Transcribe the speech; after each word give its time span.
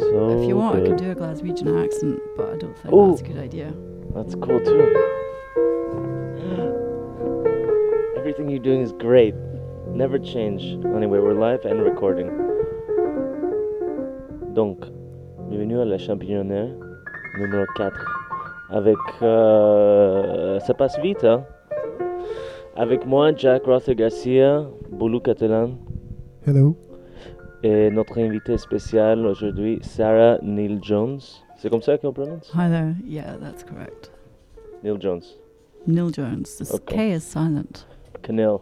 So 0.00 0.40
if 0.42 0.48
you 0.48 0.56
want, 0.56 0.76
I 0.76 0.80
good. 0.80 0.88
can 0.88 0.96
do 0.96 1.10
a 1.10 1.14
Glaswegian 1.14 1.84
accent, 1.84 2.20
but 2.36 2.46
I 2.54 2.56
don't 2.58 2.76
think 2.78 2.92
Oh. 2.92 3.10
that's 3.10 3.20
a 3.22 3.24
good 3.24 3.38
idea. 3.38 3.72
That's 4.14 4.34
cool 4.34 4.60
too. 4.60 4.82
Everything 8.16 8.48
you're 8.50 8.62
doing 8.62 8.80
is 8.80 8.92
great. 8.92 9.34
Never 9.92 10.18
change. 10.18 10.62
Anyway, 10.94 11.18
we're 11.20 11.34
live 11.34 11.64
and 11.64 11.80
recording. 11.82 12.28
Donc, 14.54 14.78
bienvenue 15.48 15.80
à 15.80 15.84
la 15.84 15.98
champignonnaire 15.98 16.70
numéro 17.38 17.64
4. 17.76 17.92
Avec. 18.70 18.96
euh, 19.22 20.58
ça 20.60 20.74
passe 20.74 20.98
vite, 21.00 21.24
hein? 21.24 21.44
Avec 22.74 23.06
moi, 23.06 23.32
Jack 23.34 23.64
Rother 23.64 23.94
Garcia, 23.94 24.64
Boulou 24.90 25.20
Catalan, 25.20 25.78
Hello. 26.46 26.76
Et 27.66 27.90
notre 27.90 28.18
invité 28.20 28.56
spécial 28.58 29.26
aujourd'hui, 29.26 29.80
Sarah 29.82 30.38
Neil 30.40 30.78
Jones. 30.82 31.18
C'est 31.56 31.68
comme 31.68 31.82
ça 31.82 31.98
qu'on 31.98 32.12
prononce? 32.12 32.48
Hi 32.54 32.68
there. 32.70 32.94
Yeah, 33.04 33.36
that's 33.40 33.64
correct. 33.64 34.12
Neil 34.84 34.98
Jones. 35.00 35.22
Neil 35.86 36.12
Jones. 36.12 36.44
This 36.58 36.72
Okay. 36.72 37.12
K 37.12 37.16
is 37.16 37.20
silent. 37.24 37.86
Canal. 38.22 38.60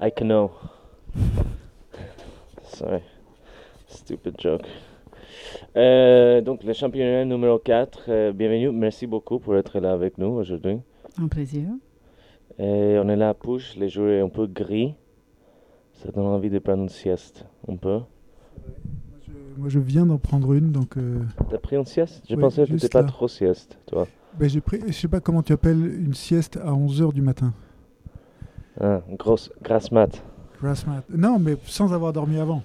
I 0.00 0.10
cano. 0.12 0.52
Sorry. 2.62 3.02
Stupid 3.88 4.34
joke. 4.38 4.66
Euh, 5.76 6.40
donc, 6.40 6.62
le 6.62 6.72
championnat 6.74 7.24
numéro 7.24 7.58
4, 7.58 8.04
euh, 8.08 8.32
bienvenue. 8.32 8.70
Merci 8.70 9.08
beaucoup 9.08 9.40
pour 9.40 9.56
être 9.56 9.80
là 9.80 9.92
avec 9.92 10.18
nous 10.18 10.28
aujourd'hui. 10.28 10.78
Un 11.20 11.26
plaisir. 11.26 11.66
Et 12.60 12.96
on 13.02 13.08
est 13.08 13.16
là 13.16 13.30
à 13.30 13.34
Pouche, 13.34 13.74
les 13.76 13.88
jours 13.88 14.08
est 14.08 14.20
un 14.20 14.28
peu 14.28 14.46
gris. 14.46 14.94
Ça 16.02 16.10
donne 16.12 16.26
envie 16.26 16.50
de 16.50 16.58
prendre 16.58 16.82
une 16.82 16.88
sieste, 16.88 17.44
un 17.68 17.76
peu. 17.76 18.00
Moi, 19.56 19.68
je 19.68 19.80
viens 19.80 20.06
d'en 20.06 20.18
prendre 20.18 20.52
une, 20.52 20.70
donc 20.70 20.96
euh, 20.96 21.20
T'as 21.50 21.58
pris 21.58 21.76
une 21.76 21.84
sieste? 21.84 22.22
Je 22.28 22.36
Oui, 22.36 22.40
pensais 22.40 22.64
que 22.64 22.72
n'étais 22.72 22.88
pas 22.88 23.02
trop 23.02 23.26
sieste, 23.26 23.76
toi. 23.86 24.06
ben, 24.38 24.48
j'ai 24.48 24.60
pris, 24.60 24.80
je 24.86 24.92
sais 24.92 25.08
pas 25.08 25.20
comment 25.20 25.42
tu 25.42 25.52
appelles 25.52 25.84
une 26.00 26.14
sieste 26.14 26.56
à 26.58 26.70
11h 26.70 27.12
du 27.12 27.22
matin. 27.22 27.52
Ah, 28.80 29.02
grosse, 29.10 29.50
grasse 29.60 29.90
mat. 29.90 30.22
Non, 31.10 31.38
mais 31.40 31.56
sans 31.64 31.92
avoir 31.92 32.12
dormi 32.12 32.38
avant. 32.38 32.62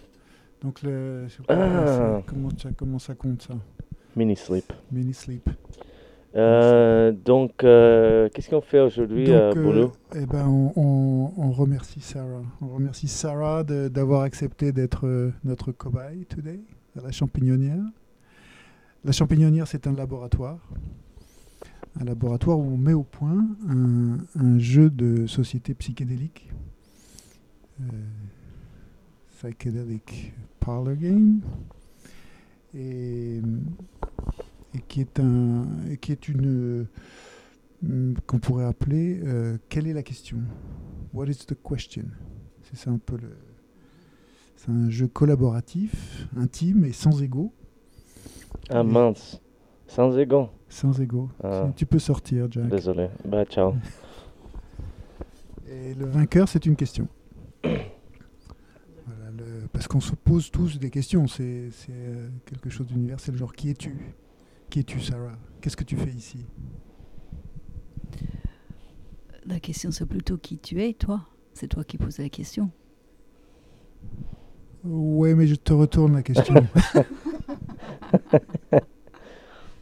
Donc, 0.62 0.82
le, 0.84 1.28
je 1.28 1.38
sais 1.38 1.44
pas 1.44 1.56
Ah. 1.56 2.20
c'est- 2.22 2.26
comment, 2.28 2.50
ça, 2.58 2.70
comment 2.78 3.00
ça 3.00 3.16
compte 3.16 3.42
ça 3.42 3.56
Mini 4.16 4.36
sleep. 4.36 4.72
Mini 4.92 5.14
sleep. 5.14 5.50
Euh, 6.36 7.12
donc, 7.12 7.64
euh, 7.64 8.28
qu'est-ce 8.34 8.50
qu'on 8.50 8.62
fait 8.62 8.80
aujourd'hui, 8.80 9.30
euh, 9.30 9.54
euh, 9.56 9.88
eh 10.16 10.26
ben, 10.26 10.48
on, 10.48 10.74
on- 10.76 11.32
on 11.38 11.52
remercie 11.52 12.02
Sarah. 12.02 12.42
On 12.62 12.70
remercie 12.70 13.08
Sarah 13.08 13.64
d'avoir 13.64 14.22
accepté 14.22 14.72
d'être 14.72 15.32
notre 15.44 15.72
cobaye 15.72 16.26
today 16.26 16.60
à 16.98 17.02
la 17.04 17.12
champignonnière. 17.12 17.84
La 19.06 19.12
champignonnière, 19.12 19.68
c'est 19.68 19.86
un 19.86 19.94
laboratoire. 19.94 20.58
Un 22.02 22.06
laboratoire 22.06 22.58
où 22.58 22.64
on 22.64 22.78
met 22.78 22.94
au 22.94 23.04
point 23.04 23.46
un, 23.70 24.18
un 24.40 24.58
jeu 24.58 24.90
de 24.90 25.28
société 25.28 25.76
psychédélique. 25.76 26.50
Psychedelic 29.38 30.34
parlor 30.60 30.96
game. 30.96 31.42
Et, 32.76 33.40
et 34.76 34.80
qui 34.88 35.02
est 35.02 35.20
un 35.20 35.66
qui 36.02 36.12
est 36.12 36.28
une 36.28 36.86
euh, 37.86 38.14
qu'on 38.28 38.40
pourrait 38.40 38.66
appeler 38.66 39.20
euh, 39.24 39.58
quelle 39.70 39.88
est 39.88 39.94
la 39.94 40.04
question? 40.04 40.38
What 41.14 41.28
is 41.28 41.46
the 41.48 41.56
question? 41.62 42.06
C'est 42.64 42.78
ça 42.78 42.92
un 42.92 42.98
peu 42.98 43.18
le. 43.18 43.30
C'est 44.56 44.72
un 44.72 44.90
jeu 44.90 45.08
collaboratif, 45.08 46.28
intime 46.38 46.86
et 46.86 46.94
sans 46.94 47.22
ego. 47.22 47.52
Ah 48.70 48.84
mince, 48.84 49.42
sans 49.88 50.18
ego. 50.18 50.50
Sans 50.70 51.00
ego. 51.02 51.30
Ah. 51.44 51.72
Tu 51.76 51.86
peux 51.86 52.00
sortir, 52.00 52.48
Jack. 52.50 52.68
Désolé. 52.70 53.10
Bah, 53.26 53.44
ciao. 53.46 53.74
Et 55.68 55.94
le 55.94 56.06
vainqueur, 56.06 56.48
c'est 56.48 56.66
une 56.66 56.76
question. 56.78 57.08
Voilà, 57.64 59.32
le- 59.38 59.68
Parce 59.72 59.88
qu'on 59.88 60.00
se 60.00 60.16
pose 60.16 60.50
tous 60.50 60.80
des 60.80 60.90
questions. 60.90 61.28
C'est 61.28 61.70
c'est, 61.72 61.92
euh, 61.92 62.30
quelque 62.46 62.70
chose 62.70 62.88
d'universel. 62.88 63.36
Genre, 63.36 63.54
qui 63.54 63.70
es-tu? 63.70 64.14
Qui 64.74 64.80
es-tu, 64.80 65.00
Sarah? 65.00 65.38
Qu'est-ce 65.62 65.78
que 65.78 65.84
tu 65.84 65.96
fais 65.96 66.10
ici? 66.10 66.48
La 69.46 69.60
question, 69.60 69.92
c'est 69.92 70.08
plutôt 70.08 70.36
qui 70.40 70.58
tu 70.58 70.82
es, 70.82 70.94
toi? 70.94 71.28
C'est 71.54 71.68
toi 71.68 71.84
qui 71.84 72.00
poses 72.00 72.18
la 72.18 72.28
question. 72.28 72.72
Ouais, 74.84 75.36
mais 75.36 75.46
je 75.46 75.54
te 75.54 75.74
retourne 75.74 76.14
la 76.14 76.24
question. 76.24 76.56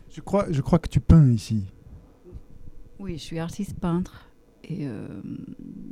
je, 0.10 0.20
crois, 0.20 0.52
je 0.52 0.60
crois 0.60 0.80
que 0.80 0.90
tu 0.90 1.00
peins 1.00 1.32
ici. 1.32 1.64
Oui, 3.00 3.14
je 3.14 3.24
suis 3.24 3.40
artiste 3.40 3.80
peintre. 3.80 4.30
Et 4.66 4.90
euh, 4.90 5.08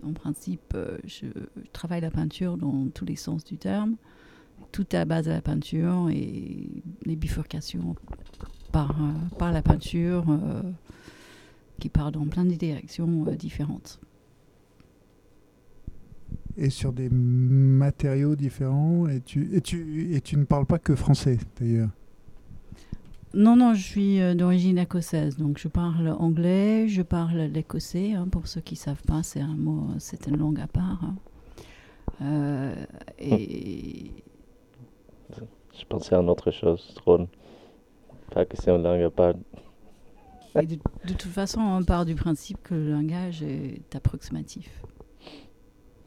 en 0.03 0.11
principe, 0.11 0.73
euh, 0.75 0.97
je 1.05 1.27
travaille 1.71 2.01
la 2.01 2.11
peinture 2.11 2.57
dans 2.57 2.89
tous 2.89 3.05
les 3.05 3.15
sens 3.15 3.45
du 3.45 3.57
terme. 3.57 3.95
Tout 4.73 4.85
à 4.91 4.97
la 4.97 5.05
base 5.05 5.23
de 5.23 5.31
la 5.31 5.41
peinture 5.41 6.09
et 6.09 6.83
les 7.05 7.15
bifurcations 7.15 7.95
par, 8.71 8.91
euh, 8.91 9.11
par 9.37 9.51
la 9.51 9.61
peinture 9.61 10.25
euh, 10.29 10.61
qui 11.79 11.89
part 11.89 12.11
dans 12.11 12.25
plein 12.25 12.45
de 12.45 12.53
directions 12.55 13.25
euh, 13.27 13.35
différentes. 13.35 13.99
Et 16.57 16.69
sur 16.69 16.91
des 16.91 17.09
matériaux 17.09 18.35
différents. 18.35 19.07
Et 19.07 19.21
tu, 19.21 19.49
et 19.55 19.61
tu, 19.61 20.13
et 20.13 20.21
tu 20.21 20.37
ne 20.37 20.43
parles 20.43 20.65
pas 20.65 20.79
que 20.79 20.95
français, 20.95 21.37
d'ailleurs? 21.59 21.89
Non, 23.33 23.55
non, 23.55 23.75
je 23.75 23.81
suis 23.83 24.19
euh, 24.21 24.33
d'origine 24.33 24.79
écossaise, 24.79 25.37
donc 25.37 25.59
je 25.59 25.67
parle 25.67 26.09
anglais, 26.09 26.87
je 26.87 27.03
parle 27.03 27.37
l'écossais. 27.41 28.13
hein, 28.13 28.27
pour 28.29 28.47
ceux 28.47 28.61
qui 28.61 28.73
ne 28.73 28.79
savent 28.79 29.03
pas, 29.03 29.21
c'est 29.23 29.39
un 29.41 29.55
mot, 29.55 29.87
c'est 29.99 30.27
une 30.27 30.37
langue 30.37 30.59
à 30.59 30.67
part. 30.67 31.03
hein. 31.03 31.15
Euh, 32.21 32.85
et 33.19 34.11
Je 35.79 35.85
pensais 35.87 36.15
à 36.15 36.19
une 36.19 36.29
autre 36.29 36.51
chose, 36.51 36.93
drôle. 36.95 37.27
Pas 38.31 38.45
que 38.45 38.55
c'est 38.57 38.71
une 38.71 38.83
langue 38.83 39.01
à 39.01 39.09
part. 39.09 39.33
Et 40.61 40.65
de, 40.65 40.75
de 40.75 41.13
toute 41.13 41.31
façon, 41.31 41.61
on 41.61 41.83
part 41.83 42.05
du 42.05 42.15
principe 42.15 42.57
que 42.63 42.73
le 42.73 42.91
langage 42.91 43.43
est 43.43 43.95
approximatif, 43.95 44.83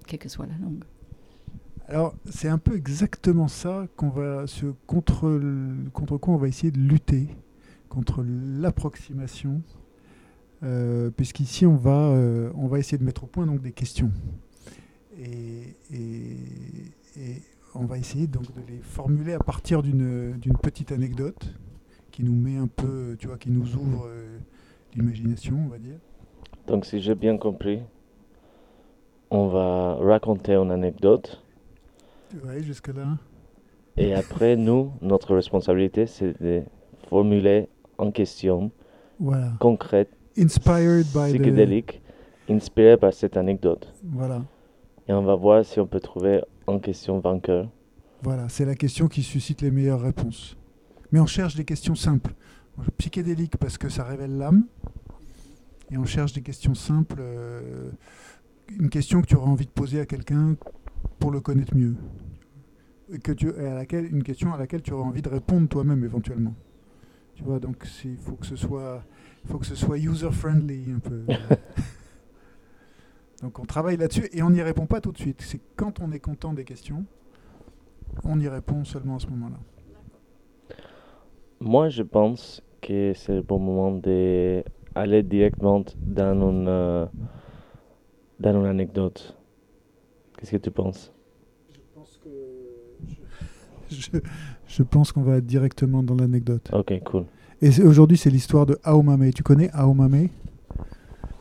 quelle 0.07 0.19
que 0.19 0.29
soit 0.29 0.47
la 0.47 0.57
langue. 0.59 0.83
Alors, 1.87 2.15
c'est 2.29 2.49
un 2.49 2.59
peu 2.59 2.77
exactement 2.77 3.49
ça 3.49 3.87
qu'on 3.97 4.09
va 4.09 4.47
se 4.47 4.67
contre, 4.87 5.29
le- 5.29 5.91
contre 5.93 6.17
quoi 6.17 6.35
on 6.35 6.39
va 6.39 6.49
essayer 6.49 6.71
de 6.71 6.79
lutter, 6.79 7.29
contre 7.89 8.25
l'approximation, 8.25 9.63
euh, 10.63 11.11
puisqu'ici 11.11 11.67
on 11.67 11.77
va, 11.77 12.09
euh, 12.11 12.51
on 12.55 12.67
va 12.67 12.79
essayer 12.79 12.99
de 12.99 13.05
mettre 13.05 13.25
au 13.25 13.27
point 13.27 13.47
donc 13.47 13.61
des 13.63 13.73
questions. 13.73 14.11
Et, 15.19 15.77
et- 15.93 16.37
et 17.17 17.43
on 17.75 17.85
va 17.85 17.99
essayer 17.99 18.27
donc 18.27 18.45
de 18.55 18.61
les 18.69 18.79
formuler 18.79 19.35
à 19.35 19.39
partir 19.39 19.83
d'une 19.83 20.33
d'une 20.39 20.57
petite 20.57 20.93
anecdote 20.93 21.55
qui 22.13 22.23
nous 22.23 22.35
met 22.35 22.57
un 22.57 22.69
peu, 22.69 23.17
tu 23.19 23.27
vois, 23.27 23.39
qui 23.39 23.51
nous 23.51 23.75
ouvre 23.75 24.07
euh, 24.07 24.39
l'imagination, 24.95 25.57
on 25.67 25.69
va 25.69 25.79
dire. 25.79 25.97
Donc, 26.69 26.85
si 26.85 27.01
j'ai 27.01 27.15
bien 27.17 27.39
compris, 27.39 27.81
on 29.31 29.49
va 29.49 29.95
raconter 29.95 30.55
une 30.55 30.71
anecdote. 30.71 31.43
Ouais, 32.45 32.63
jusque-là. 32.63 33.17
Et 33.97 34.15
après, 34.15 34.57
nous, 34.69 34.93
notre 35.01 35.35
responsabilité, 35.35 36.07
c'est 36.07 36.41
de 36.41 36.63
formuler 37.09 37.67
en 37.99 38.11
question 38.11 38.71
Voilà. 39.19 39.53
concrète, 39.59 40.11
Inspired 40.39 41.07
by 41.07 41.33
the... 41.33 41.39
psychédélique, 41.39 42.03
inspirée 42.49 42.97
par 42.97 43.13
cette 43.13 43.37
anecdote. 43.37 43.93
Voilà. 44.05 44.43
Et 45.09 45.13
on 45.13 45.23
va 45.23 45.35
voir 45.35 45.65
si 45.65 45.81
on 45.81 45.87
peut 45.87 46.01
trouver 46.01 46.43
en 46.67 46.79
question 46.79 47.19
vainqueur. 47.19 47.69
Voilà, 48.23 48.49
c'est 48.49 48.65
la 48.65 48.75
question 48.75 49.09
qui 49.09 49.23
suscite 49.23 49.63
les 49.63 49.71
meilleures 49.71 50.01
réponses. 50.01 50.57
Mais 51.13 51.21
on 51.21 51.27
cherche 51.27 51.55
des 51.55 51.65
questions 51.65 51.95
simples. 51.95 52.35
Psychédélique 52.99 53.57
parce 53.59 53.79
que 53.79 53.89
ça 53.89 54.05
révèle 54.05 54.39
l'âme. 54.39 54.67
Et 55.91 55.99
on 55.99 56.05
cherche 56.05 56.33
des 56.33 56.43
questions 56.43 56.75
simples. 56.75 57.19
euh, 57.21 57.91
une 58.79 58.89
question 58.89 59.21
que 59.21 59.27
tu 59.27 59.35
auras 59.35 59.51
envie 59.51 59.67
de 59.67 59.71
poser 59.71 60.01
à 60.01 60.07
quelqu'un 60.07 60.57
pour 61.19 61.31
le 61.31 61.41
connaître 61.41 61.77
mieux. 61.77 61.95
Et 63.13 63.19
que 63.19 63.33
tu, 63.33 63.51
et 63.51 63.67
à 63.67 63.75
laquelle, 63.75 64.07
une 64.07 64.23
question 64.23 64.55
à 64.55 64.59
laquelle 64.59 64.81
tu 64.81 64.93
auras 64.93 65.05
envie 65.05 65.21
de 65.21 65.29
répondre 65.29 65.69
toi-même 65.69 66.03
éventuellement. 66.05 66.55
Tu 67.35 67.45
vois, 67.45 67.61
donc 67.61 67.87
il 68.05 68.17
faut 68.17 68.37
que 68.37 68.47
ce 68.47 68.57
soit, 68.57 69.05
faut 69.47 69.59
que 69.59 69.67
ce 69.67 69.75
soit 69.75 69.99
user-friendly 69.99 70.93
un 70.93 70.99
peu. 70.99 71.27
donc 73.43 73.59
on 73.59 73.67
travaille 73.67 73.99
là-dessus 73.99 74.31
et 74.33 74.43
on 74.43 74.51
n'y 74.51 74.63
répond 74.63 74.87
pas 74.87 75.03
tout 75.03 75.13
de 75.13 75.19
suite. 75.19 75.43
C'est 75.43 75.61
quand 75.77 76.01
on 76.01 76.13
est 76.13 76.21
content 76.21 76.55
des 76.55 76.65
questions 76.65 77.05
on 78.25 78.39
y 78.41 78.49
répond 78.49 78.85
seulement 78.85 79.17
à 79.17 79.19
ce 79.19 79.27
moment-là. 79.29 79.59
Moi, 81.65 81.91
je 81.91 82.03
pense 82.03 82.61
que 82.81 83.13
c'est 83.15 83.35
le 83.35 83.43
bon 83.43 83.61
moment 83.61 83.93
d'aller 83.93 85.23
directement 85.23 85.85
dans 86.05 86.51
une, 86.51 86.67
euh, 86.67 87.07
dans 88.41 88.61
une 88.61 88.67
anecdote. 88.67 89.37
Qu'est-ce 90.37 90.51
que 90.51 90.57
tu 90.57 90.73
penses? 90.73 91.13
Je 91.73 91.79
pense 91.95 92.19
que 92.19 92.31
je, 93.89 94.19
je 94.67 94.83
pense 94.83 95.13
qu'on 95.13 95.23
va 95.23 95.41
directement 95.41 96.03
dans 96.03 96.17
l'anecdote. 96.17 96.69
Ok, 96.73 97.01
cool. 97.05 97.27
Et 97.61 97.81
aujourd'hui, 97.81 98.17
c'est 98.17 98.31
l'histoire 98.31 98.67
de 98.67 98.77
Aomame. 98.83 99.33
Tu 99.33 99.45
connais 99.45 99.71
Aomame 99.73 100.27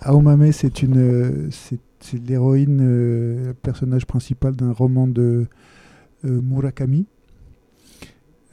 Aomame, 0.02 0.52
c'est 0.52 0.84
une, 0.84 0.98
euh, 0.98 1.50
c'est, 1.50 1.80
l'héroïne, 2.28 2.80
euh, 2.80 3.46
le 3.48 3.54
personnage 3.56 4.06
principal 4.06 4.56
d'un 4.56 4.72
roman 4.72 5.08
de 5.08 5.48
euh, 6.26 6.42
Murakami. 6.42 7.08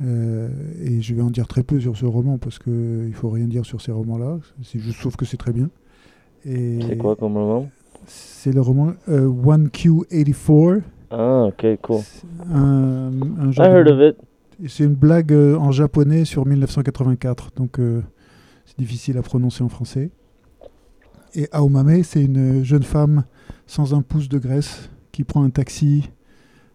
Euh, 0.01 0.49
et 0.83 1.01
je 1.01 1.15
vais 1.15 1.23
en 1.23 1.31
dire 1.31 1.49
très 1.49 1.63
peu 1.63 1.81
sur 1.81 1.97
ce 1.97 2.07
roman 2.07 2.39
parce 2.39 2.59
que 2.59 3.05
il 3.07 3.15
faut 3.15 3.31
rien 3.31 3.47
dire 3.47 3.65
sur 3.65 3.81
ces 3.81 3.93
romans-là. 3.93 4.39
C'est 4.63 4.79
juste, 4.79 5.01
sauf 5.01 5.17
que 5.17 5.25
c'est 5.25 5.37
très 5.37 5.53
bien. 5.53 5.71
C'est 6.45 6.99
quoi 6.99 7.17
comme 7.17 7.37
roman? 7.37 7.69
C'est 8.07 8.53
le 8.53 8.61
roman 8.61 8.93
euh, 9.09 9.29
1Q84. 9.29 10.83
Ah, 11.11 11.45
ok, 11.49 11.67
cool. 11.83 12.01
Un, 12.51 13.11
un 13.39 13.51
I 13.51 13.61
heard 13.61 13.89
of 13.89 14.01
it. 14.01 14.17
C'est 14.67 14.85
une 14.85 14.95
blague 14.95 15.33
euh, 15.33 15.57
en 15.57 15.71
japonais 15.71 16.25
sur 16.25 16.45
1984, 16.45 17.53
donc 17.57 17.79
euh, 17.79 18.03
c'est 18.67 18.79
difficile 18.79 19.17
à 19.17 19.23
prononcer 19.23 19.63
en 19.63 19.69
français. 19.69 20.11
Et 21.35 21.49
Aomame, 21.53 22.03
c'est 22.03 22.25
une 22.25 22.65
jeune 22.65 22.83
femme 22.83 23.25
sans 23.67 23.95
un 23.95 24.03
pouce 24.03 24.29
de 24.29 24.39
graisse 24.39 24.91
qui 25.13 25.23
prend 25.23 25.45
un 25.45 25.51
taxi 25.51 26.11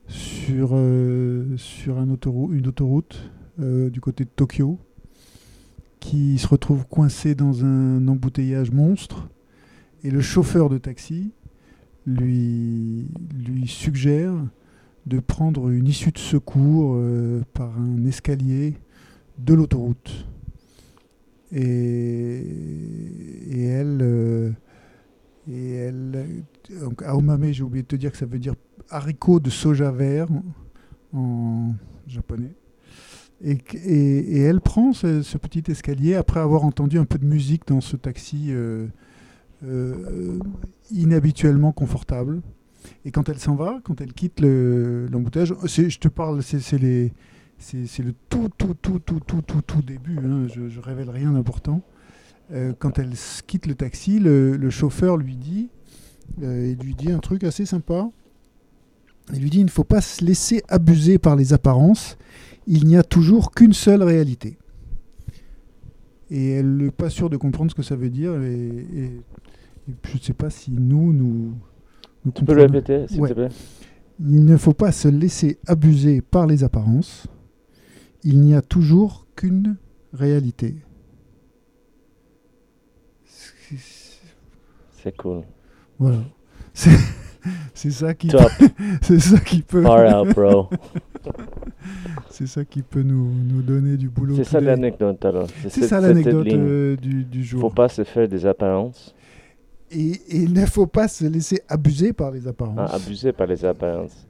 sur, 0.07 0.71
euh, 0.73 1.55
une 1.88 2.67
autoroute 2.67 3.31
euh, 3.59 3.89
du 3.89 4.01
côté 4.01 4.25
de 4.25 4.29
Tokyo, 4.29 4.79
qui 6.00 6.38
se 6.38 6.47
retrouve 6.47 6.85
coincée 6.88 7.35
dans 7.35 7.63
un 7.63 8.07
embouteillage 8.07 8.71
monstre. 8.71 9.29
Et 10.03 10.11
le 10.11 10.21
chauffeur 10.21 10.69
de 10.69 10.77
taxi 10.77 11.31
lui, 12.05 13.07
suggère 13.67 14.33
de 15.05 15.19
prendre 15.19 15.69
une 15.69 15.88
issue 15.88 16.11
de 16.11 16.17
secours 16.17 16.95
euh, 16.95 17.41
par 17.53 17.79
un 17.79 18.05
escalier 18.05 18.75
de 19.39 19.53
l'autoroute. 19.53 20.25
Et, 21.55 22.44
elle, 23.63 24.55
et 25.47 25.73
elle, 25.73 26.25
donc 26.81 27.03
aomame, 27.03 27.51
j'ai 27.51 27.63
oublié 27.63 27.83
de 27.83 27.88
te 27.88 27.95
dire 27.95 28.11
que 28.11 28.17
ça 28.17 28.25
veut 28.25 28.39
dire 28.39 28.55
haricot 28.89 29.39
de 29.39 29.50
soja 29.50 29.91
vert 29.91 30.27
en, 31.13 31.74
japonais. 32.07 32.56
Et, 33.44 33.57
et- 33.85 34.39
elle 34.41 34.62
prend 34.62 34.94
ce, 34.94 35.21
petit 35.38 35.63
escalier 35.69 36.15
après 36.15 36.39
avoir 36.39 36.63
entendu 36.63 36.97
un 36.97 37.06
peu 37.06 37.18
de 37.18 37.25
musique 37.25 37.68
dans 37.68 37.81
ce 37.81 37.97
taxi 37.97 38.47
euh, 38.50 38.88
euh, 39.65 40.39
inhabituellement 40.91 41.71
confortable. 41.71 42.41
Et 43.06 43.12
quand 43.12 43.30
elle 43.30 43.39
s'en 43.39 43.56
va, 43.56 43.80
quand 43.83 44.01
elle 44.01 44.13
quitte 44.13 44.39
le- 44.41 45.07
l'embouteillage, 45.12 45.53
c'est- 45.68 45.89
je 45.89 46.00
te 46.00 46.07
parle, 46.07 46.41
c'est 46.44 46.77
le 46.77 47.09
tout, 48.29 48.50
tout, 48.57 48.74
tout, 48.81 49.00
tout, 49.00 49.19
tout, 49.21 49.41
tout, 49.41 49.62
tout 49.62 49.81
début. 49.81 50.18
hein, 50.19 50.47
je, 50.53 50.68
je 50.69 50.79
révèle 50.79 51.09
rien 51.09 51.31
d'important. 51.31 51.81
Euh, 52.51 52.74
quand 52.77 53.00
elle 53.00 53.13
quitte 53.47 53.68
le 53.68 53.75
taxi, 53.75 54.19
le, 54.19 54.57
le 54.57 54.69
chauffeur 54.69 55.15
lui 55.18 55.36
dit, 55.38 55.69
euh, 56.41 56.75
lui 56.75 56.94
dit 56.94 57.12
un 57.12 57.19
truc 57.19 57.44
assez 57.45 57.65
sympa. 57.65 58.09
Il 59.31 59.39
lui 59.41 59.49
dit, 59.49 59.59
il 59.59 59.65
ne 59.65 59.69
faut 59.69 59.83
pas 59.85 60.01
se 60.01 60.23
laisser 60.25 60.61
abuser 60.67 61.17
par 61.17 61.35
les 61.35 61.53
apparences. 61.53 62.17
Il 62.67 62.85
n'y 62.85 62.97
a 62.97 63.03
toujours 63.03 63.51
qu'une 63.51 63.73
seule 63.73 64.03
réalité. 64.03 64.57
Et 66.29 66.51
elle 66.51 66.75
n'est 66.77 66.91
pas 66.91 67.09
sûre 67.09 67.29
de 67.29 67.37
comprendre 67.37 67.71
ce 67.71 67.75
que 67.75 67.83
ça 67.83 67.95
veut 67.95 68.09
dire. 68.09 68.33
Et, 68.41 68.53
et- 68.53 69.21
et 69.89 69.93
je 70.05 70.13
ne 70.17 70.19
sais 70.21 70.33
pas 70.33 70.49
si 70.49 70.71
nous, 70.71 71.13
nous, 71.13 71.53
nous 72.25 72.31
Tu 72.31 72.43
peux 72.45 72.53
comprenons. 72.53 72.61
répéter, 72.73 73.07
s'il 73.07 73.21
Ouais. 73.21 73.29
te 73.29 73.33
plaît? 73.33 73.49
Il 74.19 74.45
ne 74.45 74.57
faut 74.57 74.73
pas 74.73 74.91
se 74.91 75.07
laisser 75.07 75.57
abuser 75.67 76.21
par 76.21 76.45
les 76.47 76.63
apparences. 76.63 77.27
Il 78.23 78.39
n'y 78.41 78.53
a 78.55 78.61
toujours 78.61 79.27
qu'une 79.35 79.75
réalité. 80.13 80.75
C'est 85.01 85.15
cool. 85.17 85.43
Voilà. 85.99 86.23
C'est 86.73 86.91
c'est 87.73 87.91
ça 87.91 88.13
qui 88.13 88.27
Top. 88.27 88.51
c'est 89.01 89.19
ça 89.19 89.39
qui 89.39 89.61
peut 89.61 89.81
Far 89.83 90.21
out, 90.21 90.33
bro. 90.35 90.69
c'est 92.29 92.47
ça 92.47 92.65
qui 92.65 92.81
peut 92.81 93.03
nous, 93.03 93.31
nous 93.33 93.61
donner 93.61 93.97
du 93.97 94.09
boulot. 94.09 94.35
C'est 94.35 94.43
ça 94.43 94.59
l'anecdote 94.61 95.23
alors. 95.25 95.47
C'est 95.69 95.83
ça 95.83 95.99
l'anecdote 95.99 96.47
euh, 96.47 96.95
du, 96.97 97.23
du 97.25 97.43
jour. 97.43 97.61
Faut 97.61 97.69
pas 97.69 97.89
se 97.89 98.03
faire 98.03 98.27
des 98.27 98.45
apparences. 98.45 99.13
Et, 99.91 100.11
et 100.11 100.37
il 100.37 100.53
ne 100.53 100.65
faut 100.65 100.87
pas 100.87 101.07
se 101.07 101.25
laisser 101.25 101.61
abuser 101.67 102.13
par 102.13 102.31
les 102.31 102.47
apparences. 102.47 102.89
Ah, 102.91 102.95
abuser 102.95 103.31
par 103.31 103.47
les 103.47 103.63
apparences. 103.63 104.27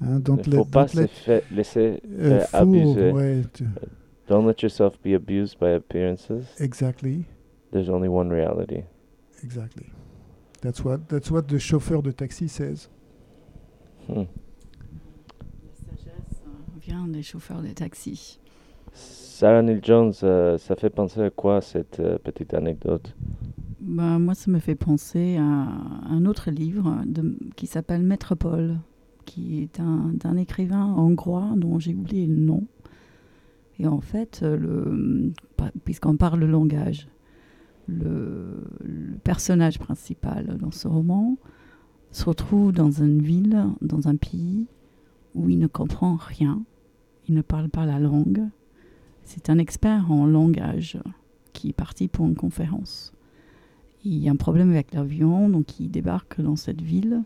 Hein, 0.00 0.18
don't 0.20 0.40
Il 0.46 0.50
let- 0.52 0.56
faut 0.58 0.64
pas 0.64 0.84
don't 0.86 0.88
se 0.92 1.00
let, 1.00 1.08
fa- 1.08 1.54
laisser 1.54 2.00
euh, 2.18 2.40
fool, 2.40 2.58
abuser. 2.60 3.12
ouais, 3.12 3.42
Don't 4.28 4.46
let 4.46 4.56
yourself 4.62 4.94
be 5.02 5.14
abused 5.14 5.58
by 5.60 5.68
appearances. 5.74 6.44
exactly, 6.58 7.24
There's 7.72 7.88
only 7.88 8.08
one 8.08 8.30
reality. 8.30 8.82
exactly. 9.42 9.86
That's 10.60 10.84
what 10.84 10.98
that's 11.08 11.30
what 11.30 11.42
the 11.42 11.58
chauffeur 11.58 12.02
de 12.02 12.10
taxi 12.10 12.48
says. 12.48 12.88
Hmm. 14.08 14.24
La 14.24 15.74
sagesse 15.74 16.42
euh, 16.46 16.80
vient 16.80 17.06
des 17.06 17.22
chauffeurs 17.22 17.62
de 17.62 17.68
taxi. 17.68 18.40
Sarah 18.92 19.62
Neil 19.62 19.80
Jones, 19.82 20.12
euh, 20.24 20.58
ça 20.58 20.74
fait 20.74 20.90
penser 20.90 21.20
à 21.20 21.30
quoi 21.30 21.60
cette 21.60 22.00
euh, 22.00 22.18
petite 22.18 22.54
anecdote? 22.54 23.14
Ben, 23.80 24.18
moi, 24.18 24.34
ça 24.34 24.50
me 24.50 24.58
fait 24.58 24.74
penser 24.74 25.36
à 25.36 25.42
un 25.42 26.26
autre 26.26 26.50
livre 26.50 27.02
de- 27.06 27.38
qui 27.54 27.66
s'appelle 27.68 28.02
Métropole, 28.02 28.78
qui 29.26 29.62
est 29.62 29.78
un, 29.78 30.10
d'un 30.12 30.36
écrivain 30.36 30.84
hongrois 30.84 31.52
dont 31.54 31.78
j'ai 31.78 31.94
oublié 31.94 32.26
le 32.26 32.34
nom. 32.34 32.66
Et 33.78 33.86
en 33.86 34.00
fait, 34.00 34.40
euh, 34.42 34.56
le, 34.56 35.32
puisqu'on 35.84 36.16
parle 36.16 36.40
le 36.40 36.48
langage, 36.48 37.06
le, 37.88 39.18
personnage 39.24 39.78
principal 39.78 40.56
dans 40.58 40.70
ce 40.70 40.86
roman 40.86 41.36
se 42.12 42.24
retrouve 42.24 42.72
dans 42.72 42.90
une 42.90 43.20
ville, 43.20 43.66
dans 43.82 44.08
un 44.08 44.16
pays 44.16 44.66
où 45.34 45.48
il 45.50 45.58
ne 45.58 45.66
comprend 45.66 46.16
rien, 46.16 46.62
il 47.28 47.34
ne 47.34 47.42
parle 47.42 47.68
pas 47.68 47.84
la 47.84 47.98
langue. 47.98 48.42
C'est 49.24 49.50
un 49.50 49.58
expert 49.58 50.10
en 50.10 50.26
langage 50.26 50.98
qui 51.52 51.70
est 51.70 51.74
parti 51.74 52.08
pour 52.08 52.26
une 52.26 52.36
conférence. 52.36 53.12
Il 54.04 54.18
y 54.18 54.28
a 54.28 54.32
un 54.32 54.36
problème 54.36 54.70
avec 54.70 54.94
l'avion, 54.94 55.48
donc 55.50 55.80
il 55.80 55.90
débarque 55.90 56.40
dans 56.40 56.56
cette 56.56 56.80
ville. 56.80 57.22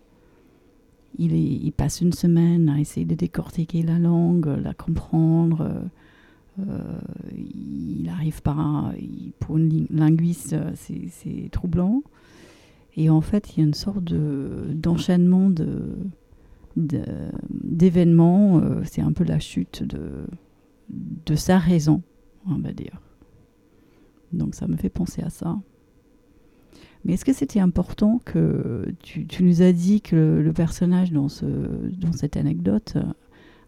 Il, 1.18 1.34
il 1.34 1.72
passe 1.72 2.00
une 2.00 2.12
semaine 2.12 2.68
à 2.68 2.80
essayer 2.80 3.06
de 3.06 3.14
décortiquer 3.14 3.82
la 3.82 3.98
langue, 3.98 4.46
la 4.46 4.74
comprendre. 4.74 5.84
Euh, 6.60 7.00
il 7.34 8.02
n'arrive 8.04 8.42
pas. 8.42 8.52
à- 8.52 8.92
il- 8.98 9.32
pour 9.38 9.58
une 9.58 9.68
ling- 9.68 9.86
linguiste, 9.90 10.52
euh, 10.52 10.72
c'est 10.74 11.48
troublant. 11.50 12.02
Et 12.96 13.08
en 13.10 13.20
fait, 13.22 13.54
il 13.56 13.60
y 13.60 13.62
a 13.62 13.66
une 13.66 13.74
sorte 13.74 14.04
de- 14.04 14.66
d'enchaînement 14.74 15.48
de, 15.50 15.96
de- 16.76 17.02
d'événements. 17.50 18.58
euh, 18.60 18.82
c'est 18.84 19.00
un 19.02 19.12
peu 19.12 19.24
la 19.24 19.38
chute 19.38 19.82
de, 19.82 20.26
sa 21.34 21.58
raison, 21.58 22.02
on 22.46 22.58
va 22.58 22.72
dire. 22.72 23.00
Donc 24.32 24.54
ça 24.54 24.66
me 24.68 24.76
fait 24.76 24.90
penser 24.90 25.22
à 25.22 25.30
ça. 25.30 25.58
Mais 27.04 27.14
est-ce 27.14 27.24
que 27.24 27.32
c'était 27.32 27.60
important 27.60 28.20
que 28.24 28.86
tu, 29.02 29.26
nous 29.42 29.60
as 29.62 29.72
dit 29.72 30.00
que 30.02 30.40
le, 30.44 30.52
personnage 30.52 31.10
dans, 31.12 31.28
ce, 31.28 31.46
dans 31.98 32.12
cette 32.12 32.36
anecdote 32.36 32.96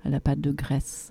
a 0.04 0.08
la 0.10 0.20
patte 0.20 0.40
de 0.40 0.52
graisse? 0.52 1.10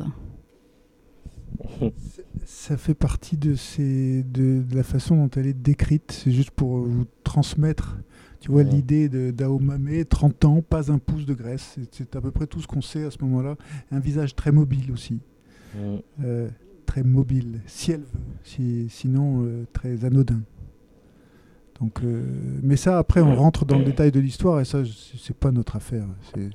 Ça 2.46 2.78
fait 2.78 2.94
partie 2.94 3.38
de, 3.38 3.56
ces, 3.56 4.24
de, 4.24 4.62
de 4.64 4.76
la 4.76 4.84
façon 4.84 5.16
dont 5.18 5.30
elle 5.36 5.48
est 5.48 5.54
décrite. 5.54 6.12
C'est 6.12 6.32
juste 6.32 6.52
pour 6.52 6.78
vous 6.80 7.06
transmettre, 7.24 7.98
tu 8.40 8.52
vois, 8.52 8.64
Ouais. 8.64 8.70
l'idée 8.70 9.10
de 9.10 9.32
d'Aomame, 9.32 10.04
30 10.06 10.46
ans, 10.46 10.62
pas 10.62 10.92
un 10.92 10.98
pouce 10.98 11.26
de 11.26 11.34
graisse. 11.34 11.78
C'est- 11.92 12.16
à 12.16 12.22
peu 12.22 12.32
près 12.32 12.48
tout 12.48 12.60
ce 12.62 12.68
qu'on 12.68 12.82
sait 12.82 13.06
à 13.06 13.12
ce 13.12 13.18
moment-là. 13.22 13.56
Un 13.92 14.00
visage 14.00 14.36
très 14.36 14.52
mobile 14.52 14.92
aussi. 14.92 15.20
Euh, 16.24 16.50
très 16.86 17.04
mobile, 17.04 17.62
si 17.66 17.92
elle 17.92 18.02
veut. 18.02 18.20
Si- 18.44 18.88
sinon, 18.90 19.44
euh, 19.46 19.66
très 19.74 20.06
anodin. 20.06 20.42
Donc, 21.82 22.02
euh, 22.04 22.24
mais 22.62 22.76
ça, 22.78 23.00
après, 23.00 23.22
on 23.22 23.36
rentre 23.36 23.66
dans 23.66 23.80
le 23.80 23.84
détail 23.86 24.12
de 24.12 24.20
l'histoire 24.20 24.60
et 24.62 24.66
ça, 24.66 24.84
c'est 25.18 25.36
pas 25.36 25.52
notre 25.52 25.76
affaire. 25.76 26.06
C'est 26.34 26.50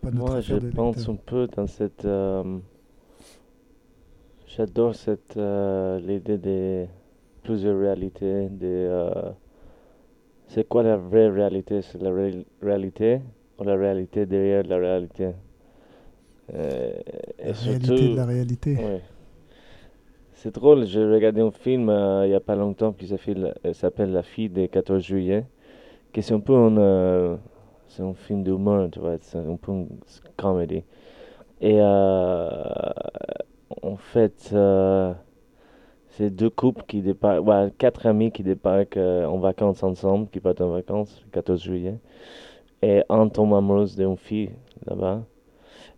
pas 0.00 0.10
notre 0.10 0.16
Moi, 0.32 0.40
je 0.40 0.54
affaire 0.54 0.70
de 0.70 0.74
pense 0.74 1.08
un 1.08 1.16
peu 1.16 1.46
dans 1.54 1.66
cette. 1.66 2.06
J'adore 4.56 4.94
cette 4.94 5.36
euh, 5.36 5.98
l'idée 6.00 6.38
des 6.38 6.88
plusieurs 7.42 7.78
réalités. 7.78 8.48
Des, 8.50 8.66
euh, 8.66 9.10
c'est 10.48 10.66
quoi 10.66 10.82
la 10.82 10.96
vraie 10.96 11.28
réalité? 11.28 11.82
C'est 11.82 12.00
la 12.00 12.10
ré- 12.10 12.46
réalité 12.62 13.20
ou 13.58 13.64
la 13.64 13.74
réalité 13.76 14.24
derrière 14.24 14.62
la 14.64 14.78
réalité? 14.78 15.32
Euh, 16.54 16.92
et 17.38 17.46
La 17.46 17.52
réalité 17.52 18.08
de 18.08 18.16
la 18.16 18.26
réalité. 18.26 18.76
Ouais. 18.76 19.00
C'est 20.34 20.54
drôle, 20.54 20.84
j'ai 20.86 21.04
regardé 21.04 21.40
un 21.40 21.50
film 21.50 21.88
euh, 21.88 22.26
il 22.26 22.30
n'y 22.30 22.34
a 22.34 22.40
pas 22.40 22.56
longtemps 22.56 22.92
qui 22.92 23.06
s'appelle 23.06 23.54
euh, 23.64 23.72
s'appelle 23.72 24.12
La 24.12 24.22
fille 24.22 24.48
des 24.50 24.68
14 24.68 25.02
juillet, 25.02 25.46
qui 26.12 26.22
c'est 26.22 26.34
un 26.34 26.40
peu 26.40 26.54
un, 26.56 27.38
c'est 27.88 28.02
un 28.02 28.14
film 28.14 28.44
d'humour, 28.44 28.88
tu 28.92 29.00
vois, 29.00 29.16
c'est 29.20 29.38
un 29.38 29.56
peu 29.56 29.72
une 29.72 29.88
comédie. 30.36 30.84
Et 31.60 31.80
euh, 33.82 33.96
fait, 33.96 34.50
euh, 34.52 35.12
c'est 36.16 36.30
deux 36.30 36.50
couples 36.50 36.84
qui 36.86 37.02
débarquent, 37.02 37.44
ouais, 37.44 37.72
quatre 37.76 38.06
amis 38.06 38.30
qui 38.30 38.42
débarquent 38.44 38.96
euh, 38.96 39.26
en 39.26 39.38
vacances 39.38 39.82
ensemble, 39.82 40.28
qui 40.30 40.40
partent 40.40 40.60
en 40.60 40.70
vacances 40.70 41.22
le 41.24 41.30
14 41.32 41.62
juillet. 41.62 41.98
Et 42.82 43.02
un 43.08 43.28
tombe 43.28 43.54
amoureuse 43.54 43.96
d'une 43.96 44.16
fille 44.16 44.50
là-bas. 44.86 45.22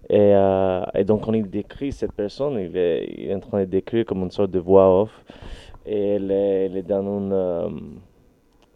Et, 0.08 0.32
euh, 0.34 1.04
donc, 1.04 1.26
on 1.28 1.32
il 1.34 1.50
décrit 1.50 1.92
cette 1.92 2.12
personne, 2.12 2.58
il 2.58 2.76
est, 2.76 3.34
en 3.34 3.40
train 3.40 3.60
de 3.60 3.64
décrire 3.66 4.04
comme 4.04 4.22
une 4.22 4.30
sorte 4.30 4.50
de 4.52 4.58
voix 4.58 5.02
off. 5.02 5.24
Et 5.84 6.14
elle 6.14 6.30
est, 6.30 6.82
dans, 6.82 7.04
un, 7.04 7.32
euh, 7.32 7.68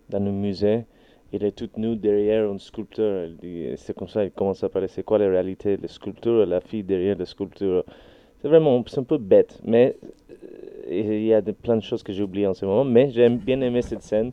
dans 0.09 0.19
un 0.19 0.31
musée. 0.33 0.85
Il 1.33 1.45
est 1.45 1.53
toute 1.53 1.77
nue 1.77 1.97
derrière 1.97 2.51
un 2.51 2.59
sculpteur. 2.59 3.29
C'est 3.77 3.97
comme 3.97 4.09
ça, 4.09 4.25
il 4.25 4.33
commence 4.33 4.65
à 4.65 4.69
parler. 4.69 4.89
C'est 4.89 5.05
quoi 5.05 5.19
la 5.19 5.29
réalité? 5.29 5.77
Le 5.77 5.87
sculpteur, 5.89 6.45
la 6.47 6.61
fille 6.61 6.83
derrière 6.83 7.17
le 7.17 7.25
sculpteur. 7.25 7.85
C'est 8.41 8.49
vraiment, 8.49 8.83
un 8.97 9.03
peu 9.03 9.19
bête, 9.19 9.61
mais 9.65 9.97
euh, 10.91 11.19
il 11.19 11.25
y 11.25 11.35
a 11.35 11.43
plein 11.43 11.77
de 11.77 11.83
choses 11.83 12.03
que 12.03 12.13
j'ai 12.13 12.23
oubliées 12.23 12.47
en 12.47 12.55
ce 12.55 12.65
moment. 12.65 12.85
Mais 12.85 13.11
j'ai 13.11 13.29
bien 13.29 13.61
aimé 13.61 13.83
cette 13.83 14.03
scène 14.03 14.33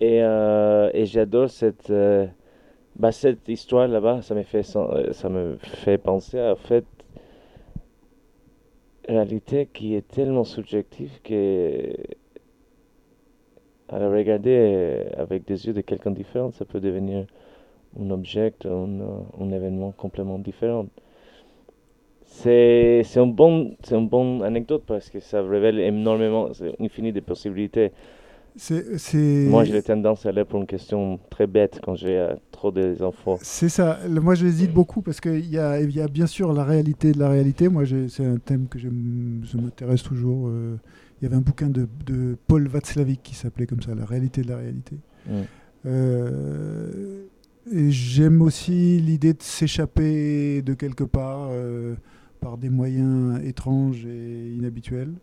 et, 0.00 0.22
euh, 0.22 0.90
j'adore 1.04 1.50
cette, 1.50 1.90
euh, 1.90 2.26
bah, 2.96 3.12
cette 3.12 3.48
histoire 3.48 3.88
là-bas. 3.88 4.22
Ça 4.22 4.34
me 4.34 4.42
fait, 4.42 4.62
ça 4.62 5.28
me 5.28 5.56
fait 5.60 5.98
penser 5.98 6.38
à 6.40 6.52
en 6.52 6.56
fait 6.56 6.84
réalité 9.08 9.68
qui 9.72 9.94
est 9.96 10.06
tellement 10.08 10.44
subjective 10.44 11.20
que 11.24 11.92
à 13.88 13.98
la 13.98 14.08
regarder 14.08 15.04
avec 15.18 15.44
des 15.44 15.66
yeux 15.66 15.74
de 15.74 15.82
quelqu'un 15.82 16.12
différent, 16.12 16.50
ça 16.52 16.64
peut 16.64 16.80
devenir 16.80 17.26
un 18.00 18.10
objet, 18.10 18.54
un 18.64 19.50
événement 19.50 19.92
complètement 19.92 20.38
différent. 20.38 20.86
C'est 22.34 23.02
un 23.16 23.26
bon 23.26 23.76
une 23.90 24.08
bonne 24.08 24.42
anecdote 24.42 24.82
parce 24.86 25.10
que 25.10 25.20
ça 25.20 25.42
révèle 25.42 25.78
énormément, 25.78 26.52
c'est 26.54 26.74
infini 26.80 27.12
de 27.12 27.20
possibilités. 27.20 27.92
C'est, 28.54 29.46
Moi, 29.48 29.64
j'ai 29.64 29.82
tendance 29.82 30.26
à 30.26 30.28
aller 30.28 30.44
pour 30.44 30.60
une 30.60 30.66
question 30.66 31.18
très 31.30 31.46
bête 31.46 31.80
quand 31.82 31.94
j'ai 31.94 32.18
euh, 32.18 32.34
trop 32.50 32.70
d'infos. 32.70 33.38
C'est 33.40 33.70
ça. 33.70 33.98
Moi, 34.08 34.34
j'hésite 34.34 34.72
beaucoup 34.74 35.00
parce 35.00 35.20
qu'il 35.20 35.48
y 35.48 35.58
a, 35.58 35.80
y 35.80 36.00
a 36.00 36.08
bien 36.08 36.26
sûr 36.26 36.52
la 36.52 36.64
réalité 36.64 37.12
de 37.12 37.18
la 37.18 37.30
réalité. 37.30 37.70
Moi, 37.70 37.84
c'est 38.08 38.26
un 38.26 38.36
thème 38.36 38.66
que 38.68 38.78
je 38.78 38.88
m'intéresse 38.88 40.02
toujours. 40.02 40.48
euh, 40.48 40.76
Il 41.20 41.24
y 41.24 41.26
avait 41.28 41.36
un 41.36 41.40
bouquin 41.40 41.68
de, 41.70 41.88
de 42.04 42.36
Paul 42.46 42.68
Václavic 42.68 43.22
qui 43.22 43.34
s'appelait 43.34 43.66
comme 43.66 43.80
ça, 43.80 43.94
La 43.94 44.04
réalité 44.04 44.42
de 44.42 44.48
la 44.50 44.58
réalité. 44.58 44.96
Mm. 45.26 45.32
Euh, 45.86 47.24
et 47.72 47.90
j'aime 47.90 48.42
aussi 48.42 48.98
l'idée 48.98 49.32
de 49.32 49.42
s'échapper 49.42 50.62
de 50.62 50.74
quelque 50.74 51.04
part 51.04 51.48
euh, 51.52 51.94
par 52.42 52.58
des 52.58 52.68
moyens 52.70 53.40
étranges 53.44 54.04
et 54.04 54.52
inhabituels. 54.52 55.14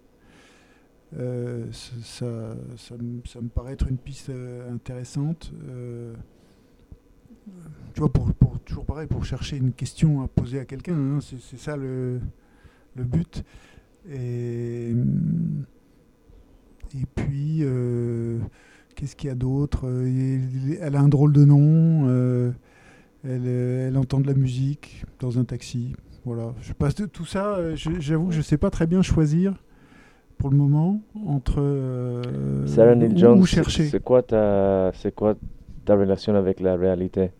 Euh, 1.17 1.65
ça, 1.71 2.55
ça, 2.77 2.95
me- 2.97 3.49
paraît 3.49 3.73
être 3.73 3.87
une 3.87 3.97
piste 3.97 4.29
euh, 4.29 4.73
intéressante. 4.73 5.51
Euh, 5.67 6.13
tu 7.93 7.99
vois, 7.99 8.11
pour, 8.11 8.31
toujours 8.61 8.85
pareil, 8.85 9.07
pour 9.07 9.25
chercher 9.25 9.57
une 9.57 9.73
question 9.73 10.21
à 10.21 10.27
poser 10.27 10.59
à 10.59 10.65
quelqu'un, 10.65 10.95
hein, 10.95 11.19
c'est 11.21 11.59
ça 11.59 11.75
le, 11.75 12.21
but. 12.95 13.43
Et, 14.09 14.93
puis, 17.15 17.63
qu'est-ce 18.95 19.15
qu'il 19.15 19.27
y 19.27 19.31
a 19.31 19.35
d'autre? 19.35 19.89
Elle 20.79 20.95
a 20.95 21.01
un 21.01 21.09
drôle 21.09 21.33
de 21.33 21.43
nom, 21.43 22.53
elle 23.23 23.97
entend 23.97 24.19
de 24.19 24.27
la 24.27 24.35
musique 24.35 25.03
dans 25.19 25.39
un 25.39 25.43
taxi. 25.43 25.95
Voilà, 26.25 26.53
je 26.61 26.73
passe 26.73 26.95
de 26.95 27.05
tout 27.05 27.25
ça, 27.25 27.55
euh, 27.55 27.75
j'avoue 27.75 28.27
que 28.27 28.33
je 28.33 28.39
ne 28.39 28.43
sais 28.43 28.57
pas 28.57 28.69
très 28.69 28.85
bien 28.87 29.01
choisir 29.01 29.53
pour 30.37 30.49
le 30.49 30.57
moment 30.57 31.01
entre 31.25 31.55
euh, 31.59 32.65
où- 32.65 33.17
Jones, 33.17 33.39
où 33.39 33.45
c'est- 33.45 33.55
chercher. 33.55 33.85
c'est 33.85 34.03
quoi 34.03 34.21
ta 34.21 34.91
c'est 34.93 35.13
quoi 35.15 35.35
ta 35.85 35.95
relation 35.95 36.35
avec 36.35 36.59
la 36.59 36.75
réalité 36.75 37.31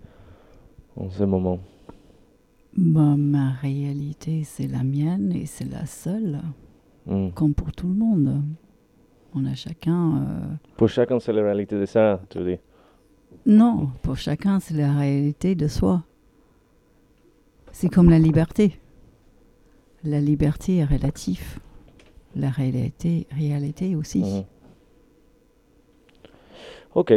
en 0.96 1.10
ce 1.10 1.24
moment? 1.24 1.60
Bah, 2.78 3.16
ma 3.18 3.52
réalité, 3.52 4.44
c'est 4.44 4.68
la 4.68 4.84
mienne 4.84 5.34
et 5.34 5.46
c'est 5.46 5.70
la 5.70 5.86
seule, 5.86 6.40
Mm. 7.06 7.30
comme 7.32 7.54
pour 7.54 7.72
tout 7.74 7.88
le 7.88 7.96
monde. 7.96 8.42
On 9.36 9.46
a 9.46 9.54
chacun. 9.56 10.18
euh, 10.18 10.56
Pour 10.78 10.88
chacun, 10.90 11.20
c'est 11.20 11.34
la 11.34 11.44
réalité 11.44 11.78
de 11.80 11.86
ça, 11.86 12.22
tu 12.30 12.40
dis. 12.44 12.58
Non, 13.46 13.90
pour 14.02 14.16
chacun, 14.18 14.60
c'est 14.60 14.74
la 14.76 14.94
réalité 14.94 15.54
de 15.56 15.68
soi. 15.68 16.04
C'est 17.82 17.88
comme 17.88 18.10
la 18.10 18.20
liberté. 18.20 18.74
La 20.04 20.20
liberté 20.20 20.80
est 20.80 20.84
relative. 20.84 21.60
La 22.36 22.50
réalité, 22.50 23.26
réalité 23.32 23.96
aussi. 23.96 24.20
Mhm. 24.20 24.44
Ok. 26.94 27.14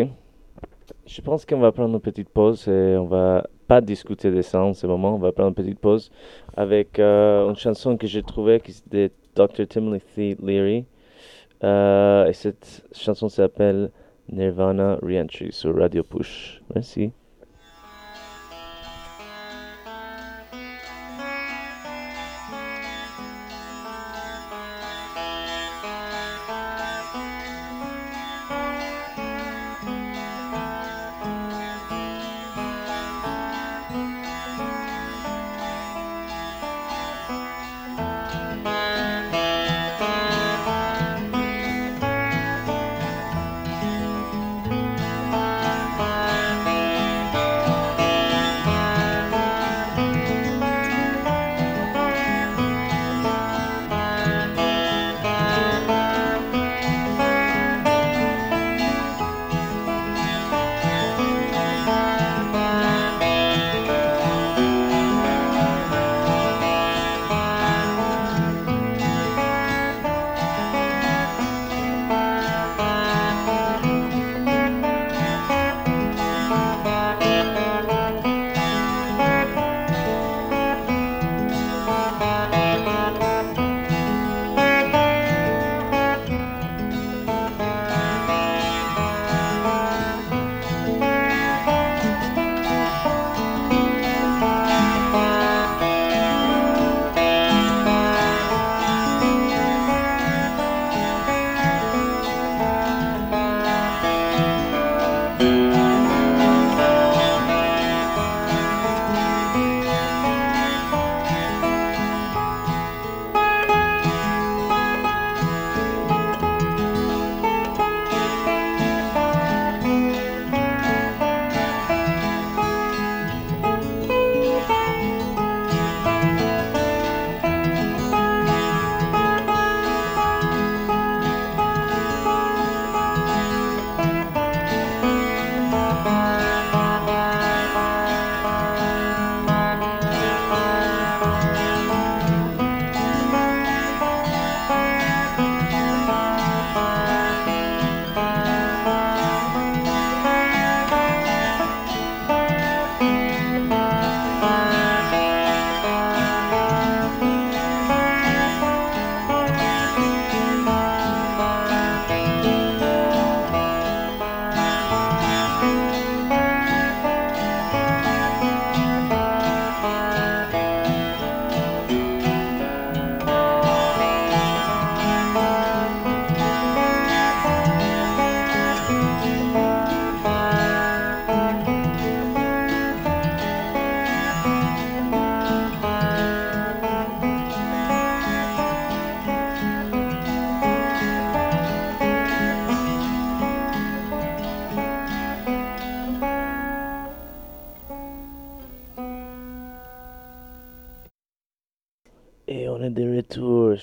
Je 1.05 1.21
pense 1.21 1.45
qu'on 1.45 1.59
va 1.59 1.73
prendre 1.73 1.93
une 1.93 2.01
petite 2.01 2.29
pause 2.29 2.69
et 2.69 2.97
on 2.97 3.07
va 3.07 3.45
pas 3.67 3.81
discuter 3.81 4.31
de 4.31 4.41
ça 4.41 4.63
en 4.63 4.73
ce 4.73 4.87
moment. 4.87 5.17
On 5.17 5.19
va 5.19 5.33
prendre 5.33 5.49
une 5.49 5.57
petite 5.57 5.81
pause 5.81 6.13
avec 6.57 7.01
euh, 7.01 7.49
une 7.49 7.57
chanson 7.57 7.97
que 7.97 8.07
j'ai 8.07 8.23
trouvée 8.23 8.61
qui 8.61 8.71
est 8.71 8.89
de 8.89 9.11
Dr. 9.35 9.67
Timothy 9.67 10.37
Leary. 10.41 10.85
Euh, 11.65 12.29
et 12.29 12.33
cette 12.35 12.87
chanson 12.93 13.29
s'appelle 13.29 13.91
Nirvana 14.31 15.01
Reentry 15.03 15.51
sur 15.51 15.77
Radio 15.77 16.05
Push. 16.05 16.63
Merci. 16.73 17.11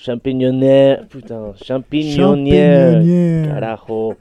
Champignonnière. 0.01 1.07
Putain, 1.09 1.53
champignonnière. 1.61 2.93
Champignonnière. 3.01 3.53
Carajo. 3.53 4.15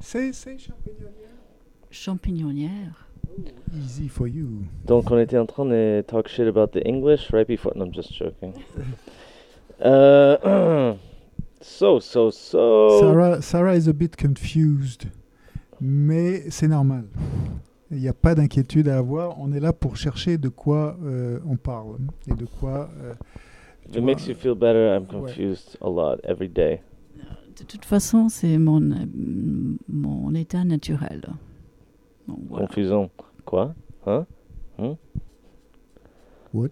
Say, 0.00 0.32
say 0.32 0.58
champignonnière. 0.58 1.30
Champignonnière. 1.90 3.08
Easy 3.74 4.08
for 4.08 4.28
you. 4.28 4.64
Donc, 4.84 5.10
on 5.10 5.18
était 5.18 5.38
en 5.38 5.46
train 5.46 5.64
de 5.64 6.04
talk 6.06 6.28
shit 6.28 6.46
about 6.46 6.68
the 6.78 6.84
English 6.86 7.30
right 7.32 7.46
before. 7.46 7.72
No, 7.76 7.86
I'm 7.86 7.94
just 7.94 8.12
joking. 8.12 8.52
Uh, 9.82 10.94
so, 11.62 11.98
so, 12.00 12.30
so. 12.30 13.00
Sarah, 13.00 13.40
Sarah 13.40 13.74
is 13.74 13.88
a 13.88 13.94
bit 13.94 14.16
confused, 14.16 15.06
mais 15.80 16.50
c'est 16.50 16.68
normal. 16.68 17.04
Il 17.90 17.98
n'y 17.98 18.08
a 18.08 18.12
pas 18.12 18.34
d'inquiétude 18.34 18.88
à 18.88 18.98
avoir. 18.98 19.38
On 19.40 19.52
est 19.52 19.60
là 19.60 19.72
pour 19.72 19.96
chercher 19.96 20.36
de 20.36 20.48
quoi 20.48 20.96
euh, 21.02 21.38
on 21.46 21.56
parle 21.56 21.96
et 22.30 22.34
de 22.34 22.44
quoi. 22.44 22.90
euh, 23.02 23.14
it 23.94 24.02
makes 24.02 24.26
you 24.26 24.34
feel 24.34 24.54
better, 24.54 24.94
I'm 24.94 25.02
Ouais. 25.04 25.08
confused 25.32 25.76
a 25.80 25.88
lot 25.88 26.18
every 26.24 26.48
day. 26.48 26.80
De 27.58 27.64
toute 27.66 27.84
façon, 27.84 28.28
c'est 28.28 28.56
mon, 28.58 28.80
euh, 28.92 29.04
mon 29.88 30.34
état 30.34 30.64
naturel. 30.64 31.22
Donc, 32.26 32.38
voilà. 32.48 32.66
Confusant. 32.66 33.10
Quoi? 33.44 33.74
Hein? 34.06 34.26
What? 36.54 36.70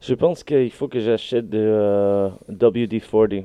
Je 0.00 0.14
pense 0.14 0.44
qu'il 0.44 0.70
faut 0.70 0.88
que 0.88 1.00
j'achète 1.00 1.48
de 1.50 1.58
euh, 1.58 2.28
WD-40 2.50 3.44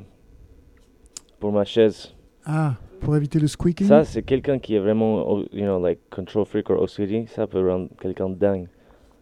pour 1.40 1.52
ma 1.52 1.66
chaise. 1.66 2.14
Ah, 2.46 2.76
pour 3.02 3.16
éviter 3.16 3.40
le 3.40 3.48
squeaking? 3.48 3.88
Ça, 3.88 4.04
c'est 4.04 4.22
quelqu'un 4.24 4.60
qui 4.60 4.76
est 4.76 4.80
vraiment, 4.80 5.24
oh, 5.28 5.44
you 5.52 5.64
know, 5.66 5.80
like 5.84 6.00
control 6.10 6.46
freak 6.46 6.70
or 6.70 6.82
OCD. 6.82 7.26
Ça 7.28 7.48
peut 7.48 7.68
rendre 7.68 7.90
quelqu'un 8.00 8.30
dingue. 8.30 8.68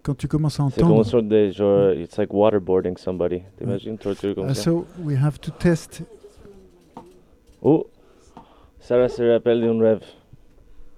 Quand 0.05 0.13
tu 0.15 0.27
commences 0.27 0.59
à 0.59 0.67
C'est 0.69 0.81
comme 0.81 0.89
une 0.89 0.93
entendre. 0.99 1.05
sorte 1.09 1.27
de 1.27 1.49
genre, 1.49 1.91
it's 1.93 2.15
like 2.17 2.31
waterboarding 2.31 2.95
somebody. 2.97 3.41
T'imagines, 3.57 3.97
torture 3.97 4.35
comme 4.35 4.45
Ah, 4.49 4.53
ça. 4.53 4.61
so 4.61 4.85
we 5.03 5.17
have 5.17 5.39
to 5.39 5.49
test. 5.51 6.03
Oh, 7.61 7.87
Sarah 8.79 9.09
se 9.09 9.23
rappelle 9.23 9.61
d'un 9.61 9.79
rêve. 9.79 10.03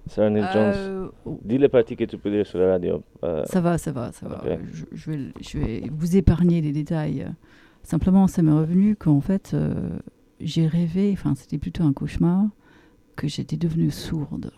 Sarah 0.08 0.28
Neil 0.30 0.44
Jones. 0.52 0.72
Euh, 0.76 1.08
oh, 1.24 1.38
Dis 1.42 1.56
les 1.56 1.68
parties 1.70 1.96
que 1.96 2.04
tu 2.04 2.18
peux 2.18 2.30
dire 2.30 2.46
sur 2.46 2.58
la 2.58 2.72
radio. 2.72 3.02
euh, 3.24 3.44
ça 3.46 3.60
va, 3.62 3.78
ça 3.78 3.92
va, 3.92 4.12
ça 4.12 4.28
va. 4.28 4.42
ok. 4.44 4.58
Je, 4.72 4.84
je 4.92 5.10
vais, 5.10 5.18
je 5.40 5.58
vais 5.58 5.82
vous 5.90 6.16
épargner 6.16 6.60
les 6.60 6.72
détails. 6.72 7.26
Simplement, 7.82 8.26
ça 8.26 8.42
m'est 8.42 8.52
revenu 8.52 8.94
qu'en 8.96 9.20
fait, 9.22 9.52
euh, 9.54 9.72
j'ai 10.40 10.66
rêvé, 10.66 11.10
enfin, 11.14 11.34
c'était 11.34 11.56
plutôt 11.58 11.84
un 11.84 11.94
cauchemar, 11.94 12.44
que 13.16 13.26
j'étais 13.26 13.56
devenue 13.56 13.90
sourde. 13.90 14.50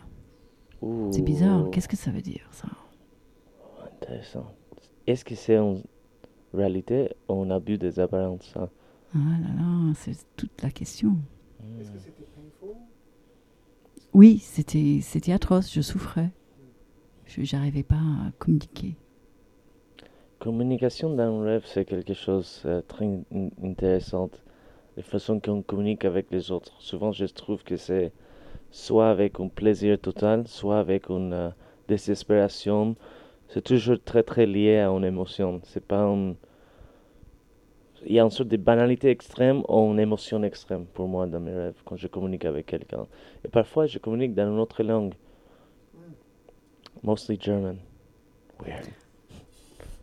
C'est 1.12 1.22
bizarre. 1.22 1.68
Qu'est-ce 1.70 1.88
que 1.88 1.96
ça 1.96 2.10
veut 2.10 2.22
dire, 2.22 2.48
ça? 2.50 2.66
Intéressant. 4.02 4.54
Est-ce 5.06 5.24
que 5.24 5.34
c'est 5.34 5.58
en 5.58 5.82
réalité 6.54 7.10
ou 7.28 7.42
un 7.42 7.50
abus 7.50 7.78
des 7.78 8.00
apparences 8.00 8.50
ça 8.54 8.68
Ah 9.14 9.18
là 9.18 9.48
là, 9.56 9.92
c'est 9.94 10.16
toute 10.36 10.62
la 10.62 10.70
question. 10.70 11.10
Hmm. 11.60 11.82
Oui, 14.12 14.38
c'était 14.38 14.98
c'était 15.02 15.32
atroce, 15.32 15.72
je 15.72 15.80
souffrais. 15.80 16.30
Je 17.26 17.54
n'arrivais 17.54 17.84
pas 17.84 17.94
à 17.96 18.32
communiquer. 18.38 18.96
Communication 20.40 21.14
dans 21.14 21.40
un 21.40 21.44
rêve, 21.44 21.62
c'est 21.66 21.84
quelque 21.84 22.14
chose 22.14 22.62
de 22.64 22.80
très 22.80 23.04
in- 23.06 23.50
intéressant. 23.62 24.30
La 24.96 25.02
façon 25.04 25.38
qu'on 25.38 25.62
communique 25.62 26.04
avec 26.04 26.30
les 26.32 26.50
autres. 26.50 26.72
Souvent, 26.80 27.12
je 27.12 27.26
trouve 27.26 27.62
que 27.62 27.76
c'est 27.76 28.10
soit 28.72 29.10
avec 29.10 29.38
un 29.38 29.48
plaisir 29.48 29.98
total, 30.00 30.48
soit 30.48 30.80
avec 30.80 31.08
une 31.08 31.32
euh, 31.32 31.50
désespération. 31.88 32.96
C'est 33.52 33.62
toujours 33.62 33.98
très 34.04 34.22
très 34.22 34.46
lié 34.46 34.78
à 34.78 34.88
une 34.88 35.04
émotion. 35.04 35.60
C'est 35.64 35.84
pas 35.84 36.02
un... 36.02 36.34
Il 38.06 38.12
y 38.14 38.20
a 38.20 38.22
une 38.22 38.30
sorte 38.30 38.48
de 38.48 38.56
banalité 38.56 39.10
extrême 39.10 39.62
ou 39.68 39.90
une 39.92 39.98
émotion 40.00 40.42
extrême 40.42 40.86
pour 40.86 41.06
moi 41.08 41.26
dans 41.26 41.40
mes 41.40 41.52
rêves 41.52 41.74
quand 41.84 41.96
je 41.96 42.06
communique 42.06 42.44
avec 42.46 42.66
quelqu'un. 42.66 43.06
Et 43.44 43.48
parfois, 43.48 43.86
je 43.86 43.98
communique 43.98 44.34
dans 44.34 44.50
une 44.50 44.58
autre 44.58 44.82
langue. 44.82 45.14
Mostly 47.02 47.38
German. 47.40 47.78
Weird. 48.64 48.88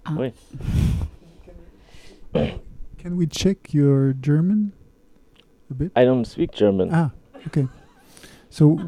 Ah. 0.05 0.15
Oui. 0.19 0.31
Can 3.01 3.15
we 3.15 3.27
check 3.27 3.73
your 3.73 4.13
German 4.21 4.71
a 5.71 5.73
bit? 5.73 5.91
I 5.95 6.05
don't 6.05 6.25
speak 6.25 6.51
German 6.53 6.89
Ah, 6.91 7.11
okay. 7.47 7.67
So, 8.49 8.79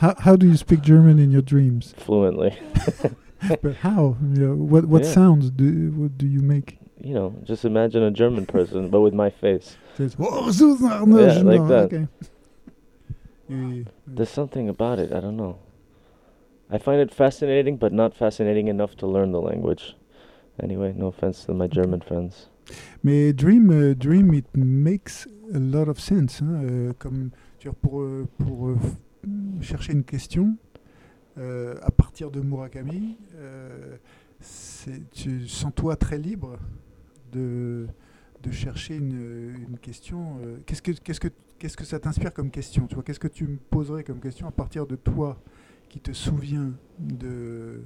how, 0.00 0.14
how 0.18 0.36
do 0.36 0.46
you 0.46 0.56
speak 0.56 0.80
German 0.80 1.18
in 1.18 1.30
your 1.30 1.42
dreams? 1.42 1.94
fluently. 1.98 2.56
But 3.62 3.76
how? 3.76 4.16
You 4.34 4.40
know, 4.48 4.54
what 4.54 4.84
what 4.86 5.04
Yeah. 5.04 5.12
sounds 5.12 5.50
do 5.50 5.92
what 5.96 6.18
do 6.18 6.26
you 6.26 6.40
make? 6.40 6.78
You 7.02 7.14
know, 7.14 7.34
just 7.44 7.64
imagine 7.64 8.02
a 8.02 8.10
German 8.10 8.44
person, 8.46 8.90
but 8.90 9.00
with 9.00 9.14
my 9.14 9.30
face. 9.30 9.76
Says, 9.96 10.14
"Oh, 10.18 10.50
Susanne, 10.52 11.08
no, 11.10 11.18
Yeah, 11.18 11.42
like 11.42 11.66
that. 11.68 11.84
Okay. 11.92 12.06
There's 14.06 14.28
something 14.28 14.68
about 14.68 14.98
it. 14.98 15.12
I 15.12 15.20
don't 15.20 15.36
know. 15.36 15.56
I 16.70 16.78
find 16.78 17.00
it 17.00 17.12
fascinating, 17.12 17.76
but 17.78 17.92
not 17.92 18.14
fascinating 18.14 18.68
enough 18.68 18.94
to 18.96 19.06
learn 19.06 19.32
the 19.32 19.40
language. 19.40 19.96
Anyway, 20.62 20.92
no 20.96 21.06
offense 21.08 21.44
to 21.46 21.54
my 21.54 21.66
German 21.66 22.00
friends. 22.00 22.48
Mais 23.02 23.32
Dream, 23.32 23.70
euh, 23.70 23.94
Dream, 23.94 24.34
it 24.34 24.46
makes 24.54 25.26
a 25.54 25.58
lot 25.58 25.88
of 25.88 25.98
sense. 25.98 26.40
hein, 26.42 26.62
euh, 26.64 26.92
comme 26.98 27.30
vois, 27.64 27.74
pour, 27.82 28.02
euh, 28.02 28.28
pour 28.38 28.68
euh, 28.68 28.76
chercher 29.60 29.92
une 29.94 30.04
question 30.04 30.56
euh, 31.40 31.74
à 31.82 31.90
partir 31.90 32.30
de 32.30 32.40
Murakami, 32.40 33.16
euh, 33.36 33.96
tu 35.12 35.48
sens-toi 35.48 35.96
très 35.96 36.18
libre 36.18 36.58
de, 37.32 37.86
chercher 38.50 38.96
une, 38.96 39.78
question. 39.80 40.38
euh, 40.44 40.58
qu'est-ce, 40.66 40.82
que, 40.82 41.84
ça 41.84 41.98
t'inspire 41.98 42.34
comme 42.34 42.50
question 42.50 42.86
tu 42.86 42.96
Qu'est-ce 43.02 43.20
que 43.20 43.28
tu 43.28 43.46
me 43.46 43.56
poserais 43.56 44.04
comme 44.04 44.20
question 44.20 44.48
à 44.48 44.50
partir 44.50 44.86
de 44.86 44.96
toi 44.96 45.40
qui 45.88 46.00
te 46.00 46.12
souviens 46.12 46.72
de, 46.98 47.82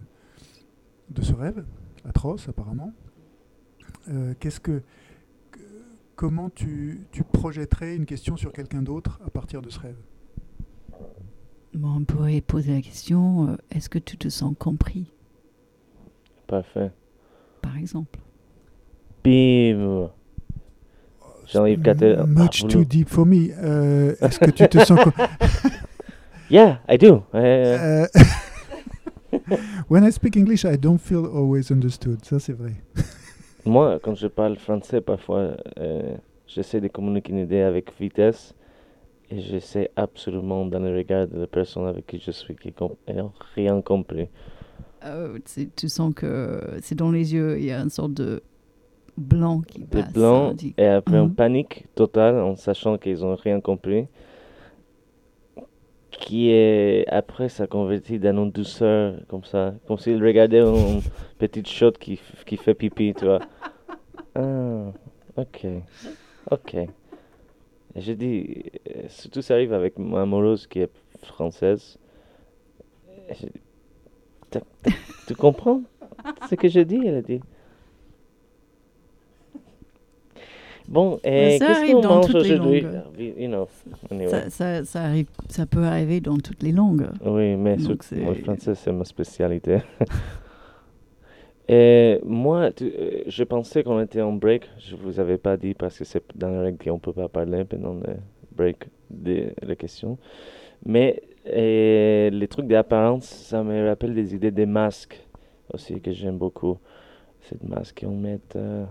ce 1.23 1.33
rêve 1.33 1.64
atroce 2.05 2.49
apparemment 2.49 2.93
qu'est-ce 4.38 4.61
que, 4.61 4.83
que- 5.51 5.61
comment 6.17 6.51
tu, 6.51 7.07
tu 7.12 7.23
projetterais 7.25 7.97
une 7.97 8.05
question 8.05 8.37
sur 8.37 8.53
quelqu'un 8.53 8.83
d'autre 8.83 9.21
à 9.25 9.31
partir 9.31 9.62
de 9.62 9.71
ce 9.71 9.79
rêve? 9.79 9.97
Bon, 11.75 11.97
on 12.01 12.05
pourrait 12.05 12.41
poser 12.41 12.73
la 12.75 12.81
question 12.81 13.49
euh, 13.49 13.57
est-ce 13.73 13.89
que 13.89 13.99
tu 13.99 14.17
te 14.17 14.29
sens 14.29 14.55
compris, 14.59 15.07
Parfait. 16.47 16.91
par 17.63 17.77
exemple 17.77 18.19
Bim. 19.25 20.11
Jean-Yves 21.47 21.83
Catel. 21.83 22.21
M- 22.21 22.27
Much 22.35 22.67
too 22.69 22.85
deep 22.85 23.09
for 23.09 23.27
me. 23.27 23.49
Euh, 23.63 24.15
Est-ce 24.21 24.39
que 24.39 24.51
tu 24.51 24.67
te 24.69 24.79
sens 24.85 24.99
co- 25.03 25.11
Yeah, 26.51 26.79
I 26.89 26.97
do. 26.97 27.23
Uh, 27.35 28.07
When 29.89 30.05
I 30.05 30.11
speak 30.13 30.37
English, 30.37 30.65
I 30.65 30.77
don't 30.77 30.99
feel 31.01 31.27
always 31.27 31.71
understood. 31.71 32.25
Ça, 32.25 32.39
c'est 32.39 32.53
vrai. 32.53 32.73
moi, 33.67 33.99
quand 34.03 34.15
je 34.15 34.27
parle 34.29 34.57
français, 34.57 35.01
parfois, 35.01 35.57
euh, 35.79 36.17
j'essaie 36.47 36.81
de 36.81 36.89
communiquer 36.89 37.33
une 37.33 37.39
idée 37.41 37.61
avec 37.63 37.91
vitesse 37.99 38.55
et 39.31 39.41
j'essaie 39.41 39.91
absolument 39.97 40.65
dans 40.67 40.79
le 40.81 40.95
regard 40.97 41.27
de 41.27 41.41
la 41.41 41.47
personne 41.47 41.87
avec 41.87 42.07
qui 42.07 42.19
je 42.19 42.31
suis 42.31 42.55
qui 42.57 42.73
n'a 43.09 43.31
rien 43.55 43.81
compris. 43.83 44.29
Euh, 45.05 45.39
tu- 45.77 45.89
sens 45.89 46.15
que 46.15 46.61
c'est 46.83 46.95
dans 46.95 47.11
les 47.11 47.35
yeux, 47.35 47.59
il 47.59 47.65
y 47.67 47.71
a 47.73 47.81
une 47.81 47.91
sorte 47.91 48.15
de 48.15 48.43
blanc 49.19 49.61
qui 49.61 49.81
Des 49.81 50.03
passe. 50.03 50.13
blancs 50.13 50.51
hein, 50.51 50.55
dit- 50.55 50.75
et 50.79 50.87
après 50.87 51.17
une 51.19 51.29
Mhm. 51.29 51.35
panique 51.35 51.87
totale 51.95 52.37
en 52.41 52.57
sachant 52.57 52.97
qu'ils 52.99 53.21
n'ont 53.21 53.37
rien 53.37 53.61
compris. 53.61 54.07
Qui 56.11 56.51
est 56.51 57.05
après 57.09 57.49
ça 57.49 57.67
convertit 57.67 58.19
dans 58.21 58.45
une 58.45 58.51
douceur 58.53 59.17
comme 59.29 59.43
ça, 59.45 59.75
comme 59.87 59.99
s'ils 59.99 60.23
regardaient 60.25 60.61
une 60.61 61.01
petite 61.39 61.69
shot 61.69 61.93
qui, 61.93 62.21
qui 62.47 62.57
fait 62.57 62.75
pipi, 62.75 63.15
tu 63.19 63.25
vois. 63.25 63.41
Ah, 64.37 64.93
ok, 65.37 65.67
ok. 66.51 66.77
Je 67.97 68.13
dis, 68.13 68.65
euh, 68.89 69.03
surtout 69.09 69.43
ça 69.43 69.55
arrive 69.55 69.73
avec 69.73 69.99
ma 69.99 70.23
amoureuse 70.23 70.67
qui 70.67 70.81
est 70.81 70.91
française. 71.23 71.97
Je 73.31 73.47
tu 75.27 75.35
comprends 75.35 75.83
ce 76.49 76.55
que 76.55 76.69
je 76.69 76.81
dis 76.81 77.01
Elle 77.05 77.17
a 77.17 77.23
dit. 77.23 77.41
Bon, 80.87 81.19
et 81.25 81.59
qu'est-ce 81.59 81.93
qu'on 81.93 82.03
mange 82.03 82.35
aujourd'hui? 82.35 82.83
langues. 82.83 83.03
You 83.19 83.49
know, 83.49 83.69
anyway. 84.11 84.29
Ça, 84.29 84.51
ça, 84.51 84.85
ça 84.85 85.03
arrive, 85.03 85.27
ça 85.49 85.65
peut 85.65 85.83
arriver 85.85 86.21
dans 86.21 86.37
toutes 86.37 86.63
les 86.63 86.73
langues. 86.73 87.09
Oui, 87.25 87.57
mais 87.57 87.79
surtout, 87.79 88.15
le 88.15 88.35
français, 88.35 88.75
c'est 88.75 88.93
ma 88.93 89.05
spécialité. 89.05 89.79
Et 91.68 92.20
moi, 92.24 92.70
euh, 92.83 93.22
je 93.27 93.44
pensais 93.44 93.83
qu'on 93.83 94.00
était 94.00 94.20
en 94.20 94.33
break. 94.33 94.68
Je 94.79 94.96
vous 94.96 95.18
avais 95.20 95.38
pas 95.38 95.57
dit 95.57 95.74
parce 95.74 95.98
que 95.98 96.05
c'est 96.05 96.22
dans 96.37 96.50
la 96.50 96.61
règle 96.62 96.79
qu'on 96.83 96.98
peut 96.98 97.12
pas 97.12 97.29
parler 97.29 97.64
pendant 97.64 97.94
le 97.94 98.16
break 98.53 98.85
des 99.11 99.53
les 99.62 99.77
questions. 99.77 100.18
Mais 100.85 101.22
les 101.46 102.48
trucs 102.48 102.66
d'apparence, 102.66 103.24
ça 103.24 103.62
me 103.62 103.88
rappelle 103.88 104.14
des 104.14 104.35
idées 104.35 104.50
des 104.50 104.66
masques 104.66 105.24
aussi 105.72 106.00
que 106.00 106.12
j'aime 106.12 106.38
beaucoup. 106.38 106.79
Cette 107.40 107.62
masque 107.64 108.00
qu'on 108.00 108.16
met 108.16 108.40
euh, 108.57 108.85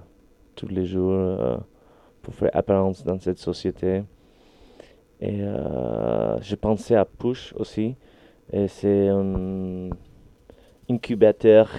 tous 0.56 0.68
les 0.68 0.86
jours 0.86 1.12
euh, 1.12 1.58
pour 2.22 2.34
faire 2.34 2.52
apparence 2.54 3.04
dans 3.04 3.20
cette 3.20 3.40
société. 3.40 4.04
Et 5.20 5.42
euh, 5.42 6.40
j'ai 6.42 6.56
pensé 6.56 6.96
à 6.96 7.06
Push 7.06 7.54
aussi. 7.56 7.96
Et 8.52 8.68
c'est 8.68 9.08
un 9.08 9.90
incubateur 10.90 11.72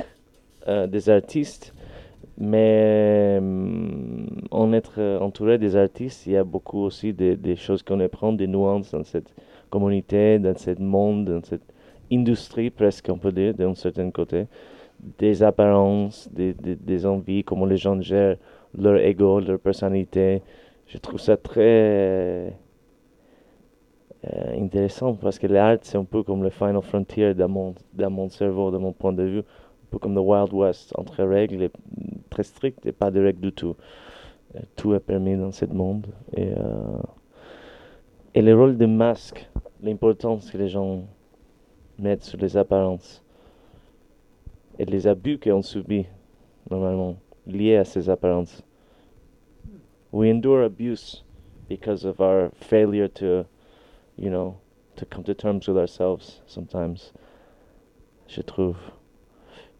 des 0.66 1.10
artistes. 1.10 1.74
Mais 2.36 3.36
hum, 3.38 4.26
en 4.50 4.72
être 4.72 5.00
entouré 5.20 5.58
des 5.58 5.76
artistes, 5.76 6.26
il 6.26 6.32
y 6.32 6.36
a 6.36 6.44
beaucoup 6.44 6.80
aussi 6.80 7.12
des, 7.12 7.56
choses 7.56 7.82
qu'on 7.82 8.00
apprend, 8.00 8.32
des 8.32 8.46
nuances 8.46 8.90
dans 8.90 9.04
cette 9.04 9.32
communauté, 9.70 10.38
dans 10.38 10.56
ce 10.56 10.70
monde, 10.80 11.26
dans 11.26 11.42
cette 11.44 11.72
industrie 12.12 12.70
presque, 12.70 13.08
on 13.10 13.18
peut 13.18 13.32
dire, 13.32 13.54
d'un 13.54 13.74
certain 13.74 14.10
côté. 14.10 14.46
Des 15.18 15.42
apparences, 15.42 16.28
des 16.32 17.06
envies, 17.06 17.44
comment 17.44 17.66
les 17.66 17.76
gens 17.76 18.00
gèrent 18.00 18.36
leur 18.76 18.96
ego, 18.98 19.40
leur 19.40 19.58
personnalité. 19.58 20.42
Je 20.86 20.98
trouve 20.98 21.20
ça 21.20 21.36
très 21.36 21.62
euh, 21.62 22.50
intéressant 24.56 25.14
parce 25.14 25.38
que 25.38 25.46
l'art, 25.46 25.78
c'est 25.82 25.98
un 25.98 26.04
peu 26.04 26.22
comme 26.22 26.42
le 26.42 26.50
final 26.50 26.80
frontier 26.82 27.34
dans 27.34 27.48
mon, 27.48 27.74
dans 27.94 28.10
mon 28.10 28.28
cerveau, 28.28 28.70
de 28.70 28.78
mon 28.78 28.92
point 28.92 29.12
de 29.12 29.22
vue. 29.22 29.42
Comme 30.00 30.14
le 30.14 30.20
Wild 30.20 30.52
West, 30.52 30.92
entre 30.96 31.22
règles 31.24 31.70
très 32.30 32.42
strictes 32.42 32.84
et 32.86 32.92
pas 32.92 33.10
de 33.10 33.20
règles 33.20 33.40
du 33.40 33.52
tout. 33.52 33.76
Euh, 34.56 34.60
tout 34.76 34.94
est 34.94 35.00
permis 35.00 35.36
dans 35.36 35.52
ce 35.52 35.64
monde. 35.66 36.06
Et, 36.36 36.48
euh, 36.48 36.98
et 38.34 38.42
le 38.42 38.54
rôle 38.56 38.76
de 38.76 38.86
masque, 38.86 39.48
l'importance 39.82 40.50
que 40.50 40.58
les 40.58 40.68
gens 40.68 41.04
mettent 41.98 42.24
sur 42.24 42.38
les 42.38 42.56
apparences 42.56 43.22
et 44.78 44.84
les 44.84 45.06
abus 45.06 45.38
qu'on 45.38 45.62
subit 45.62 46.06
normalement 46.70 47.16
liés 47.46 47.76
à 47.76 47.84
ces 47.84 48.08
apparences. 48.08 48.62
We 50.12 50.30
endure 50.30 50.64
abuse 50.64 51.24
because 51.68 52.04
of 52.04 52.20
our 52.20 52.50
failure 52.54 53.08
to, 53.08 53.46
you 54.16 54.30
know, 54.30 54.56
to 54.96 55.04
come 55.04 55.24
to 55.24 55.34
terms 55.34 55.66
with 55.66 55.76
ourselves 55.76 56.40
sometimes. 56.46 57.12
Je 58.28 58.42
trouve. 58.42 58.76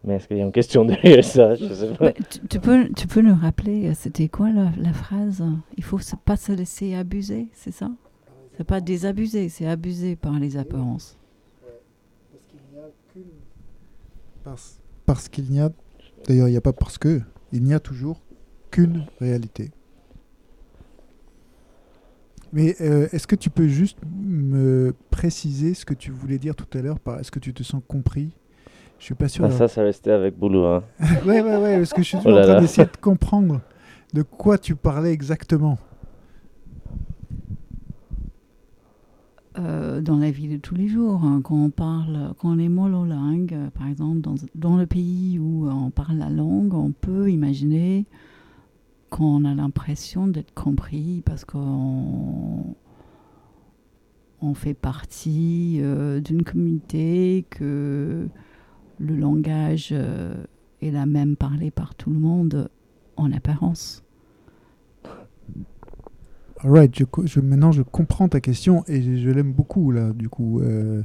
Mais 0.04 0.16
est-ce 0.16 0.28
qu'il 0.28 0.36
y 0.36 0.40
a 0.40 0.44
une 0.44 0.52
question 0.52 0.84
derrière 0.86 1.24
ça? 1.24 1.54
Je 1.54 1.72
sais 1.72 1.92
pas. 1.94 2.06
Ouais, 2.06 2.14
tu, 2.30 2.40
tu 2.46 2.60
peux, 2.60 2.88
tu 2.94 3.06
peux 3.06 3.22
nous 3.22 3.34
rappeler, 3.34 3.88
euh, 3.88 3.92
c'était 3.94 4.28
quoi 4.28 4.50
la, 4.50 4.70
la 4.76 4.92
phrase 4.92 5.42
Il 5.76 5.84
faut 5.84 5.98
se, 5.98 6.14
pas 6.16 6.36
se 6.36 6.52
laisser 6.52 6.94
abuser, 6.94 7.48
c'est 7.52 7.72
ça? 7.72 7.90
C'est 8.56 8.64
pas 8.64 8.80
désabuser, 8.80 9.48
c'est 9.48 9.66
abuser 9.66 10.14
par 10.14 10.38
les 10.38 10.56
apparences. 10.56 11.18
Parce, 14.44 14.78
parce 15.06 15.28
qu'il 15.28 15.50
n'y 15.50 15.58
a, 15.58 15.70
d'ailleurs 16.28 16.48
il 16.48 16.52
n'y 16.52 16.56
a 16.56 16.60
pas 16.60 16.74
parce 16.74 16.98
que, 16.98 17.22
il 17.50 17.62
n'y 17.62 17.72
a 17.72 17.80
toujours 17.80 18.20
qu'une 18.70 19.06
réalité. 19.20 19.70
Mais 22.52 22.76
euh, 22.80 23.08
est-ce 23.10 23.26
que 23.26 23.34
tu 23.34 23.50
peux 23.50 23.66
juste 23.66 23.98
me 24.06 24.94
préciser 25.10 25.74
ce 25.74 25.84
que 25.84 25.94
tu 25.94 26.12
voulais 26.12 26.38
dire 26.38 26.54
tout 26.54 26.66
à 26.78 26.82
l'heure 26.82 27.00
par 27.00 27.18
Est-ce 27.18 27.32
que 27.32 27.40
tu 27.40 27.52
te 27.54 27.62
sens 27.64 27.82
compris 27.88 28.36
Je 28.98 29.04
suis 29.04 29.14
pas 29.14 29.28
sûr. 29.28 29.44
Ah, 29.44 29.48
d'avoir- 29.48 29.68
ça, 29.68 29.74
ça 29.74 29.82
restait 29.82 30.10
avec 30.12 30.38
Boulot. 30.38 30.64
Hein. 30.66 30.82
ouais, 31.26 31.40
ouais, 31.42 31.56
ouais, 31.56 31.76
parce 31.78 31.92
que 31.92 32.02
je 32.02 32.08
suis 32.08 32.18
Oh 32.24 32.28
en 32.28 32.34
là 32.34 32.42
train 32.44 32.54
là. 32.54 32.60
d'essayer 32.60 32.86
de 32.86 32.96
comprendre 33.00 33.60
de 34.14 34.22
quoi 34.22 34.56
tu 34.58 34.74
parlais 34.76 35.12
exactement. 35.12 35.76
Euh, 39.56 40.00
dans 40.00 40.16
la 40.16 40.32
vie 40.32 40.48
de 40.48 40.56
tous 40.56 40.74
les 40.74 40.88
jours, 40.88 41.22
hein, 41.22 41.40
quand 41.44 41.54
on 41.54 41.70
parle, 41.70 42.34
quand 42.38 42.48
on 42.50 42.58
est 42.58 42.68
monolingue, 42.68 43.54
euh, 43.54 43.70
par 43.70 43.86
exemple, 43.86 44.20
dans, 44.20 44.34
dans 44.56 44.76
le 44.76 44.84
pays 44.86 45.38
où 45.38 45.68
on 45.68 45.90
parle 45.90 46.16
la 46.16 46.28
langue, 46.28 46.74
on 46.74 46.90
peut 46.90 47.30
imaginer 47.30 48.04
qu'on 49.10 49.44
a 49.44 49.54
l'impression 49.54 50.26
d'être 50.26 50.52
compris 50.54 51.22
parce 51.24 51.44
qu'on 51.44 52.74
on 54.42 54.54
fait 54.54 54.74
partie 54.74 55.78
euh, 55.80 56.18
d'une 56.18 56.42
communauté, 56.42 57.46
que 57.48 58.26
le 58.98 59.16
langage 59.16 59.90
euh, 59.92 60.34
est 60.82 60.90
la 60.90 61.06
même 61.06 61.36
parlé 61.36 61.70
par 61.70 61.94
tout 61.94 62.10
le 62.10 62.18
monde 62.18 62.68
en 63.16 63.32
apparence. 63.32 64.02
Alright, 66.60 66.96
je, 66.96 67.04
co- 67.04 67.26
je- 67.26 67.40
maintenant 67.40 67.72
je 67.72 67.82
comprends 67.82 68.28
ta 68.28 68.40
question 68.40 68.84
et 68.86 69.02
je, 69.02 69.16
je 69.16 69.30
l'aime 69.30 69.52
beaucoup 69.52 69.90
là. 69.90 70.12
Du 70.12 70.28
coup, 70.28 70.60
euh, 70.60 71.02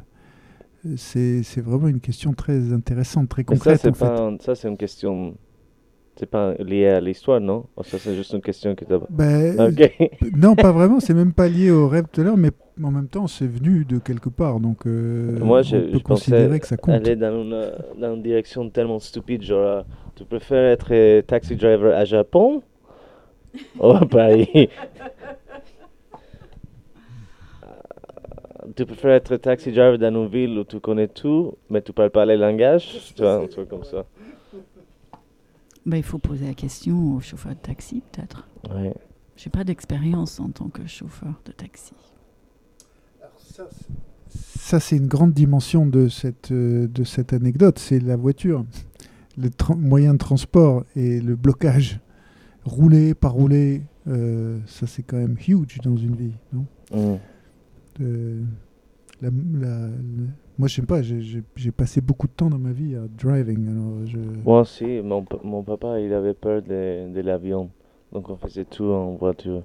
c'est 0.98 1.44
c'est 1.44 1.62
vraiment 1.62 1.88
une 1.88 2.00
question 2.02 2.34
très 2.34 2.74
intéressante, 2.74 3.30
très 3.30 3.44
Mais 3.50 3.58
pas, 3.98 4.28
un- 4.28 4.38
ça, 4.40 4.56
c'est 4.56 4.70
une 4.70 4.78
question. 4.78 5.36
C'est 6.20 6.26
pas 6.30 6.54
lié 6.56 6.88
à 6.88 7.00
l'histoire, 7.00 7.40
non? 7.40 7.64
Ça, 7.82 7.98
c'est 7.98 8.14
juste 8.14 8.34
une 8.34 8.42
question 8.42 8.76
que 8.76 8.84
t'as. 8.84 9.00
Ben, 9.10 9.58
Ok. 9.72 10.12
Non, 10.36 10.54
pas 10.54 10.74
vraiment. 10.74 11.00
C'est 11.00 11.14
même 11.14 11.32
pas 11.32 11.48
lié 11.48 11.72
au 11.72 11.88
rêve 11.88 12.08
tout 12.12 12.20
à 12.20 12.26
l'heure, 12.26 12.36
mais 12.36 12.52
en 12.84 12.92
même 12.92 13.08
temps, 13.08 13.26
c'est 13.28 13.48
venu 13.48 13.86
de 13.86 14.00
quelque 14.00 14.28
part, 14.28 14.60
donc 14.60 14.86
euh, 14.86 15.40
Moi, 15.40 15.60
on 15.60 15.64
je, 15.64 15.78
peut 15.78 15.90
je 15.94 15.98
considérer 16.04 16.60
que 16.60 16.68
ça 16.68 16.76
compte. 16.76 16.96
aller 16.96 17.16
dans 17.16 17.42
une, 17.42 17.54
euh, 17.54 17.72
dans 17.98 18.16
une 18.16 18.22
direction 18.22 18.70
tellement 18.70 19.00
stupide, 19.00 19.44
genre, 19.44 19.60
euh, 19.66 19.82
tu 20.18 20.26
préfères 20.26 20.72
être 20.72 20.90
euh, 20.92 21.22
taxi 21.22 21.56
driver 21.56 21.96
à 21.96 22.04
Japon? 22.04 22.62
Ou 23.80 23.92
à 23.92 24.06
Paris 24.06 24.70
Euh, 27.64 28.72
Tu 28.76 28.86
préfères 28.86 29.12
être 29.12 29.38
taxi 29.38 29.72
driver 29.72 29.98
dans 29.98 30.14
une 30.24 30.28
ville 30.28 30.58
où 30.60 30.64
tu 30.64 30.80
connais 30.80 31.08
tout, 31.08 31.56
mais 31.70 31.82
tu 31.82 31.94
parles 31.94 32.10
pas 32.12 32.26
les 32.26 32.38
langages 32.38 33.14
Tu 33.16 33.22
vois, 33.22 33.36
un 33.36 33.48
truc 33.48 33.70
comme 33.70 33.84
ça. 33.84 34.06
Ben, 35.90 35.98
il 35.98 36.04
faut 36.04 36.20
poser 36.20 36.46
la 36.48 36.54
question 36.54 37.16
au 37.16 37.20
chauffeur 37.20 37.54
de 37.54 37.58
taxi, 37.60 38.02
peut-être. 38.12 38.48
Ouais. 38.70 38.94
J'ai 39.36 39.50
pas 39.50 39.64
d'expérience 39.64 40.40
en 40.40 40.50
tant 40.50 40.68
que 40.70 40.86
chauffeur 40.86 41.42
de 41.46 41.52
taxi. 41.52 41.94
Ça, 44.30 44.80
c'est 44.80 44.98
une 44.98 45.08
grande 45.08 45.34
dimension 45.34 45.86
de 45.88 46.08
cette, 46.08 46.52
euh, 46.52 46.88
de 46.88 47.04
cette 47.04 47.34
anecdote. 47.34 47.80
C'est 47.80 48.00
la 48.00 48.16
voiture, 48.16 48.66
le 49.38 49.50
moyen 49.76 50.14
de 50.14 50.20
transport 50.20 50.84
et 50.96 51.20
le 51.20 51.36
blocage. 51.36 52.00
Rouler, 52.66 53.14
pas 53.16 53.30
rouler, 53.30 53.82
euh, 54.08 54.60
ça 54.68 54.86
c'est 54.86 55.02
quand 55.02 55.18
même 55.18 55.38
huge 55.48 55.80
dans 55.84 55.96
une 55.98 56.16
vie, 56.16 56.34
non? 56.54 56.66
Euh, 58.02 58.44
la- 59.22 59.30
Moi, 60.60 60.68
je 60.68 60.76
sais 60.76 60.82
pas, 60.86 61.02
j'ai- 61.02 61.72
passé 61.72 62.02
beaucoup 62.02 62.28
de 62.28 62.34
temps 62.34 62.50
dans 62.50 62.58
ma 62.60 62.74
vie 62.74 62.94
à 62.94 63.08
driving. 63.08 63.66
Moi 64.44 64.60
aussi, 64.60 65.00
mon, 65.02 65.24
pa- 65.24 65.40
mon 65.42 65.64
papa, 65.64 66.02
il 66.02 66.14
avait 66.14 66.34
peur 66.34 66.62
de, 66.62 67.12
de 67.14 67.22
l'avion. 67.22 67.70
Donc 68.12 68.30
on 68.30 68.36
faisait 68.36 68.66
tout 68.66 68.84
en 68.84 69.12
voiture. 69.16 69.64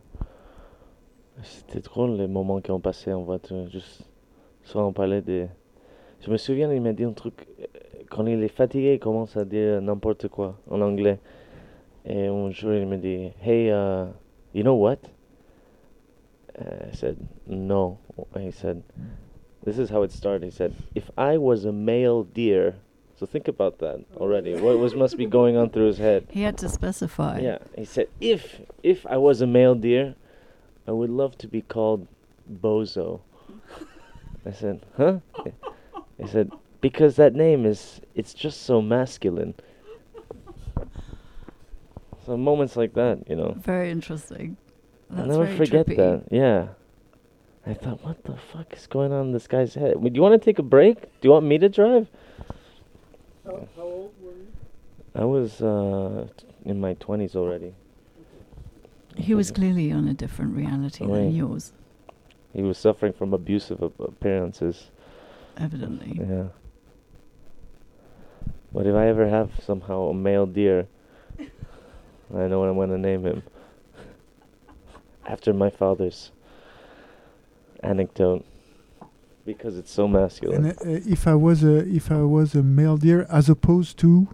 C'était 1.42 1.80
drôle 1.80 2.12
les 2.16 2.28
moments 2.28 2.60
qu'on 2.60 2.78
passait 2.78 3.12
en 3.12 3.22
voiture. 3.24 3.68
Juste, 3.70 4.02
soit 4.62 4.86
on 4.86 4.92
parlait 4.92 5.20
de... 5.20 5.46
Je 6.20 6.30
me 6.30 6.36
souviens, 6.36 6.72
il 6.72 6.80
m'a 6.80 6.92
dit 6.92 7.02
un 7.02 7.12
truc. 7.12 7.44
euh, 7.60 7.64
Quand 8.08 8.24
il 8.26 8.40
est 8.44 8.48
fatigué, 8.48 8.94
il 8.94 8.98
commence 9.00 9.36
à 9.36 9.44
dire 9.44 9.82
n'importe 9.82 10.28
quoi 10.28 10.60
en 10.70 10.80
anglais. 10.80 11.18
Et 12.06 12.28
un 12.28 12.50
jour, 12.50 12.72
il 12.72 12.86
me 12.86 12.98
dit, 12.98 13.30
Hey, 13.42 13.68
uh, 13.70 14.06
you 14.54 14.62
know 14.62 14.74
what? 14.76 14.98
Uh, 16.56 16.86
I 16.92 16.94
said, 16.94 17.16
No. 17.48 17.98
He 18.38 18.52
said, 18.52 18.80
This 19.64 19.78
is 19.78 19.88
how 19.90 20.02
it 20.02 20.12
started. 20.12 20.44
He 20.44 20.50
said, 20.50 20.74
If 20.94 21.10
I 21.16 21.38
was 21.38 21.64
a 21.64 21.72
male 21.72 22.24
deer, 22.24 22.76
so 23.18 23.26
think 23.26 23.48
about 23.48 23.78
that 23.78 24.04
already. 24.16 24.54
What 24.56 24.78
was 24.78 24.94
must 24.94 25.16
be 25.16 25.26
going 25.26 25.56
on 25.56 25.70
through 25.70 25.86
his 25.86 25.98
head? 25.98 26.26
He 26.30 26.42
had 26.42 26.58
to 26.58 26.68
specify. 26.68 27.40
Yeah, 27.40 27.58
he 27.76 27.84
said, 27.84 28.08
if 28.20 28.60
if 28.82 29.06
I 29.06 29.16
was 29.16 29.40
a 29.40 29.46
male 29.46 29.74
deer, 29.74 30.16
I 30.86 30.90
would 30.92 31.10
love 31.10 31.38
to 31.38 31.48
be 31.48 31.62
called 31.62 32.06
Bozo. 32.52 33.20
I 34.44 34.52
said, 34.52 34.84
huh? 34.96 35.20
He 36.18 36.26
said, 36.26 36.52
because 36.80 37.16
that 37.16 37.34
name 37.34 37.64
is 37.64 38.00
it's 38.14 38.34
just 38.34 38.62
so 38.62 38.82
masculine. 38.82 39.54
So 42.26 42.36
moments 42.36 42.76
like 42.76 42.94
that, 42.94 43.28
you 43.28 43.36
know, 43.36 43.54
Very 43.58 43.90
interesting. 43.90 44.56
I'll 45.14 45.26
never 45.26 45.46
forget 45.56 45.86
trippy. 45.86 45.96
that. 45.96 46.24
Yeah. 46.30 46.68
I 47.66 47.72
thought, 47.74 48.04
what 48.04 48.22
the 48.24 48.36
fuck 48.36 48.72
is 48.74 48.86
going 48.86 49.12
on 49.12 49.26
in 49.26 49.32
this 49.32 49.46
guy's 49.46 49.74
head? 49.74 49.94
Do 50.02 50.10
you 50.12 50.20
want 50.22 50.40
to 50.40 50.44
take 50.44 50.58
a 50.58 50.62
break? 50.62 51.00
Do 51.00 51.08
you 51.22 51.30
want 51.30 51.46
me 51.46 51.56
to 51.58 51.68
drive? 51.68 52.08
How, 53.44 53.66
how 53.76 53.82
old 53.82 54.12
were 54.22 54.32
you? 54.32 54.46
I 55.14 55.24
was 55.24 55.62
uh, 55.62 56.26
in 56.64 56.80
my 56.80 56.94
20s 56.94 57.34
already. 57.36 57.74
He 59.16 59.32
was 59.34 59.50
clearly 59.50 59.90
on 59.92 60.08
a 60.08 60.14
different 60.14 60.54
reality 60.56 61.04
Right. 61.04 61.14
than 61.20 61.34
yours, 61.34 61.72
He 62.52 62.62
was 62.62 62.76
suffering 62.78 63.12
from 63.12 63.32
abusive 63.32 63.82
ap- 63.82 63.98
appearances. 64.00 64.90
evidently. 65.56 66.18
Yeah. 66.20 66.48
But 68.72 68.86
if 68.86 68.94
I 68.94 69.06
ever 69.06 69.28
have 69.28 69.52
somehow 69.64 70.08
a 70.08 70.14
male 70.14 70.46
deer, 70.46 70.88
I 71.38 72.48
know 72.48 72.58
what 72.60 72.68
I'm 72.68 72.76
gonna 72.76 72.98
name 72.98 73.24
him. 73.24 73.42
After 75.26 75.54
my 75.54 75.70
father's 75.70 76.32
anecdote, 77.84 78.44
because 79.44 79.76
it's 79.78 79.90
so 79.92 80.08
masculine. 80.08 80.64
And 80.64 80.78
uh, 80.86 81.10
if 81.12 81.26
I 81.26 81.34
was 81.34 81.62
a 81.64 81.86
if 81.86 82.10
I 82.10 82.22
was 82.22 82.54
a 82.54 82.62
male 82.62 82.96
deer 82.96 83.26
as 83.30 83.48
opposed 83.48 83.98
to 83.98 84.28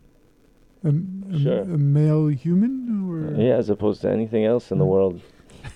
a, 0.84 0.88
a 0.88 1.38
Sure. 1.38 1.60
a 1.62 1.78
male 1.78 2.28
human 2.28 3.36
Yeah, 3.38 3.58
as 3.58 3.68
opposed 3.70 4.00
to 4.02 4.08
anything 4.10 4.44
else 4.44 4.70
in 4.72 4.78
the 4.78 4.84
Mm. 4.84 4.88
world. 4.88 5.20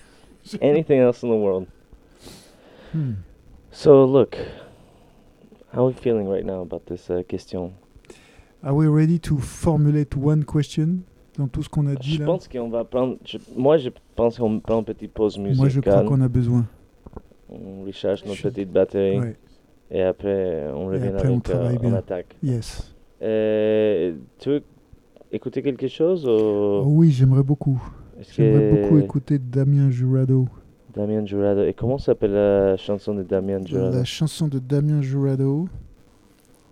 anything 0.61 0.99
else 0.99 1.23
in 1.23 1.29
the 1.29 1.35
world. 1.35 1.67
Hmm. 2.91 3.13
So 3.71 4.05
look, 4.05 4.37
how 5.73 5.83
are 5.83 5.87
we 5.87 5.93
feeling 5.93 6.27
right 6.29 6.45
now 6.45 6.61
about 6.61 6.85
this 6.85 7.09
uh, 7.09 7.23
question? 7.29 7.73
Are 8.63 8.73
we 8.73 8.87
ready 8.87 9.19
to 9.19 9.37
formulate 9.39 10.15
one 10.15 10.43
question 10.43 11.03
dans 11.37 11.47
tout 11.51 11.61
ce 11.63 11.69
qu'on 11.69 11.85
a 11.87 11.95
dit 11.95 12.15
Je 12.15 12.19
là 12.21 12.25
pense 12.25 12.47
qu'on 12.47 12.69
va 12.69 12.83
prendre. 12.85 13.17
je- 13.25 13.37
moi, 13.55 13.77
je 13.77 13.89
pense 14.15 14.37
qu'on 14.37 14.59
prend 14.59 14.79
une 14.79 14.85
petite 14.85 15.11
pause 15.13 15.37
musicale. 15.37 15.57
Moi, 15.57 15.69
je 15.69 15.81
crois 15.81 16.03
qu'on 16.03 16.21
a 16.21 16.27
besoin. 16.29 16.65
On 17.49 17.83
recharge 17.85 18.23
notre 18.25 18.37
Je- 18.37 18.47
petite 18.49 18.71
batterie 18.71 19.19
Ouais. 19.19 19.35
et 19.91 20.01
après 20.01 20.67
on 20.73 20.87
revient 20.87 21.07
après, 21.09 21.27
on 21.27 21.33
avec 21.33 21.43
travaille 21.43 21.75
euh, 21.77 21.79
on 21.89 21.93
attaque. 21.93 22.35
Yes. 22.43 22.93
Euh, 23.21 24.15
tu 24.39 24.49
veux 24.49 24.63
écouter 25.31 25.61
quelque 25.61 25.87
chose 25.87 26.25
ou? 26.27 26.83
Oui, 26.85 27.11
j'aimerais 27.11 27.43
beaucoup. 27.43 27.81
J'aimerais 28.31 28.69
que 28.77 28.81
beaucoup 28.81 28.97
écouter 28.97 29.39
Damien 29.39 29.89
Jurado. 29.89 30.47
Damien 30.93 31.25
Jurado 31.25 31.63
et 31.63 31.73
comment 31.73 31.97
s'appelle 31.97 32.31
la 32.33 32.77
chanson 32.77 33.13
de 33.13 33.23
Damien 33.23 33.63
Jurado? 33.65 33.95
La 33.97 34.03
chanson 34.05 34.47
de 34.47 34.59
Damien 34.59 35.01
Jurado, 35.01 35.67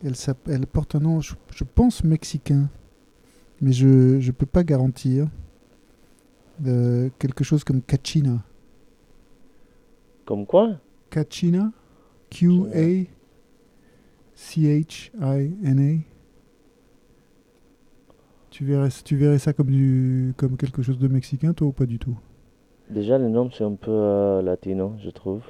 elle, 0.04 0.14
elle 0.50 0.66
porte 0.66 0.96
un 0.96 1.00
nom, 1.02 1.20
je, 1.22 1.34
je 1.54 1.64
pense 1.66 2.04
mexicain, 2.04 2.70
mais 3.62 3.74
je 3.74 3.88
ne 4.26 4.32
peux 4.32 4.46
pas 4.46 4.64
garantir. 4.64 5.28
Euh, 6.66 7.10
quelque 7.20 7.44
chose 7.44 7.64
comme 7.64 7.82
Cachina. 7.82 8.38
Comme 10.26 10.46
quoi 10.46 10.78
Cachina 11.10 11.72
Q-A-C-H-I-N-A. 12.30 13.10
Tu 18.50 18.66
verrais, 18.66 18.90
tu 19.04 19.16
verrais 19.16 19.40
ça 19.40 19.54
comme, 19.54 19.72
du, 19.72 20.34
comme 20.38 20.58
quelque 20.58 20.82
chose 20.82 21.00
de 21.00 21.08
mexicain, 21.08 21.54
toi, 21.54 21.68
ou 21.68 21.72
pas 21.72 21.86
du 21.86 22.00
tout? 22.00 22.18
Déjà 22.90 23.18
le 23.18 23.30
nom 23.30 23.50
c'est 23.50 23.64
un 23.64 23.76
peu 23.76 23.92
euh, 23.92 24.42
latino, 24.42 24.94
je 25.04 25.10
trouve. 25.10 25.42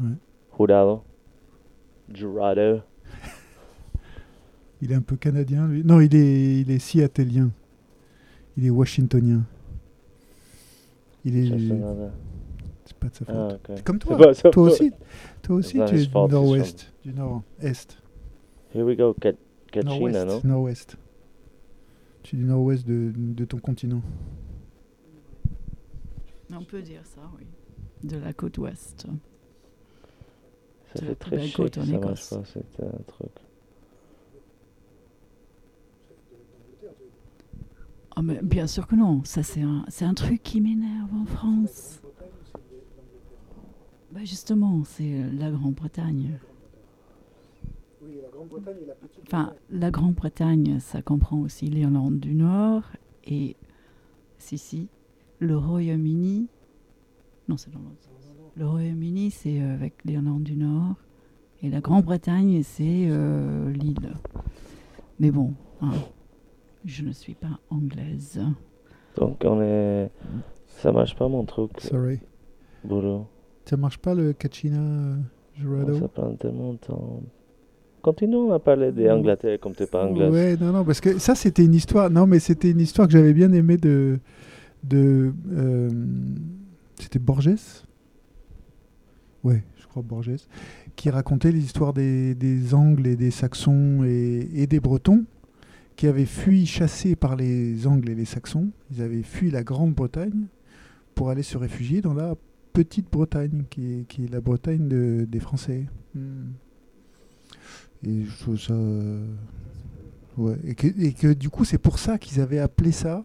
Ouais. 0.00 0.14
Jurado. 0.56 1.02
Jurado. 2.12 2.80
Il 4.82 4.92
est 4.92 4.94
un 4.94 5.00
peu 5.00 5.16
canadien, 5.16 5.66
lui. 5.66 5.82
Non, 5.84 6.00
il 6.00 6.14
est, 6.14 6.60
il 6.60 6.70
est 6.70 6.78
seattleien. 6.78 7.50
Il 8.56 8.66
est 8.66 8.70
washingtonien. 8.70 9.42
Il 11.24 11.36
est. 11.38 11.72
Pas 13.04 13.10
de 13.10 13.14
sa 13.14 13.24
faute. 13.26 13.60
Ah. 13.68 13.74
Comme 13.84 13.98
toi. 13.98 14.16
pas 14.18 14.32
sa 14.34 14.50
toi 14.50 14.70
faute. 14.70 14.72
aussi, 14.80 14.90
toi 15.42 15.56
aussi 15.56 15.76
not 15.76 15.84
tu 15.86 15.94
es 15.96 16.06
du 16.06 16.12
nord-ouest. 16.14 16.92
Du 17.04 17.12
nord-est. 17.12 17.98
Here 18.74 18.84
we 18.84 18.96
go, 18.96 19.14
Ca- 19.22 19.32
Cachina, 19.70 20.24
non? 20.24 20.40
Nord-ouest. 20.42 20.44
Nord-ouest. 20.44 20.96
Tu 22.22 22.36
es 22.36 22.38
du 22.38 22.44
nord-ouest 22.46 22.86
de, 22.86 23.12
de 23.14 23.44
ton 23.44 23.58
continent. 23.58 24.00
On 26.50 26.64
peut 26.64 26.80
dire 26.82 27.02
ça, 27.04 27.20
oui. 27.38 27.44
De 28.08 28.16
la 28.16 28.32
côte 28.32 28.56
ouest. 28.58 29.02
Ça 29.02 29.08
C'est 30.94 31.00
fait 31.02 31.08
la 31.08 31.14
très 31.16 31.36
belle 31.36 31.46
chic, 31.46 31.56
côte 31.56 31.78
en 31.78 31.84
ça 31.84 31.90
marche 31.92 32.04
Écosse. 32.04 32.28
pas, 32.30 32.42
c'est 32.76 32.84
un 32.84 33.02
truc. 33.06 33.30
Ah, 38.16 38.22
mais 38.22 38.38
bien 38.42 38.66
sûr 38.66 38.86
que 38.86 38.94
non. 38.94 39.22
Ça, 39.24 39.42
c'est 39.42 39.62
un, 39.62 39.84
c'est 39.88 40.04
un 40.04 40.14
truc 40.14 40.42
qui 40.42 40.60
m'énerve 40.60 41.12
en 41.14 41.24
France. 41.26 42.00
Bah, 44.14 44.20
justement, 44.22 44.84
c'est 44.84 45.12
euh, 45.12 45.28
la 45.36 45.50
Grande-Bretagne. 45.50 46.38
Oui, 48.00 48.20
la 48.22 48.28
Grande-Bretagne 48.28 48.76
est 48.84 48.86
la 48.86 48.94
petite. 48.94 49.24
Enfin, 49.26 49.52
la 49.70 49.90
Grande-Bretagne, 49.90 50.78
ça 50.78 51.02
comprend 51.02 51.40
aussi 51.40 51.66
l'Irlande 51.66 52.20
du 52.20 52.36
Nord 52.36 52.84
et, 53.24 53.56
si, 54.38 54.56
si, 54.56 54.88
le 55.40 55.56
Royaume-Uni. 55.56 56.46
Non, 57.48 57.56
c'est 57.56 57.72
dans 57.72 57.80
l'autre 57.80 58.02
sens. 58.02 58.36
Le 58.54 58.68
Royaume-Uni, 58.68 59.32
c'est 59.32 59.60
euh, 59.60 59.74
avec 59.74 60.04
l'Irlande 60.04 60.44
du 60.44 60.54
Nord 60.54 60.94
et 61.60 61.68
la 61.68 61.80
Grande-Bretagne, 61.80 62.62
c'est 62.62 63.08
euh, 63.08 63.72
l'île. 63.72 64.14
Mais 65.18 65.32
bon, 65.32 65.54
hein, 65.80 65.90
je 66.84 67.02
ne 67.02 67.10
suis 67.10 67.34
pas 67.34 67.58
anglaise. 67.68 68.40
Donc 69.16 69.42
on 69.44 69.60
est... 69.60 70.08
Ça 70.68 70.92
marche 70.92 71.16
pas 71.16 71.26
mon 71.26 71.44
truc, 71.44 71.80
Sorry. 71.80 72.20
boulot. 72.84 73.26
Ça 73.64 73.76
marche 73.76 73.98
pas 73.98 74.14
le 74.14 74.32
Cachina 74.32 74.78
euh, 74.78 75.16
Jurado 75.58 75.98
Ça 75.98 76.08
prend 76.08 76.34
tellement 76.34 76.72
de 76.74 76.78
temps. 76.78 77.22
Continuons 78.02 78.52
à 78.52 78.58
parler 78.58 78.92
des. 78.92 79.08
Angleterre 79.10 79.58
comme 79.60 79.74
t'es 79.74 79.86
pas 79.86 80.04
anglaise. 80.04 80.30
Ouais, 80.30 80.56
non, 80.58 80.72
non, 80.72 80.84
parce 80.84 81.00
que 81.00 81.18
ça, 81.18 81.34
c'était 81.34 81.64
une 81.64 81.74
histoire. 81.74 82.10
Non, 82.10 82.26
mais 82.26 82.38
c'était 82.38 82.70
une 82.70 82.80
histoire 82.80 83.08
que 83.08 83.12
j'avais 83.14 83.32
bien 83.32 83.50
aimé 83.52 83.78
de. 83.78 84.18
de 84.82 85.32
euh, 85.52 85.88
c'était 86.98 87.18
Borges? 87.18 87.84
Ouais, 89.42 89.62
je 89.78 89.86
crois 89.86 90.02
Borges. 90.02 90.46
Qui 90.96 91.08
racontait 91.08 91.50
l'histoire 91.50 91.94
des, 91.94 92.34
des 92.34 92.74
Angles 92.74 93.06
et 93.06 93.16
des 93.16 93.30
Saxons 93.30 94.04
et, 94.04 94.48
et 94.54 94.66
des 94.66 94.80
Bretons 94.80 95.24
qui 95.96 96.06
avaient 96.06 96.26
fui, 96.26 96.66
chassés 96.66 97.16
par 97.16 97.36
les 97.36 97.86
Angles 97.86 98.10
et 98.10 98.14
les 98.14 98.24
Saxons. 98.24 98.70
Ils 98.90 99.00
avaient 99.00 99.22
fui 99.22 99.50
la 99.50 99.62
Grande-Bretagne 99.62 100.46
pour 101.14 101.30
aller 101.30 101.42
se 101.42 101.56
réfugier 101.56 102.00
dans 102.00 102.14
la 102.14 102.34
Petite 102.74 103.10
Bretagne, 103.10 103.64
qui 103.70 104.00
est, 104.00 104.04
qui 104.04 104.24
est 104.24 104.28
la 104.28 104.40
Bretagne 104.42 104.86
de- 104.88 105.24
des 105.26 105.40
Français. 105.40 105.86
Hmm. 106.14 106.50
Et 108.06 108.24
je 108.24 108.38
trouve 108.40 108.58
ça. 108.58 108.74
euh, 108.74 109.26
Ouais. 110.36 110.56
Et, 110.64 110.74
que, 110.74 110.88
et 110.88 111.12
que 111.12 111.32
du 111.32 111.48
coup, 111.48 111.64
c'est 111.64 111.78
pour 111.78 111.98
ça 112.00 112.18
qu'ils 112.18 112.40
avaient 112.40 112.58
appelé 112.58 112.90
ça 112.90 113.24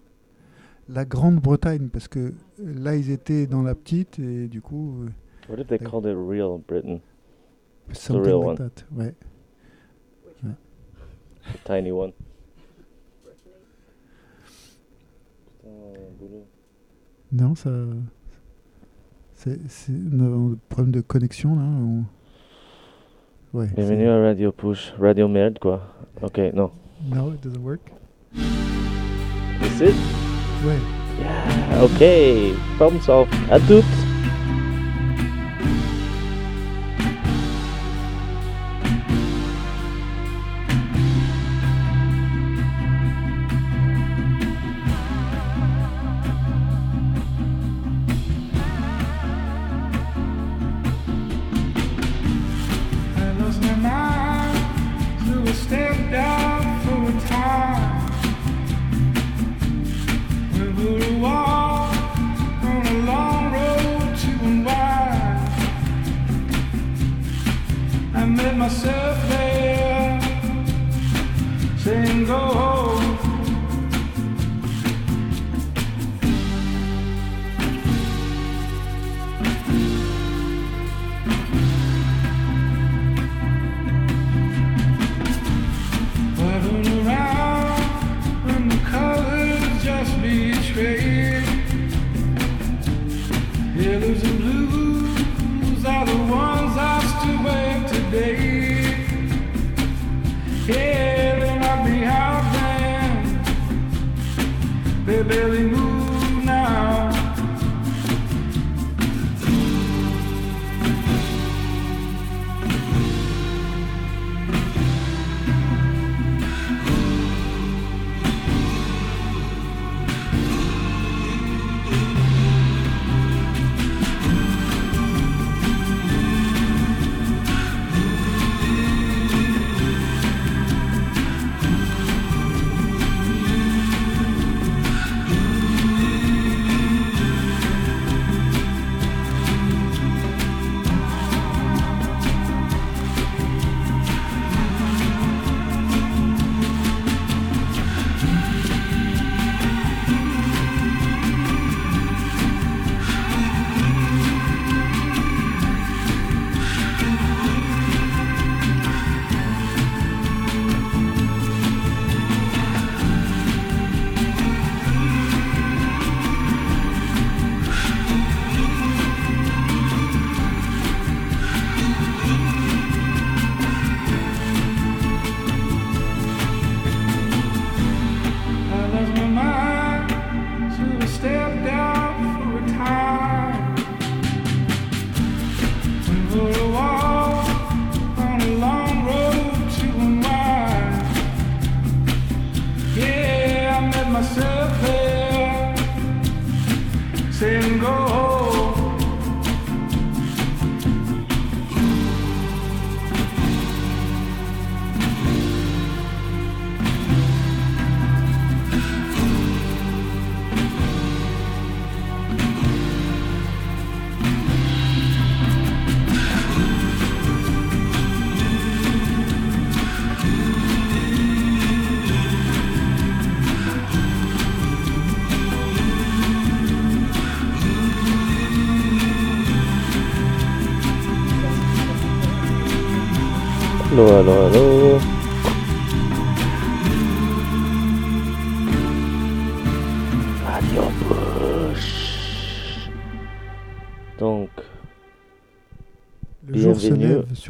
la 0.88 1.04
Grande-Bretagne, 1.06 1.90
parce 1.90 2.08
que 2.08 2.34
là, 2.60 2.96
ils 2.96 3.10
étaient 3.10 3.48
dans 3.48 3.64
la 3.64 3.74
petite, 3.76 4.20
et 4.20 4.48
du 4.48 4.62
coup, 4.62 5.04
euh, 5.04 5.10
What 5.52 5.60
if 5.62 5.68
they 5.68 5.80
called 5.80 6.06
it 6.06 6.16
real 6.16 6.60
Britain? 6.68 7.00
something 7.92 8.24
real 8.24 8.38
like 8.40 8.48
one. 8.48 8.56
that. 8.58 8.86
Ouais. 8.96 9.16
The 10.44 11.64
tiny 11.66 11.92
one. 11.92 12.12
Non, 17.32 17.56
ça. 17.56 17.70
C'est 19.42 19.94
un 19.94 20.58
problème 20.68 20.92
de 20.92 21.00
connexion 21.00 21.56
là. 21.56 21.64
Ouais. 23.54 23.68
Bienvenue 23.74 24.10
à 24.10 24.22
Radio 24.22 24.52
Push. 24.52 24.94
Radio 25.00 25.30
merde 25.30 25.58
quoi. 25.60 25.82
Ok, 26.22 26.42
non. 26.54 26.72
No, 27.10 27.32
it 27.32 27.42
doesn't 27.42 27.64
work. 27.64 27.80
Is 28.36 29.82
it? 29.82 29.96
Ouais. 30.66 30.76
Yeah, 31.22 31.86
ok. 31.86 32.54
Problem 32.76 33.02
solved. 33.02 33.34
À 33.50 33.62
toutes. 33.62 33.86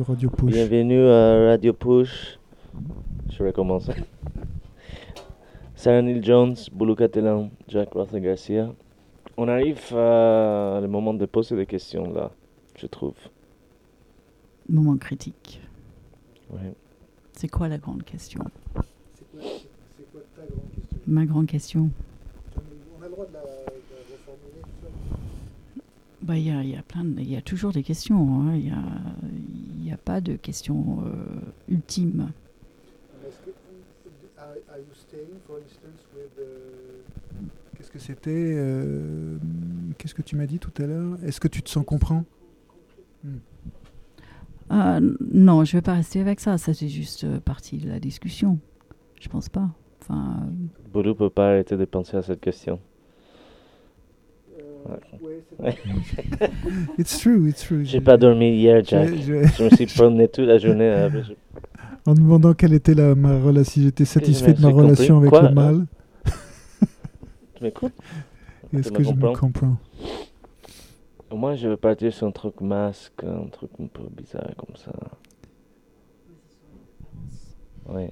Radio 0.09 0.27
Push. 0.31 0.51
bienvenue 0.51 1.07
à 1.07 1.49
Radio 1.49 1.71
Push. 1.71 2.39
Je 3.29 3.43
vais 3.43 3.49
recommencer. 3.49 3.93
Sarah 5.75 6.01
Neil 6.01 6.23
Jones, 6.23 6.55
Boulou 6.71 6.95
Catalan, 6.95 7.51
Jack 7.67 7.93
Rother 7.93 8.19
Garcia. 8.19 8.73
On 9.37 9.47
arrive 9.47 9.93
à 9.93 10.79
le 10.81 10.87
moment 10.87 11.13
de 11.13 11.27
poser 11.27 11.55
des 11.55 11.67
questions 11.67 12.11
là, 12.11 12.31
je 12.75 12.87
trouve. 12.87 13.13
Moment 14.67 14.97
critique. 14.97 15.61
Ouais. 16.49 16.73
C'est 17.33 17.47
quoi 17.47 17.67
la 17.67 17.77
grande 17.77 18.03
question? 18.03 18.41
C'est 19.13 19.31
quoi, 19.31 19.41
c'est 19.95 20.11
quoi 20.11 20.21
ta 20.35 20.41
grande 20.41 20.71
question? 20.73 20.99
Ma 21.05 21.25
grande 21.27 21.45
question 21.45 21.91
On 22.99 23.03
a 23.03 23.05
le 23.05 23.11
droit 23.11 23.27
de 23.27 23.33
la, 23.33 23.41
reformuler 23.41 24.61
tout 24.63 24.69
ça 24.81 26.18
Bah, 26.29 26.37
il 26.37 26.45
y, 26.45 26.51
a, 26.51 26.61
il 26.61 26.69
y 26.69 26.75
a 26.75 26.83
plein 26.83 27.03
de- 27.03 27.19
il 27.19 27.27
y 27.31 27.35
a 27.35 27.41
toujours 27.41 27.71
des 27.71 27.81
questions. 27.81 28.41
hein. 28.43 28.53
Il 28.55 28.65
n'y 28.65 28.69
a, 28.69 28.83
il 29.79 29.83
y 29.87 29.91
a 29.91 29.97
pas 29.97 30.21
de 30.21 30.35
questions 30.35 30.99
euh, 31.03 31.41
ultimes. 31.67 32.29
Qu'est-ce 37.75 37.91
que 37.91 37.99
c'était 37.99 38.29
euh, 38.55 39.37
Qu'est-ce 39.97 40.13
que 40.13 40.21
tu 40.21 40.35
m'as 40.35 40.45
dit 40.45 40.59
tout 40.59 40.71
à 40.81 40.85
l'heure? 40.85 41.17
Est-ce 41.23 41.39
que 41.39 41.47
tu 41.47 41.61
te 41.63 41.69
sens 41.69 41.85
comprend 41.85 42.25
Ah, 44.69 44.97
n- 44.97 45.17
non, 45.33 45.63
je 45.65 45.77
vais 45.77 45.81
pas 45.81 45.93
rester 45.93 46.19
avec 46.21 46.39
ça. 46.39 46.57
Ça, 46.57 46.73
c'est 46.73 46.89
juste 46.89 47.23
euh, 47.23 47.39
partie 47.39 47.77
de 47.77 47.87
la 47.89 47.99
discussion. 47.99 48.59
Je 49.19 49.29
pense 49.29 49.49
pas. 49.49 49.69
Enfin, 50.01 50.41
euh, 50.43 50.89
Boulou 50.93 51.15
peut 51.15 51.29
pas 51.29 51.49
arrêter 51.49 51.77
de 51.77 51.85
penser 51.85 52.17
à 52.17 52.21
cette 52.21 52.41
question. 52.41 52.79
It's 56.97 57.19
true, 57.19 57.47
it's 57.47 57.61
true. 57.63 57.83
J'ai 57.85 58.01
pas 58.01 58.17
dormi 58.17 58.49
hier, 58.55 58.83
Jack. 58.83 59.09
Je- 59.15 59.21
je- 59.21 59.47
Je 59.47 59.63
me 59.63 59.69
suis 59.69 59.85
promené 59.97 60.27
toute 60.27 60.45
la 60.45 60.57
journée. 60.57 60.89
après, 60.89 61.23
je- 61.23 61.33
en 62.05 62.13
demandant 62.13 62.53
quelle 62.53 62.73
était 62.73 62.93
la, 62.93 63.13
ma 63.15 63.39
relation, 63.39 63.71
si 63.73 63.83
j'étais 63.83 64.05
satisfait 64.05 64.53
de 64.53 64.61
ma 64.61 64.69
compris. 64.69 64.83
relation 64.85 65.17
avec 65.17 65.29
Quoi 65.29 65.41
le 65.43 65.53
mal. 65.53 65.85
Tu 67.55 67.63
m'écoutes? 67.63 67.93
Est-ce 68.73 68.89
me 68.91 68.97
que 68.97 69.03
je 69.03 69.11
me 69.11 69.33
comprends 69.35 69.77
Moi, 71.31 71.55
je 71.55 71.67
veux 71.67 71.77
partir 71.77 72.13
sur 72.13 72.27
un 72.27 72.31
truc 72.31 72.61
masque, 72.61 73.21
un 73.23 73.47
truc 73.49 73.71
un 73.81 73.87
peu 73.87 74.03
bizarre 74.15 74.49
comme 74.57 74.75
ça. 74.77 74.91
Ouais, 77.87 78.11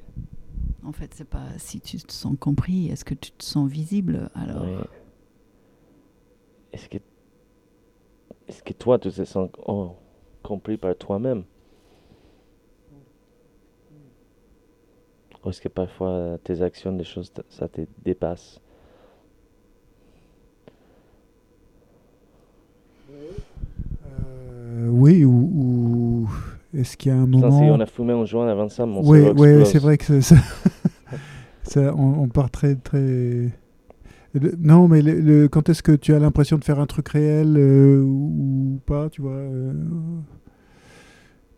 en 0.83 0.91
fait, 0.91 1.11
c'est 1.13 1.27
pas 1.29 1.45
si 1.57 1.79
tu 1.79 1.97
te 1.97 2.11
sens 2.11 2.35
compris. 2.39 2.87
Est-ce 2.89 3.05
que 3.05 3.13
tu 3.13 3.31
te 3.31 3.43
sens 3.43 3.69
visible 3.69 4.29
alors? 4.35 4.63
Ouais. 4.63 4.75
Est-ce 6.77 6.89
que, 6.89 6.97
est-ce 8.47 8.61
que 8.61 8.71
toi, 8.73 8.99
tu 8.99 9.09
te 9.09 9.23
sens 9.25 9.49
oh, 9.65 9.95
compris 10.43 10.77
par 10.77 10.95
toi-même? 10.95 11.43
Ou 15.43 15.49
est-ce 15.49 15.59
que 15.59 15.69
parfois 15.69 16.37
tes 16.43 16.61
actions, 16.61 16.91
des 16.93 17.03
choses, 17.03 17.31
ça 17.49 17.67
te 17.67 17.81
dépasse? 18.03 18.59
Euh, 24.05 24.87
Oui, 24.89 25.25
ou, 25.25 25.31
ou 25.31 26.29
est-ce 26.77 26.95
qu'il 26.95 27.11
y 27.11 27.15
a 27.15 27.17
un 27.17 27.25
Putain, 27.25 27.49
moment 27.49 27.57
si 27.57 27.71
on 27.71 27.79
a 27.79 27.85
fumé 27.87 28.13
en 28.13 28.25
joint 28.25 28.47
avant 28.47 28.69
ça, 28.69 28.85
mon 28.85 29.01
Oui, 29.01 29.19
ouais, 29.31 29.65
c'est 29.65 29.79
vrai 29.79 29.97
que 29.97 30.21
ça, 30.21 30.21
ça- 30.21 30.35
ça- 31.63 31.95
on, 31.95 32.23
on 32.23 32.27
part 32.27 32.51
très, 32.51 32.75
très. 32.75 33.49
Le- 34.33 34.55
non, 34.57 34.87
mais 34.87 35.01
le, 35.01 35.19
le- 35.19 35.47
quand 35.47 35.69
est-ce 35.69 35.81
que 35.81 35.91
tu 35.93 36.13
as 36.13 36.19
l'impression 36.19 36.57
de 36.57 36.63
faire 36.63 36.79
un 36.79 36.85
truc 36.85 37.07
réel 37.09 37.55
euh, 37.57 38.01
ou, 38.01 38.75
ou 38.75 38.81
pas, 38.85 39.09
tu 39.09 39.21
vois 39.21 39.31
euh, 39.31 39.73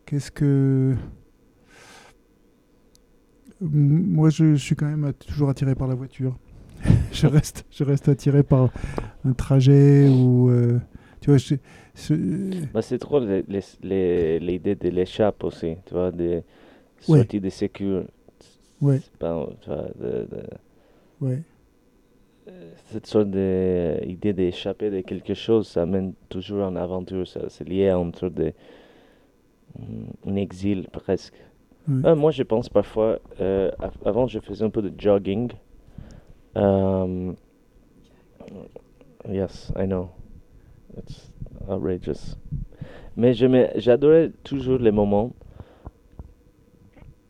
Qu'est-ce 0.06 0.32
que. 0.32 0.96
Moi, 3.62 4.30
je, 4.30 4.56
je 4.56 4.64
suis 4.64 4.76
quand 4.76 4.86
même 4.86 5.12
toujours 5.14 5.50
attiré 5.50 5.76
par 5.76 5.88
la 5.88 5.96
voiture. 5.96 6.38
je, 7.12 7.28
reste, 7.28 7.66
je 7.72 7.84
reste 7.84 8.08
attiré 8.08 8.44
par 8.44 8.70
un 9.26 9.34
trajet 9.34 10.08
ou. 10.08 10.50
euh, 10.50 10.80
tu 11.20 11.30
vois, 11.32 11.38
je, 11.38 11.56
je- 11.96 12.66
Bah, 12.74 12.82
c'est 12.82 12.98
trop 13.00 13.20
les- 13.20 13.44
les- 13.50 13.62
les- 13.84 14.40
l'idée 14.40 14.76
de 14.76 14.88
l'échappe 14.90 15.44
aussi, 15.44 15.76
tu 15.86 15.94
vois, 15.94 16.12
Ouais. 17.08 17.26
de 17.26 17.50
sécurité. 17.50 18.08
Ouais. 18.82 19.00
C'est 19.04 19.18
pas, 19.18 19.46
tu 19.62 19.70
vois, 19.70 19.90
de- 20.00 20.28
de- 20.32 20.46
ouais. 21.28 21.42
Cette 22.86 23.06
sorte 23.08 23.30
d'idée 23.30 24.34
d'échapper 24.34 24.90
de 24.90 25.02
quelque 25.02 25.34
chose, 25.34 25.68
ça 25.68 25.86
mène 25.86 26.14
toujours 26.30 26.64
en 26.64 26.76
aventure. 26.76 27.28
ça- 27.28 27.50
C'est 27.50 27.68
lié 27.68 27.90
à 27.90 27.96
une 27.98 28.14
sorte 28.14 28.34
de. 28.34 28.54
un 30.26 30.36
exil 30.36 30.88
presque. 30.92 31.36
Ah, 32.04 32.14
moi, 32.16 32.32
je 32.32 32.44
pense 32.44 32.70
parfois. 32.70 33.20
euh, 33.42 33.72
av- 33.80 33.98
avant, 34.06 34.28
je 34.28 34.40
faisais 34.40 34.64
un 34.66 34.70
peu 34.70 34.82
de 34.82 34.92
jogging. 34.98 35.52
Um, 36.56 37.36
yes, 39.28 39.72
I 39.76 39.86
know. 39.86 40.10
It's 40.98 41.32
outrageous. 41.68 42.36
Mais 43.16 43.34
j'adorais 43.34 44.32
toujours 44.44 44.80
les 44.80 44.92
moments 44.92 45.34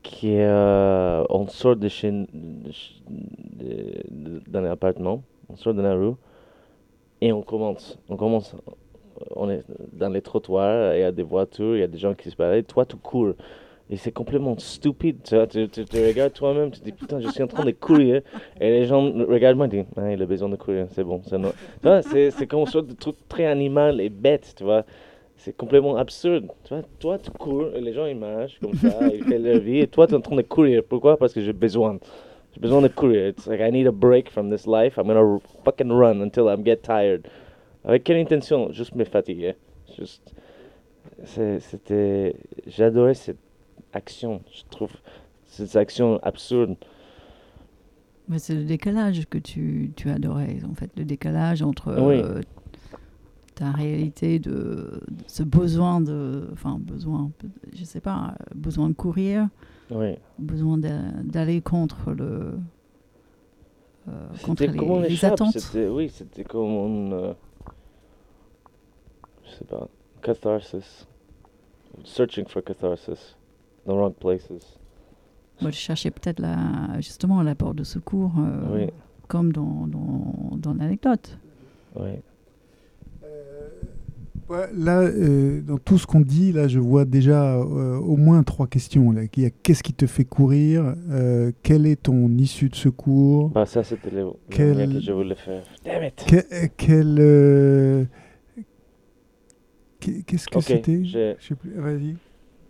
qui 0.10 0.36
euh, 0.40 1.24
on 1.30 1.48
sort 1.48 1.76
de 1.76 1.88
chez 1.88 2.12
d'un 4.48 4.66
appartement, 4.66 5.24
on 5.50 5.56
sort 5.56 5.74
de 5.76 5.82
la 5.82 5.94
rue 5.94 6.14
et 7.22 7.32
on 7.32 7.42
commence. 7.44 7.98
On 8.10 8.18
commence. 8.18 8.56
On 9.36 9.50
est 9.50 9.64
dans 9.94 10.10
les 10.10 10.22
trottoirs, 10.22 10.96
il 10.96 11.02
y 11.02 11.04
a 11.04 11.12
des 11.12 11.24
voitures, 11.24 11.76
il 11.76 11.80
y 11.82 11.84
a 11.84 11.88
des 11.88 11.98
gens 11.98 12.14
qui 12.16 12.32
se 12.32 12.36
baladent. 12.36 12.66
Toi, 12.66 12.86
tu 12.86 12.96
cours. 12.96 13.34
Et 13.92 13.98
c'est 13.98 14.12
complètement 14.12 14.58
stupide. 14.58 15.18
Tu, 15.24 15.36
vois, 15.36 15.48
tu, 15.48 15.68
tu- 15.68 15.82
regardes 16.06 16.34
toi-même, 16.34 16.72
tu 16.72 16.80
te 16.80 16.86
dis 16.86 16.92
putain, 16.92 17.20
je 17.20 17.28
suis 17.28 17.44
en 17.44 17.48
train 17.48 17.66
de 17.66 17.72
courir. 17.72 18.22
Et 18.60 18.70
les 18.70 18.86
gens 18.86 19.04
regardent 19.12 19.58
moi 19.58 19.66
et 19.68 19.70
disent 19.70 19.86
ah, 19.98 20.12
il 20.12 20.22
a 20.22 20.26
besoin 20.26 20.50
de 20.50 20.56
courir, 20.56 20.88
c'est 20.92 21.04
bon. 21.04 21.22
c'est 21.26 21.38
no- 21.38 21.54
c'est 22.02 22.32
c'est 22.32 22.48
comme 22.48 22.62
une 22.62 22.66
sorte 22.68 22.88
de 22.88 22.94
truc 22.94 23.16
très 23.28 23.46
animal 23.46 24.00
et 24.02 24.10
bête, 24.10 24.54
tu 24.58 24.64
vois. 24.64 24.86
C'est 25.42 25.56
complètement 25.56 25.96
absurde. 25.96 26.48
Tu 26.66 26.74
vois, 26.74 26.84
toi, 27.00 27.18
tu 27.18 27.32
cours 27.32 27.74
et 27.74 27.80
les 27.82 27.94
gens 27.94 28.06
ils 28.06 28.18
marchent 28.18 28.60
comme 28.60 28.74
ça, 28.74 29.08
ils 29.08 29.24
font 29.30 29.40
leur 29.40 29.60
vie. 29.60 29.80
Et 29.80 29.88
toi, 29.88 30.06
tu 30.06 30.14
es 30.14 30.18
en 30.18 30.22
train 30.22 30.36
de 30.36 30.42
courir. 30.42 30.84
Pourquoi? 30.88 31.16
Parce 31.18 31.34
que 31.34 31.40
j'ai 31.42 31.54
besoin. 31.54 31.98
J'ai 32.54 32.60
besoin 32.60 32.82
de 32.82 32.90
courir. 32.90 33.30
It's 33.30 33.48
like 33.48 33.62
I 33.62 33.72
need 33.72 33.88
a 33.88 33.92
break 33.92 34.30
from 34.30 34.50
this 34.52 34.68
life. 34.68 34.98
I'm 34.98 35.08
gonna 35.08 35.40
fucking 35.64 35.90
run 35.92 36.22
until 36.22 36.50
I 36.50 36.56
get 36.62 36.78
tired. 36.84 37.26
Avec 37.86 38.04
quelle 38.04 38.18
intention? 38.18 38.72
Juste 38.74 38.96
me 38.96 39.06
fatiguer. 39.06 39.56
Juste. 39.98 40.34
C'était. 41.24 42.36
J'adorais 42.68 43.14
cette 43.14 43.38
action. 43.94 44.42
Je 44.52 44.64
trouve 44.70 44.92
cette 45.46 45.76
action 45.76 46.20
absurde. 46.22 46.76
Mais 48.28 48.38
c'est 48.40 48.54
le 48.56 48.64
décalage 48.64 49.26
que 49.28 49.38
tu, 49.40 49.92
tu 49.96 50.10
adorais, 50.12 50.58
en 50.70 50.76
fait, 50.76 50.92
le 50.98 51.04
décalage 51.04 51.64
entre 51.64 51.96
Oui. 52.00 52.22
euh, 52.24 52.42
ta 53.60 53.72
réalité 53.72 54.40
de, 54.40 55.02
de 55.12 55.24
ce 55.28 55.44
besoin 55.44 56.00
de, 56.00 56.48
enfin 56.54 56.80
besoin, 56.80 57.30
je 57.74 57.84
sais 57.84 58.00
pas, 58.00 58.36
besoin 58.56 58.88
de 58.88 58.94
courir, 58.94 59.50
Oui. 59.92 60.16
besoin 60.38 60.78
d'a- 60.78 61.12
d'aller 61.24 61.60
contre 61.62 62.12
le, 62.14 62.54
euh, 64.08 64.12
contre 64.46 64.64
les, 64.64 64.80
on 64.80 65.02
les 65.02 65.26
attentes. 65.26 65.58
Oui, 65.76 66.10
c'était 66.10 66.46
comme 66.46 66.70
une. 66.70 67.12
euh, 67.14 67.34
je 69.44 69.50
sais 69.58 69.66
pas. 69.66 69.90
Catharsis. 70.22 71.06
Searching 72.06 72.46
for 72.48 72.64
catharsis. 72.64 73.36
The 73.86 73.90
wrong 73.92 74.14
places. 74.14 74.78
Moi, 75.62 75.72
je 75.72 75.78
cherchais 75.78 76.12
peut-être 76.12 76.40
la, 76.40 77.02
justement 77.02 77.42
la 77.44 77.56
porte 77.56 77.76
de 77.76 77.84
secours, 77.84 78.32
euh, 78.40 78.86
Oui, 78.86 78.88
comme 79.28 79.52
dans, 79.52 79.86
dans, 79.86 80.56
dans 80.56 80.74
l'anecdote. 80.74 81.38
oui. 81.98 82.12
Là, 84.74 85.02
euh, 85.02 85.62
dans 85.62 85.78
tout 85.78 85.98
ce 86.00 86.08
qu'on 86.08 86.22
dit, 86.22 86.52
là, 86.52 86.68
je 86.68 86.80
vois 86.80 87.06
déjà 87.06 87.56
euh, 87.58 87.98
au 87.98 88.16
moins 88.18 88.42
trois 88.44 88.66
questions. 88.66 89.12
Là. 89.12 89.22
Il 89.36 89.44
y 89.44 89.46
a 89.46 89.52
qu'est-ce 89.52 89.84
qui 89.84 89.94
te 89.94 90.08
fait 90.08 90.26
courir 90.26 90.96
euh, 91.12 91.52
Quelle 91.62 91.86
est 91.86 92.02
ton 92.04 92.30
issue 92.38 92.70
de 92.70 92.76
secours? 92.76 93.50
Bah, 93.50 93.66
ça, 93.68 93.84
c'était 93.84 94.10
le, 94.10 94.32
Quel- 94.50 94.92
que 94.94 95.00
je 95.00 95.12
voulais 95.12 95.36
faire. 95.36 95.64
Damn 95.86 96.04
it! 96.04 96.26
Que- 100.00 100.22
Qu'est-ce 100.26 100.48
que 100.48 100.58
Ok, 100.58 100.64
c'était? 100.64 101.04
j'ai 101.04 101.36
Je 101.40 101.46
sais 101.48 101.56
plus. 101.56 101.72
Vas-y. 101.76 102.16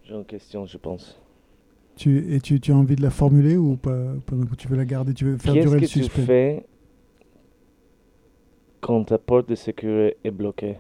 j'ai 0.04 0.14
une 0.16 0.26
question, 0.26 0.66
je 0.66 0.78
pense. 0.78 1.22
Tu, 1.96 2.34
et 2.34 2.40
tu, 2.42 2.60
tu 2.60 2.72
as 2.72 2.76
envie 2.76 2.96
de 2.96 3.02
la 3.02 3.10
formuler 3.10 3.56
ou 3.58 3.76
pas 3.78 4.16
que 4.26 4.56
tu 4.56 4.68
veux 4.68 4.78
la 4.78 4.86
garder, 4.86 5.14
tu 5.14 5.26
veux 5.26 5.38
faire 5.38 5.54
Qu'est-ce 5.54 5.66
durer 5.68 5.78
que 5.78 5.84
le 5.84 5.88
tu 5.90 6.00
suspense? 6.00 6.26
fais 6.26 6.66
quand 8.82 9.04
ta 9.06 9.18
porte 9.18 9.48
de 9.50 9.56
sécurité 9.56 10.18
est 10.24 10.32
bloquée? 10.32 10.78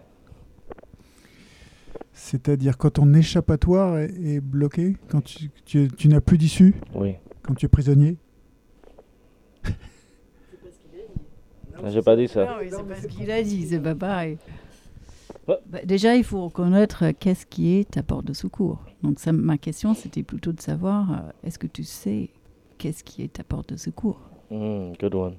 C'est-à-dire 2.21 2.77
quand 2.77 2.91
ton 2.91 3.13
échappatoire 3.13 3.97
est, 3.97 4.11
est 4.21 4.39
bloqué, 4.41 4.97
quand 5.07 5.21
tu, 5.23 5.49
tu- 5.63 5.87
tu 5.87 6.07
n'as 6.09 6.19
plus 6.19 6.37
d'issue, 6.37 6.75
Oui. 6.93 7.15
quand 7.41 7.53
tu 7.55 7.65
es 7.65 7.69
prisonnier 7.69 8.17
Ah, 11.81 11.89
J'ai 11.89 12.01
pas 12.01 12.17
dit 12.17 12.27
ça. 12.27 12.45
Non, 12.45 12.51
c'est 12.69 12.83
pas 12.87 12.95
ce 12.95 13.07
qu'il 13.07 13.31
a 13.31 13.41
dit, 13.41 13.65
c'est 13.67 13.79
pas 13.79 13.95
pareil. 13.95 14.37
Ouais. 15.47 15.55
Bah, 15.67 15.79
déjà, 15.85 16.15
il 16.17 16.25
faut 16.25 16.43
reconnaître 16.45 17.05
euh, 17.05 17.11
qu'est-ce 17.17 17.45
qui 17.45 17.77
est 17.77 17.89
ta 17.89 18.03
porte 18.03 18.25
de 18.25 18.33
secours. 18.33 18.83
Donc, 19.01 19.19
ça, 19.19 19.31
ma 19.31 19.57
question, 19.57 19.93
c'était 19.93 20.21
plutôt 20.23 20.51
de 20.51 20.59
savoir 20.59 21.11
euh, 21.11 21.15
est-ce 21.47 21.57
que 21.57 21.67
tu 21.67 21.83
sais 21.85 22.29
qu'est-ce 22.77 23.01
qui 23.03 23.23
est 23.23 23.31
ta 23.33 23.43
porte 23.45 23.69
de 23.71 23.77
secours? 23.77 24.19
Hmm, 24.51 24.91
good 24.99 25.15
one. 25.15 25.35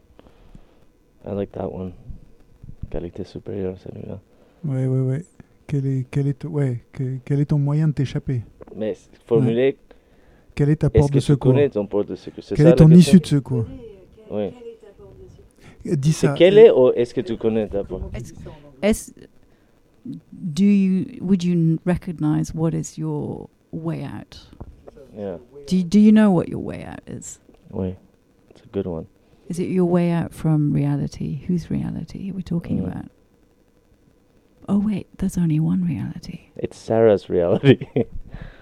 I 1.27 1.35
like 1.35 1.53
that 1.53 1.69
one. 1.71 1.93
Qualité 2.89 3.23
supérieure, 3.25 3.77
celui-là. 3.79 4.19
Ouais, 4.65 4.87
ouais, 4.87 5.01
ouais. 5.01 5.25
Quel 5.71 5.87
est, 5.87 6.07
quel 6.11 6.27
est, 6.27 6.45
ouais, 6.47 6.83
que- 6.93 7.19
quel 7.25 7.39
est 7.39 7.45
ton 7.45 7.59
moyen 7.61 7.87
de 7.87 7.93
t'échapper? 7.93 8.43
Mais 8.75 8.97
formuler, 9.25 9.77
Quelle 10.57 10.71
est 10.71 10.75
ta 10.77 10.89
est-ce 10.89 10.99
porte 10.99 11.11
que 11.11 11.15
de 11.15 11.21
tu 11.21 11.27
secours? 11.27 11.53
connais 11.53 11.69
ton 11.69 11.87
porte 11.87 12.09
de? 12.09 12.17
C'est 12.17 12.33
Quelle 12.35 12.45
ça 12.67 12.71
est 12.71 12.75
ton 12.75 12.91
issue 12.91 13.21
de 13.21 13.27
secours? 13.27 13.67
Oui. 14.33 14.51
Dis 15.85 16.13
C'est 16.13 16.27
ça. 16.27 16.35
quelle 16.37 16.59
est 16.59 16.73
ou 16.73 16.91
est-ce 16.97 17.15
que 17.15 17.21
tu 17.21 17.37
connais 17.37 17.69
ta 17.69 17.85
porte? 17.85 18.13
Est-ce, 18.83 19.13
do 20.33 20.65
you, 20.65 21.05
would 21.21 21.45
you 21.45 21.79
recognize 21.87 22.53
what 22.53 22.71
is 22.75 22.99
your 22.99 23.49
way 23.73 24.03
out? 24.05 24.51
Yeah. 25.17 25.39
Do 25.69 25.77
you, 25.77 25.85
do 25.85 26.01
you 26.01 26.11
know 26.11 26.33
what 26.33 26.49
your 26.49 26.65
way 26.65 26.85
out 26.85 27.01
is? 27.09 27.39
Oui. 27.73 27.95
It's 28.51 28.63
a 28.63 28.69
good 28.73 28.87
one. 28.89 29.05
Is 29.49 29.61
it 29.61 29.69
your 29.71 29.87
way 29.89 30.11
out 30.13 30.35
from 30.35 30.73
reality? 30.75 31.45
Whose 31.49 31.71
reality 31.71 32.29
are 32.31 32.35
we 32.35 32.43
talking 32.43 32.81
Mm. 32.81 32.89
about? 32.89 33.11
Oh, 34.71 34.79
wait, 34.79 35.09
there's 35.19 35.37
only 35.37 35.59
one 35.59 35.85
reality. 35.85 36.43
It's 36.55 36.79
Sarah's 36.79 37.29
reality. 37.29 37.89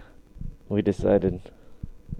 we 0.71 0.81
decided 0.81 1.43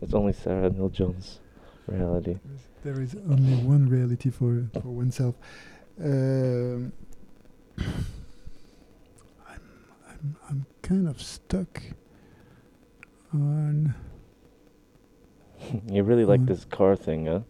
it's 0.03 0.13
only 0.13 0.35
Sarah 0.35 0.69
Neil 0.69 0.91
Jones' 0.91 1.41
reality. 1.87 2.37
There 2.85 3.01
is 3.01 3.15
only 3.15 3.57
one 3.57 3.89
reality 3.89 4.29
for, 4.29 4.67
for 4.75 4.91
oneself. 4.91 5.37
Um, 5.99 6.93
I'm, 7.79 7.97
I'm, 10.07 10.37
I'm 10.51 10.67
kind 10.83 11.09
of 11.09 11.23
stuck 11.23 11.81
on. 13.33 13.95
you 15.91 16.03
really 16.03 16.27
like 16.27 16.45
this 16.45 16.67
car 16.67 16.95
thing, 16.95 17.25
huh? 17.25 17.41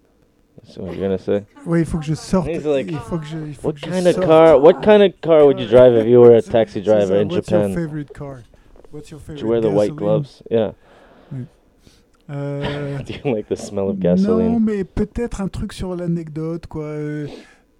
What 0.76 0.92
you're 0.92 1.00
gonna 1.00 1.18
say? 1.18 1.44
Ouais, 1.64 1.80
il 1.80 1.86
faut 1.86 1.98
que 1.98 2.04
je 2.04 2.14
sorte. 2.14 2.46
He's 2.48 2.64
like, 2.66 2.90
il 2.90 2.98
faut 2.98 3.18
que 3.18 3.24
je, 3.26 3.38
il 3.38 3.54
faut 3.54 3.68
What 3.68 3.74
que 3.74 3.80
je 3.80 3.84
kind 3.86 4.06
of 4.06 4.14
sorte. 4.14 4.26
car? 4.26 4.60
What 4.62 4.80
kind 4.82 5.02
of 5.02 5.12
car 5.22 5.44
would 5.46 5.58
you 5.58 5.66
drive 5.66 5.94
if 5.96 6.06
you 6.06 6.20
were 6.20 6.36
a 6.36 6.42
taxi 6.42 6.80
driver 6.82 7.16
in 7.20 7.28
What's 7.28 7.46
Japan? 7.46 7.70
your 7.70 7.78
favorite 7.78 8.12
car? 8.12 8.42
What's 8.92 9.10
your 9.10 9.20
Do 9.20 9.24
favorite 9.26 9.40
you 9.42 9.48
wear 9.48 9.60
the 9.60 9.70
white 9.70 9.90
gasoline? 9.96 9.96
gloves? 9.96 10.42
Yeah. 10.50 10.72
Euh, 12.30 12.98
Do 13.06 13.14
you 13.14 13.34
like 13.34 13.48
the 13.48 13.56
smell 13.56 13.88
of 13.88 13.96
Non, 13.96 14.00
gasoline? 14.00 14.60
mais 14.62 14.84
peut-être 14.84 15.40
un 15.40 15.48
truc 15.48 15.72
sur 15.72 15.96
l'anecdote, 15.96 16.66
quoi. 16.66 16.82
euh, 16.84 17.26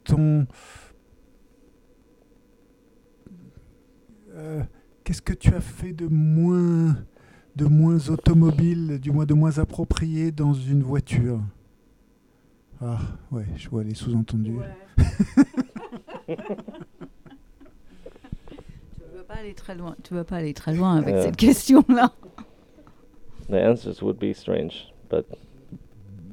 ton. 0.05 0.47
Euh, 4.35 4.63
Qu'est-ce 5.05 5.23
que 5.23 5.33
tu 5.33 5.55
as 5.55 5.61
fait 5.61 5.93
de 5.93 6.07
moins, 6.07 6.97
de 7.57 7.65
moins 7.65 8.09
automobile, 8.11 8.99
du 9.01 9.11
moins 9.11 9.25
de 9.25 9.35
moins 9.35 9.59
approprié 9.59 10.31
dans 10.33 10.53
une 10.53 10.83
voiture? 10.83 11.41
Ah, 12.81 13.01
ouais, 13.33 13.45
je 13.57 13.69
vois 13.69 13.83
les 13.85 13.95
sous-entendus. 13.95 14.57
pas 19.27 19.35
aller 19.35 19.55
très 19.55 19.75
loin. 19.75 19.95
Tu 20.03 20.15
veux 20.15 20.25
pas 20.25 20.37
aller 20.37 20.55
très 20.55 20.75
loin 20.75 20.97
avec 20.97 21.15
Yeah. 21.15 21.23
cette 21.25 21.37
question-là. 21.37 22.13
The 23.49 23.55
answers 23.55 24.03
would 24.03 24.19
be 24.19 24.33
strange, 24.35 24.93
but 25.11 25.27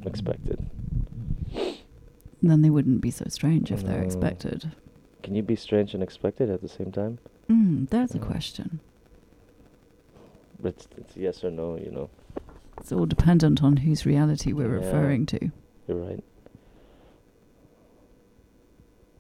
expected. 0.06 0.60
Then 2.42 2.62
they 2.62 2.70
wouldn't 2.70 3.02
be 3.02 3.10
so 3.12 3.26
strange 3.30 3.72
if 3.72 3.84
they're 3.84 4.04
expected. 4.04 4.70
Can 5.24 5.34
you 5.36 5.42
be 5.44 5.56
strange 5.56 5.96
and 5.96 6.04
expected 6.04 6.50
at 6.52 6.62
the 6.62 6.68
same 6.68 6.92
time? 6.92 7.18
Mm, 7.50 7.90
there's 7.90 8.14
a 8.14 8.20
question. 8.20 8.80
But 10.62 10.76
it's, 10.76 10.88
it's 10.98 11.18
yes 11.18 11.44
or 11.44 11.50
no, 11.52 11.78
you 11.78 11.92
know. 11.92 12.10
It's 12.80 12.92
all 12.92 13.06
dependent 13.08 13.64
on 13.64 13.78
whose 13.78 14.06
reality 14.06 14.54
we're 14.54 14.70
Yeah. 14.70 14.86
referring 14.86 15.26
to. 15.28 15.50
You're 15.88 15.98
right. 15.98 16.24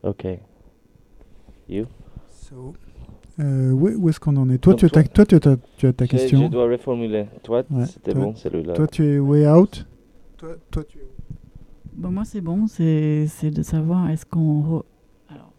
Okay. 0.05 0.39
You? 1.67 1.85
So, 2.29 2.73
euh, 3.39 3.71
où, 3.71 3.89
où 3.89 4.09
est-ce 4.09 4.19
qu'on 4.19 4.35
en 4.37 4.49
est? 4.49 4.59
Toi, 4.59 4.73
Donc 4.73 4.79
tu 4.79 4.85
as 4.85 4.89
ta, 4.89 5.03
toi, 5.03 5.25
tu 5.25 5.35
as 5.35 5.39
ta, 5.39 5.55
tu 5.77 5.87
as 5.87 5.93
ta 5.93 6.05
Je, 6.05 6.09
question. 6.11 6.43
je 6.43 6.47
dois 6.47 6.69
reformuler. 6.69 7.25
Toi, 7.43 7.63
Ouais, 7.71 7.85
c'était 7.85 8.13
bon 8.13 8.35
celui-là. 8.35 8.73
Toi, 8.73 8.87
tu 8.87 9.03
es 9.03 9.19
way 9.19 9.47
out? 9.47 9.85
Toi, 10.37 10.49
toi 10.69 10.83
tu 10.83 10.99
es 10.99 11.01
où? 11.01 11.05
Bon, 11.93 12.11
moi, 12.11 12.23
c'est 12.25 12.41
bon, 12.41 12.67
c'est 12.67 13.25
c'est 13.27 13.51
de 13.51 13.61
savoir 13.63 14.09
est-ce 14.09 14.25
qu'on. 14.25 14.61
re- 14.61 14.83
Alors, 15.29 15.51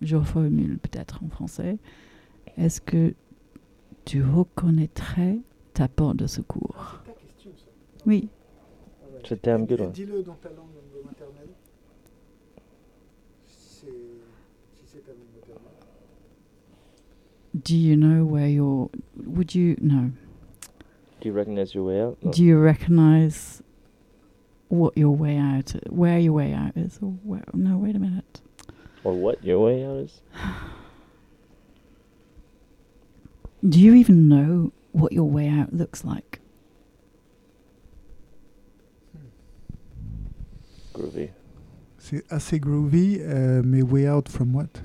je 0.00 0.16
reformule 0.16 0.78
peut-être 0.78 1.22
en 1.24 1.28
français. 1.28 1.78
Est-ce 2.56 2.80
que 2.80 3.14
tu 4.04 4.22
reconnaîtrais 4.22 5.38
ta 5.74 5.86
porte 5.88 6.16
de 6.16 6.26
secours? 6.26 7.02
Oui. 8.06 8.28
It's 9.20 9.32
a 9.32 9.36
damn 9.42 9.66
good 9.66 9.80
one. 9.80 9.90
Dis-le 9.92 10.22
dans 10.22 10.34
ta 10.34 10.48
langue 10.50 10.66
Do 17.62 17.76
you 17.76 17.96
know 17.96 18.24
where 18.24 18.48
your. 18.48 18.90
Would 19.16 19.54
you. 19.54 19.76
No. 19.80 20.12
Do 21.20 21.28
you 21.28 21.32
recognize 21.32 21.74
your 21.74 21.84
way 21.84 22.00
out? 22.00 22.18
No. 22.22 22.30
Do 22.32 22.44
you 22.44 22.58
recognize 22.58 23.62
what 24.68 24.96
your 24.96 25.14
way 25.14 25.36
out. 25.36 25.74
Where 25.88 26.18
your 26.18 26.32
way 26.34 26.52
out 26.52 26.76
is? 26.76 26.98
Or 27.00 27.10
where, 27.22 27.44
no, 27.52 27.78
wait 27.78 27.96
a 27.96 27.98
minute. 27.98 28.40
Or 29.04 29.12
what 29.14 29.44
your 29.44 29.64
way 29.64 29.84
out 29.84 29.96
is? 29.98 30.20
Do 33.68 33.80
you 33.80 33.94
even 33.94 34.28
know 34.28 34.72
what 34.92 35.12
your 35.12 35.28
way 35.28 35.48
out 35.48 35.72
looks 35.72 36.04
like? 36.04 36.40
Groovy. 40.92 41.30
C'est 41.98 42.22
assez 42.30 42.58
groovy, 42.60 43.20
uh, 43.20 43.62
mais 43.62 43.82
way 43.82 44.06
out 44.06 44.28
from 44.28 44.52
what 44.52 44.82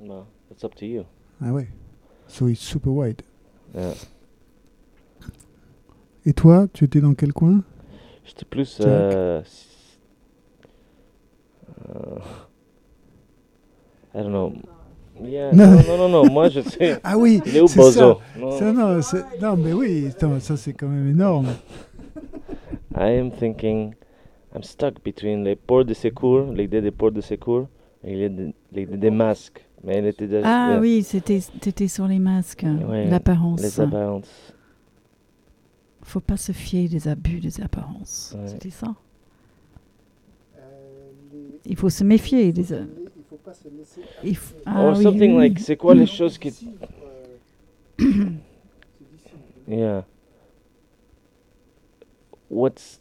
No, 0.00 0.26
it's 0.50 0.64
up 0.64 0.74
to 0.76 0.86
you. 0.86 1.06
Ah 1.42 1.52
ouais. 1.52 1.68
So 2.28 2.48
it's 2.48 2.60
super 2.60 2.92
wide. 2.92 3.22
Et 6.26 6.32
toi, 6.32 6.66
tu 6.72 6.84
étais 6.84 7.00
dans 7.00 7.14
quel 7.14 7.32
coin? 7.32 7.62
J'étais 8.24 8.44
plus. 8.44 8.80
Euh, 8.84 9.42
I 14.14 14.18
don't 14.22 14.28
know. 14.30 14.52
Yeah, 15.22 15.52
Non. 15.52 15.66
non, 15.86 15.96
non, 15.98 16.08
non, 16.08 16.30
moi 16.30 16.48
je 16.48 16.60
sais. 16.60 16.98
Ah 17.04 17.18
oui 17.18 17.40
c'est 17.44 17.66
ça. 17.92 18.16
Non. 18.38 18.50
Ça, 18.58 18.72
non, 18.72 19.02
c'est- 19.02 19.40
non, 19.40 19.56
mais 19.56 19.72
oui, 19.74 20.06
attends, 20.08 20.40
ça 20.40 20.56
c'est 20.56 20.72
quand 20.72 20.88
même 20.88 21.10
énorme. 21.10 21.48
I 22.96 23.18
am 23.18 23.30
thinking, 23.30 23.94
I'm 24.54 24.62
stuck 24.62 25.02
between 25.04 25.44
les 25.44 25.56
portes 25.56 25.88
de 25.88 25.94
secours, 25.94 26.52
l'idée 26.52 26.80
des 26.80 26.90
portes 26.90 27.14
de 27.14 27.20
secours, 27.20 27.68
et 28.02 28.14
l'idée 28.28 28.96
des 28.96 29.10
masques. 29.10 29.64
Mais 29.84 29.96
elle 29.96 30.06
était 30.06 30.26
déjà. 30.26 30.42
Ah 30.46 30.72
euh, 30.76 30.80
oui, 30.80 31.02
c'était 31.02 31.40
c'était 31.40 31.88
sur 31.88 32.06
les 32.06 32.18
masques, 32.18 32.66
Ouais, 32.88 33.08
l'apparence. 33.08 33.62
Les 33.62 33.80
apparences. 33.80 34.52
Faut 36.02 36.20
pas 36.20 36.36
se 36.36 36.52
fier 36.52 36.88
des 36.88 37.08
abus 37.08 37.40
des 37.40 37.60
apparences. 37.60 38.34
Ouais. 38.38 38.48
C'était 38.48 38.70
ça. 38.70 38.94
Il 41.64 41.76
faut 41.76 41.90
se 41.90 42.04
méfier 42.04 42.52
des. 42.52 42.72
Il 42.72 42.88
faut 43.28 43.36
pas 43.36 43.54
se 43.54 43.68
laisser. 43.68 44.00
il 44.24 44.32
f- 44.32 44.52
Or 44.66 44.72
Ah 44.74 44.92
oui, 44.96 45.02
something 45.02 45.32
oui, 45.36 45.38
like, 45.48 45.58
oui. 45.58 45.62
c'est 45.62 45.76
quoi 45.76 45.94
les 45.94 46.06
choses 46.06 46.36
qui. 46.38 46.52
Yeah. 49.68 50.04
What's 52.48 53.00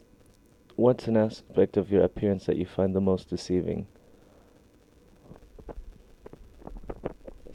what's 0.76 1.08
an 1.08 1.16
aspect 1.16 1.78
of 1.78 1.90
your 1.92 2.04
appearance 2.04 2.46
that 2.46 2.56
you 2.58 2.66
find 2.66 2.94
the 2.96 3.02
most 3.02 3.30
deceiving? 3.30 3.86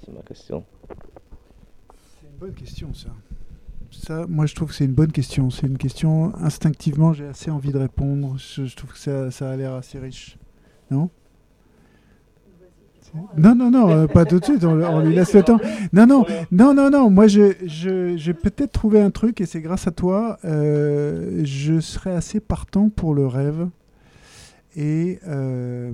C'est 0.05 0.13
ma 0.13 0.23
question. 0.23 0.65
bonne 2.39 2.53
question, 2.55 2.93
ça. 2.93 3.09
Ça, 3.91 4.27
moi, 4.29 4.47
je 4.47 4.55
trouve 4.55 4.69
que 4.69 4.75
c'est 4.75 4.85
une 4.85 4.93
bonne 4.93 5.13
question. 5.13 5.51
C'est 5.51 5.67
une 5.67 5.79
question, 5.79 6.35
instinctivement, 6.37 7.13
j'ai 7.13 7.27
assez 7.27 7.51
envie 7.51 7.73
de 7.73 7.79
répondre. 7.79 8.37
Je, 8.37 8.65
je 8.67 8.77
trouve 8.77 8.93
que 8.93 8.99
ça, 8.99 9.31
ça 9.31 9.51
a 9.51 9.57
l'air 9.57 9.73
assez 9.75 9.99
riche. 9.99 10.37
Non? 10.91 11.11
Non, 13.37 13.55
non, 13.55 13.71
non, 13.71 13.91
euh, 13.91 14.07
pas 14.09 14.25
tout 14.25 14.41
de 14.41 14.45
suite, 14.45 14.65
on, 14.65 14.83
on 14.83 15.01
lui 15.01 15.15
laisse 15.15 15.33
le 15.35 15.45
temps. 15.45 15.61
Non, 15.93 16.05
non, 16.05 16.27
non, 16.51 16.75
non, 16.75 16.91
non, 16.91 17.11
moi 17.11 17.29
je, 17.29 17.55
je, 17.65 18.17
j'ai 18.17 18.35
peut-être 18.35 18.73
trouvé 18.73 19.01
un 19.01 19.13
truc 19.13 19.41
et 19.41 19.47
c'est 19.47 19.61
grâce 19.61 19.87
à 19.87 19.93
toi, 19.93 20.37
euh, 20.45 21.43
je 21.45 21.79
serais 21.79 22.11
assez 22.11 22.41
partant 22.41 22.89
pour 22.89 23.15
le 23.15 23.29
rêve. 23.29 23.69
Et, 24.75 25.21
euh, 25.29 25.93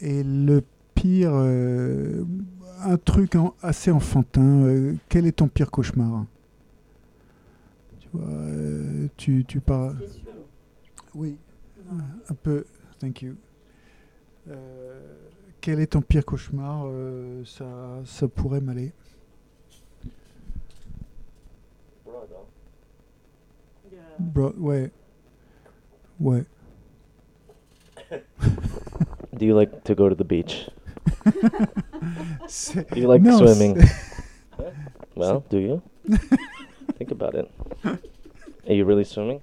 et 0.00 0.24
le 0.24 0.64
pire, 1.02 1.32
euh, 1.34 2.24
un 2.84 2.96
truc 2.96 3.34
en- 3.34 3.54
assez 3.60 3.90
enfantin, 3.90 4.40
euh, 4.66 4.94
quel 5.08 5.26
est 5.26 5.32
ton 5.32 5.48
pire 5.48 5.68
cauchemar? 5.68 6.26
Tu 7.98 8.08
vois, 8.12 8.28
euh, 8.28 9.08
tu, 9.16 9.44
tu 9.44 9.58
parles... 9.58 9.96
Oui, 11.16 11.36
un 11.90 12.34
peu, 12.40 12.64
thank 13.00 13.22
you. 13.22 13.34
Euh, 14.48 15.16
quel 15.60 15.80
est 15.80 15.88
ton 15.88 16.02
pire 16.02 16.24
cauchemar? 16.24 16.84
Euh, 16.86 17.44
ça, 17.44 17.66
ça 18.04 18.28
pourrait 18.28 18.60
m'aller. 18.60 18.92
Bro- 24.20 24.54
ouais. 24.58 24.92
Ouais. 26.20 26.44
Do 29.36 29.46
you 29.46 29.54
like 29.56 29.82
to 29.84 29.94
go 29.96 30.08
to 30.08 30.14
the 30.14 30.24
beach? 30.24 30.68
You 32.94 33.06
like 33.08 33.22
Non, 33.22 33.38
swimming? 33.46 33.78
Well, 35.16 35.42
do 35.50 35.58
you? 35.58 35.82
Think 36.98 37.10
about 37.10 37.34
it. 37.34 37.46
Are 37.84 38.74
you 38.74 38.84
really 38.86 39.04
swimming? 39.04 39.40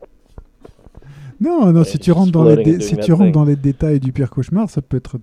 Non, 1.39 1.72
non, 1.72 1.84
si 1.84 1.99
tu 1.99 2.12
rentres 2.12 2.32
dans 2.32 2.43
les, 2.43 2.80
si 2.82 2.97
tu 2.97 3.14
rentres 3.14 3.32
dans 3.32 3.45
les 3.45 3.55
détails 3.55 3.99
du 3.99 4.12
pire 4.12 4.30
cauchemar, 4.32 4.70
ça 4.70 4.82
peut 4.82 4.97
être 4.97 5.18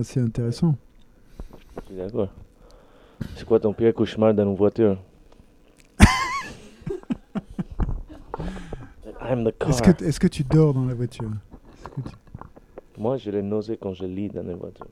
assez 0.00 0.18
intéressant. 0.20 0.74
Je 1.82 1.86
suis 1.86 1.96
d'accord. 1.96 2.28
C'est 3.36 3.44
quoi 3.44 3.60
ton 3.60 3.72
pire 3.74 3.92
cauchemar 3.94 4.32
dans 4.32 4.44
une 4.44 4.56
voiture? 4.56 4.96
I'm 9.20 9.44
the 9.44 9.52
car. 9.58 9.68
Est-ce 9.70 9.82
que, 9.82 10.04
est-ce 10.04 10.18
que 10.20 10.28
tu 10.28 10.42
dors 10.44 10.72
dans 10.74 10.86
la 10.86 10.94
voiture? 10.94 11.30
Tu- 11.94 12.02
Moi, 12.98 13.16
j'ai 13.18 13.30
les 13.32 13.42
nausées 13.42 13.76
quand 13.80 13.92
je 13.92 14.04
lis 14.06 14.28
dans 14.28 14.42
une 14.42 14.54
voiture. 14.56 14.86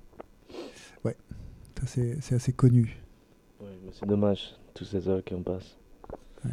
C'est, 1.89 2.34
assez 2.34 2.53
connu. 2.53 3.03
Oui, 3.61 3.70
mais 3.84 3.91
c'est 3.93 4.07
dommage, 4.07 4.55
toutes 4.74 4.86
ces 4.86 5.09
heures 5.09 5.22
qu'on 5.24 5.43
passe. 5.43 5.76
Ouais. 6.45 6.53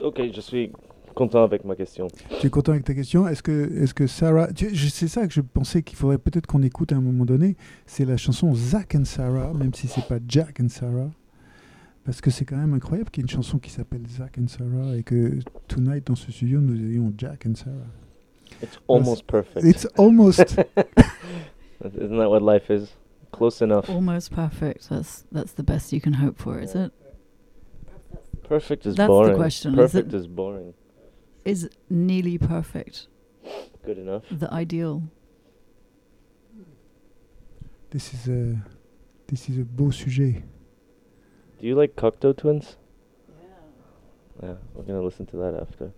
Ok, 0.00 0.20
je 0.32 0.40
suis 0.40 0.72
content 1.14 1.44
avec 1.44 1.64
ma 1.64 1.76
question. 1.76 2.08
Tu 2.40 2.46
es 2.46 2.50
content 2.50 2.72
avec 2.72 2.84
ta 2.84 2.94
question? 2.94 3.28
Est-ce 3.28 3.42
que, 3.42 3.82
est-ce 3.82 3.94
que 3.94 4.06
Sarah. 4.06 4.48
c'est 4.54 5.08
ça 5.08 5.26
que 5.26 5.32
je 5.32 5.40
pensais 5.40 5.82
qu'il 5.82 5.96
faudrait 5.96 6.18
peut-être 6.18 6.46
qu'on 6.46 6.62
écoute 6.62 6.92
à 6.92 6.96
un 6.96 7.00
moment 7.00 7.24
donné. 7.24 7.56
C'est 7.86 8.04
la 8.04 8.16
chanson 8.16 8.54
Zach 8.54 8.94
and 8.94 9.04
Sarah, 9.04 9.52
même 9.54 9.74
si 9.74 9.88
c'est 9.88 10.06
pas 10.06 10.18
Jack 10.26 10.60
and 10.60 10.68
Sarah. 10.68 11.10
Parce 12.04 12.20
que 12.20 12.30
c'est 12.30 12.44
quand 12.44 12.56
même 12.56 12.74
incroyable 12.74 13.10
qu'il 13.10 13.22
y 13.22 13.24
ait 13.24 13.30
une 13.30 13.36
chanson 13.36 13.58
qui 13.58 13.70
s'appelle 13.70 14.02
Zach 14.08 14.36
and 14.38 14.48
Sarah 14.48 14.96
et 14.96 15.04
que 15.04 15.38
tonight 15.68 16.06
dans 16.06 16.16
ce 16.16 16.32
studio 16.32 16.60
nous 16.60 16.74
ayons 16.74 17.12
Jack 17.16 17.46
and 17.46 17.54
Sarah. 17.54 17.76
It's 18.60 18.78
almost 18.88 19.26
perfect. 19.26 19.64
It's 19.64 19.86
almost. 19.96 20.40
Isn't 21.84 22.18
that 22.18 22.28
what 22.28 22.42
life 22.42 22.70
is? 22.70 22.88
Close 23.32 23.60
enough. 23.62 23.88
Almost 23.90 24.30
perfect. 24.32 24.88
That's 24.88 25.24
that's 25.32 25.52
the 25.52 25.62
best 25.62 25.92
you 25.92 26.00
can 26.00 26.12
hope 26.14 26.38
for, 26.38 26.60
is 26.60 26.74
it? 26.74 26.92
Perfect 28.44 28.84
is 28.86 28.96
That's 28.96 29.06
the 29.06 29.12
boring. 29.12 29.36
question, 29.36 29.72
is 29.72 29.76
Perfect 29.92 30.08
it- 30.12 30.16
is 30.16 30.26
boring. 30.26 30.74
Is 31.44 31.68
nearly 31.90 32.38
perfect 32.38 33.08
Good 33.84 33.98
enough. 33.98 34.22
the 34.30 34.52
ideal? 34.52 35.02
this, 37.90 38.14
is 38.14 38.28
a, 38.28 38.62
this 39.26 39.48
is 39.48 39.58
a 39.58 39.62
beau 39.62 39.90
sujet. 39.90 40.42
Do 41.60 41.66
you 41.66 41.74
like 41.74 41.96
Cocteau 41.96 42.36
Twins? 42.36 42.76
Yeah, 44.40 44.48
Yeah, 44.48 44.54
we're 44.74 44.84
gonna 44.84 45.02
listen 45.02 45.26
to 45.26 45.36
that 45.38 45.54
after. 45.60 45.90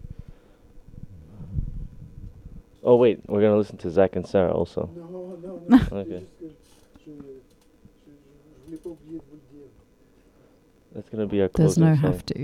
Oh 2.82 2.96
wait, 2.96 3.20
we're 3.28 3.40
gonna 3.42 3.56
listen 3.58 3.76
to 3.78 3.90
Zach 3.90 4.16
and 4.16 4.26
Sarah 4.26 4.52
also. 4.52 4.88
Non, 4.96 5.68
non, 5.68 6.00
Ok. 6.00 6.22
Je 7.06 8.64
voulais 8.66 8.78
pas 8.78 8.88
oublier 8.90 9.18
de 9.18 9.24
vous 9.30 9.36
le 9.36 9.58
dire. 9.58 9.68
That's 10.94 11.10
gonna 11.10 11.26
be 11.26 11.40
our 11.40 11.48
There's 11.50 11.76
no 11.78 11.94
song. 11.94 12.04
have 12.04 12.24
to. 12.26 12.34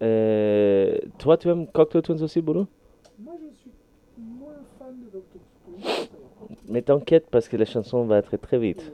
Euh, 0.00 0.98
toi, 1.18 1.36
tu 1.36 1.48
aimes 1.48 1.66
Cocteau 1.66 2.00
Twins 2.00 2.22
aussi, 2.22 2.40
Boulot 2.40 2.66
Moi, 3.18 3.34
je 3.40 3.56
suis 3.60 3.70
moins 4.16 4.52
fan 4.78 4.94
de 5.00 5.10
Dr. 5.10 6.08
Mais 6.68 6.82
t'inquiète 6.82 7.26
parce 7.30 7.48
que 7.48 7.56
la 7.56 7.64
chanson 7.64 8.04
va 8.04 8.18
être 8.18 8.36
très 8.36 8.58
vite. 8.58 8.92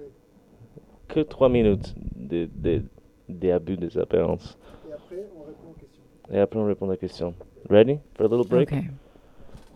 Que 1.09 1.21
3 1.21 1.49
minutes 1.51 1.95
de, 2.17 2.49
de, 2.55 2.83
des 3.29 3.51
abus 3.51 3.77
des 3.77 3.99
apparences. 3.99 4.57
Et 4.89 4.93
après, 4.93 5.27
on 5.37 5.43
répond 5.45 5.71
aux 5.71 5.75
questions. 5.75 6.03
Et 6.31 6.39
après, 6.39 6.59
on 6.59 6.65
répond. 6.67 7.35
Ready? 7.69 7.99
For 8.15 8.25
a 8.25 8.29
little 8.29 8.47
break? 8.47 8.73
Okay. 8.73 8.89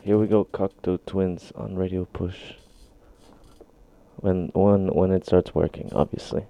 Here 0.05 0.17
we 0.17 0.29
go, 0.29 0.45
Cocteau 0.45 0.99
Twins 0.99 1.53
on 1.57 1.77
Radio 1.77 2.07
Push. 2.07 2.57
When 4.21 4.49
one 4.53 4.89
when 4.89 5.13
it 5.13 5.27
starts 5.27 5.55
working, 5.55 5.91
obviously. 5.95 6.45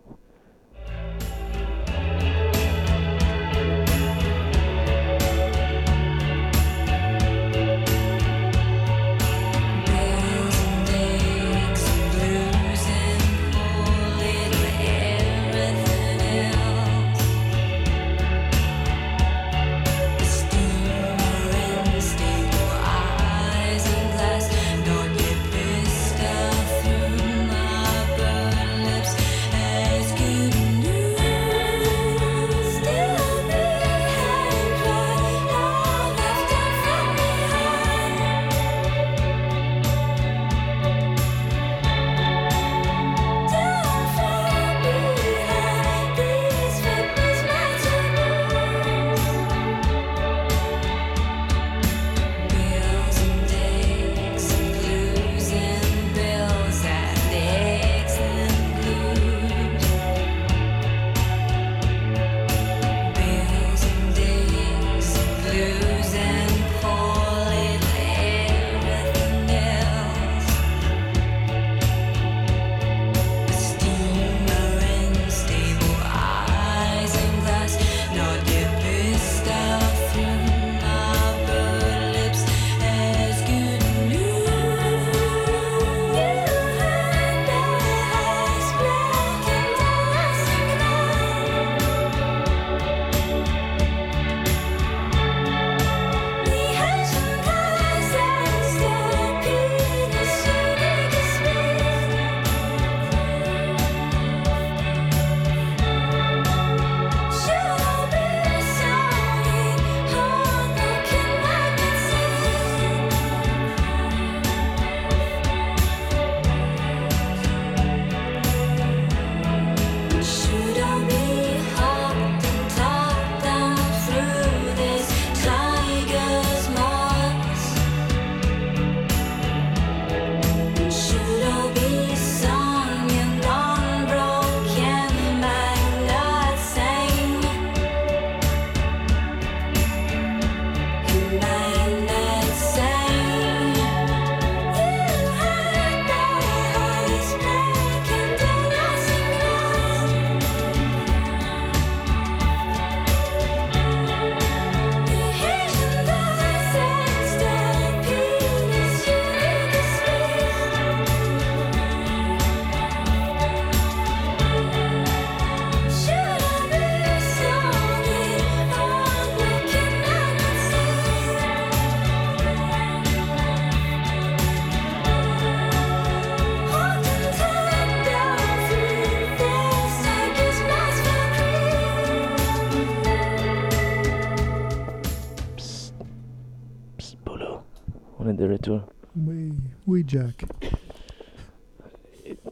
Est 188.29 188.35
de 188.35 188.49
retour. 188.49 188.81
Oui, 189.17 189.53
oui, 189.87 190.05
Jack. 190.07 190.45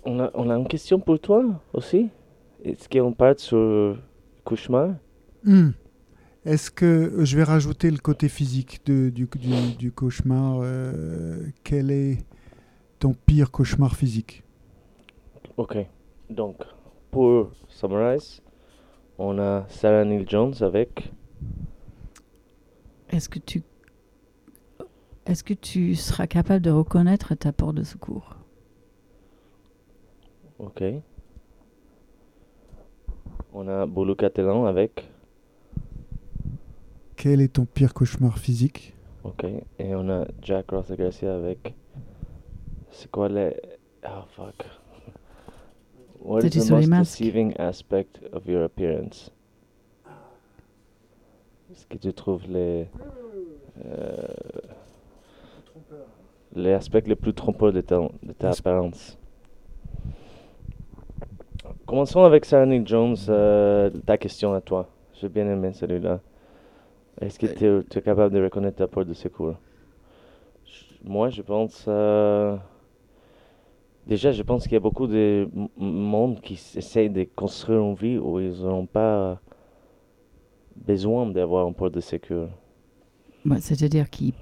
On 0.05 0.20
a, 0.20 0.31
on 0.35 0.49
a 0.51 0.55
une 0.57 0.66
question 0.68 0.99
pour 0.99 1.18
toi 1.20 1.45
aussi. 1.72 2.09
Est-ce 2.64 2.89
qu'on 2.89 3.12
part 3.12 3.35
sur 3.39 3.99
cauchemar? 4.45 4.95
Hmm. 5.45 5.70
Est-ce 6.45 6.70
que 6.70 7.24
je 7.24 7.37
vais 7.37 7.43
rajouter 7.43 7.91
le 7.91 7.99
côté 7.99 8.29
physique 8.29 8.81
de- 8.87 9.11
du, 9.11 9.27
du- 9.39 9.74
du 9.77 9.93
cauchemar 9.93 10.61
euh, 10.62 11.43
Quel 11.64 11.91
est 11.91 12.18
ton 12.99 13.12
pire 13.14 13.51
cauchemar 13.51 13.97
physique? 13.97 14.43
Ok. 15.57 15.77
Donc, 16.31 16.57
pour 17.11 17.51
summarize, 17.68 18.41
on 19.18 19.39
a 19.39 19.64
Sarah 19.68 20.05
Neil 20.05 20.24
Jones 20.29 20.55
avec. 20.61 21.12
Est-ce 23.11 23.29
que 23.29 23.39
tu 23.39 23.62
est-ce 25.27 25.45
que 25.45 25.55
tu 25.55 25.95
seras 25.95 26.27
capable 26.27 26.62
de 26.62 26.70
reconnaître 26.70 27.35
ta 27.35 27.53
porte 27.53 27.74
de 27.77 27.83
secours? 27.83 28.37
Ok. 30.59 30.83
On 33.53 33.68
a 33.68 33.87
Boulou 33.87 34.14
Catalan 34.14 34.66
avec. 34.66 35.09
Quel 37.16 37.41
est 37.41 37.55
ton 37.55 37.64
pire 37.64 37.95
cauchemar 37.95 38.39
physique? 38.39 38.95
Ok. 39.24 39.45
Et 39.79 39.95
on 39.95 40.09
a 40.11 40.27
Jack 40.43 40.70
Ross 40.70 40.91
Garcia 40.93 41.35
avec. 41.35 41.74
C'est 42.91 43.11
quoi 43.11 43.29
les. 43.29 43.57
Oh 44.05 44.22
fuck. 44.35 44.64
What 46.20 46.41
is 46.41 46.43
C'était 46.45 46.59
the 46.61 46.62
sur 46.64 46.77
les 46.77 46.87
most 46.87 46.91
masques. 46.91 47.18
deceiving 47.18 47.55
aspect 47.59 48.07
of 48.33 48.47
your 48.47 48.64
appearance? 48.64 49.31
Est-ce 51.72 51.87
que 51.87 51.97
tu 51.99 52.12
trouves 52.12 52.47
les. 52.49 52.87
euh, 53.85 54.27
les 56.57 56.72
aspects 56.72 57.07
les 57.07 57.14
plus 57.16 57.34
trompeurs 57.34 57.72
de 57.72 57.80
ta, 57.80 58.00
de 58.22 58.32
ta 58.32 58.50
apparence? 58.50 59.18
Commençons 61.86 62.22
avec 62.22 62.44
Sarah 62.44 62.66
Jones, 62.84 63.16
euh, 63.28 63.90
ta 64.04 64.18
question 64.18 64.52
à 64.54 64.61
toi. 64.61 64.88
J'ai 65.14 65.28
bien 65.28 65.48
aimé 65.50 65.72
celui-là. 65.72 66.20
Est-ce 67.20 67.38
que 67.38 67.46
Euh, 67.64 67.82
tu 67.88 67.98
es, 67.98 68.02
capable 68.02 68.34
de 68.34 68.42
reconnaître 68.42 68.76
ta 68.76 68.86
porte 68.86 69.09
de 69.09 69.14
secours? 69.14 69.54
Je- 70.64 71.09
Moi, 71.09 71.30
je 71.30 71.42
pense. 71.42 71.84
euh, 71.88 72.57
Déjà, 74.07 74.30
je 74.30 74.42
pense 74.42 74.62
qu'il 74.64 74.72
y 74.74 74.76
a 74.76 74.80
beaucoup 74.80 75.09
de 75.09 75.48
monde 75.76 76.40
qui 76.40 76.54
s- 76.54 76.76
essayent 76.76 77.11
de 77.11 77.24
construire 77.34 77.80
une 77.80 77.94
vie 77.96 78.18
où 78.18 78.38
ils 78.38 78.62
n'ont 78.62 78.86
pas 78.86 79.40
besoin 80.76 81.26
d'avoir 81.26 81.66
un 81.66 81.72
porte 81.72 81.94
de 81.94 82.00
secours. 82.00 82.48
Bah, 83.44 83.57
C'est-à-dire 83.61 84.11
qu'ils 84.11 84.34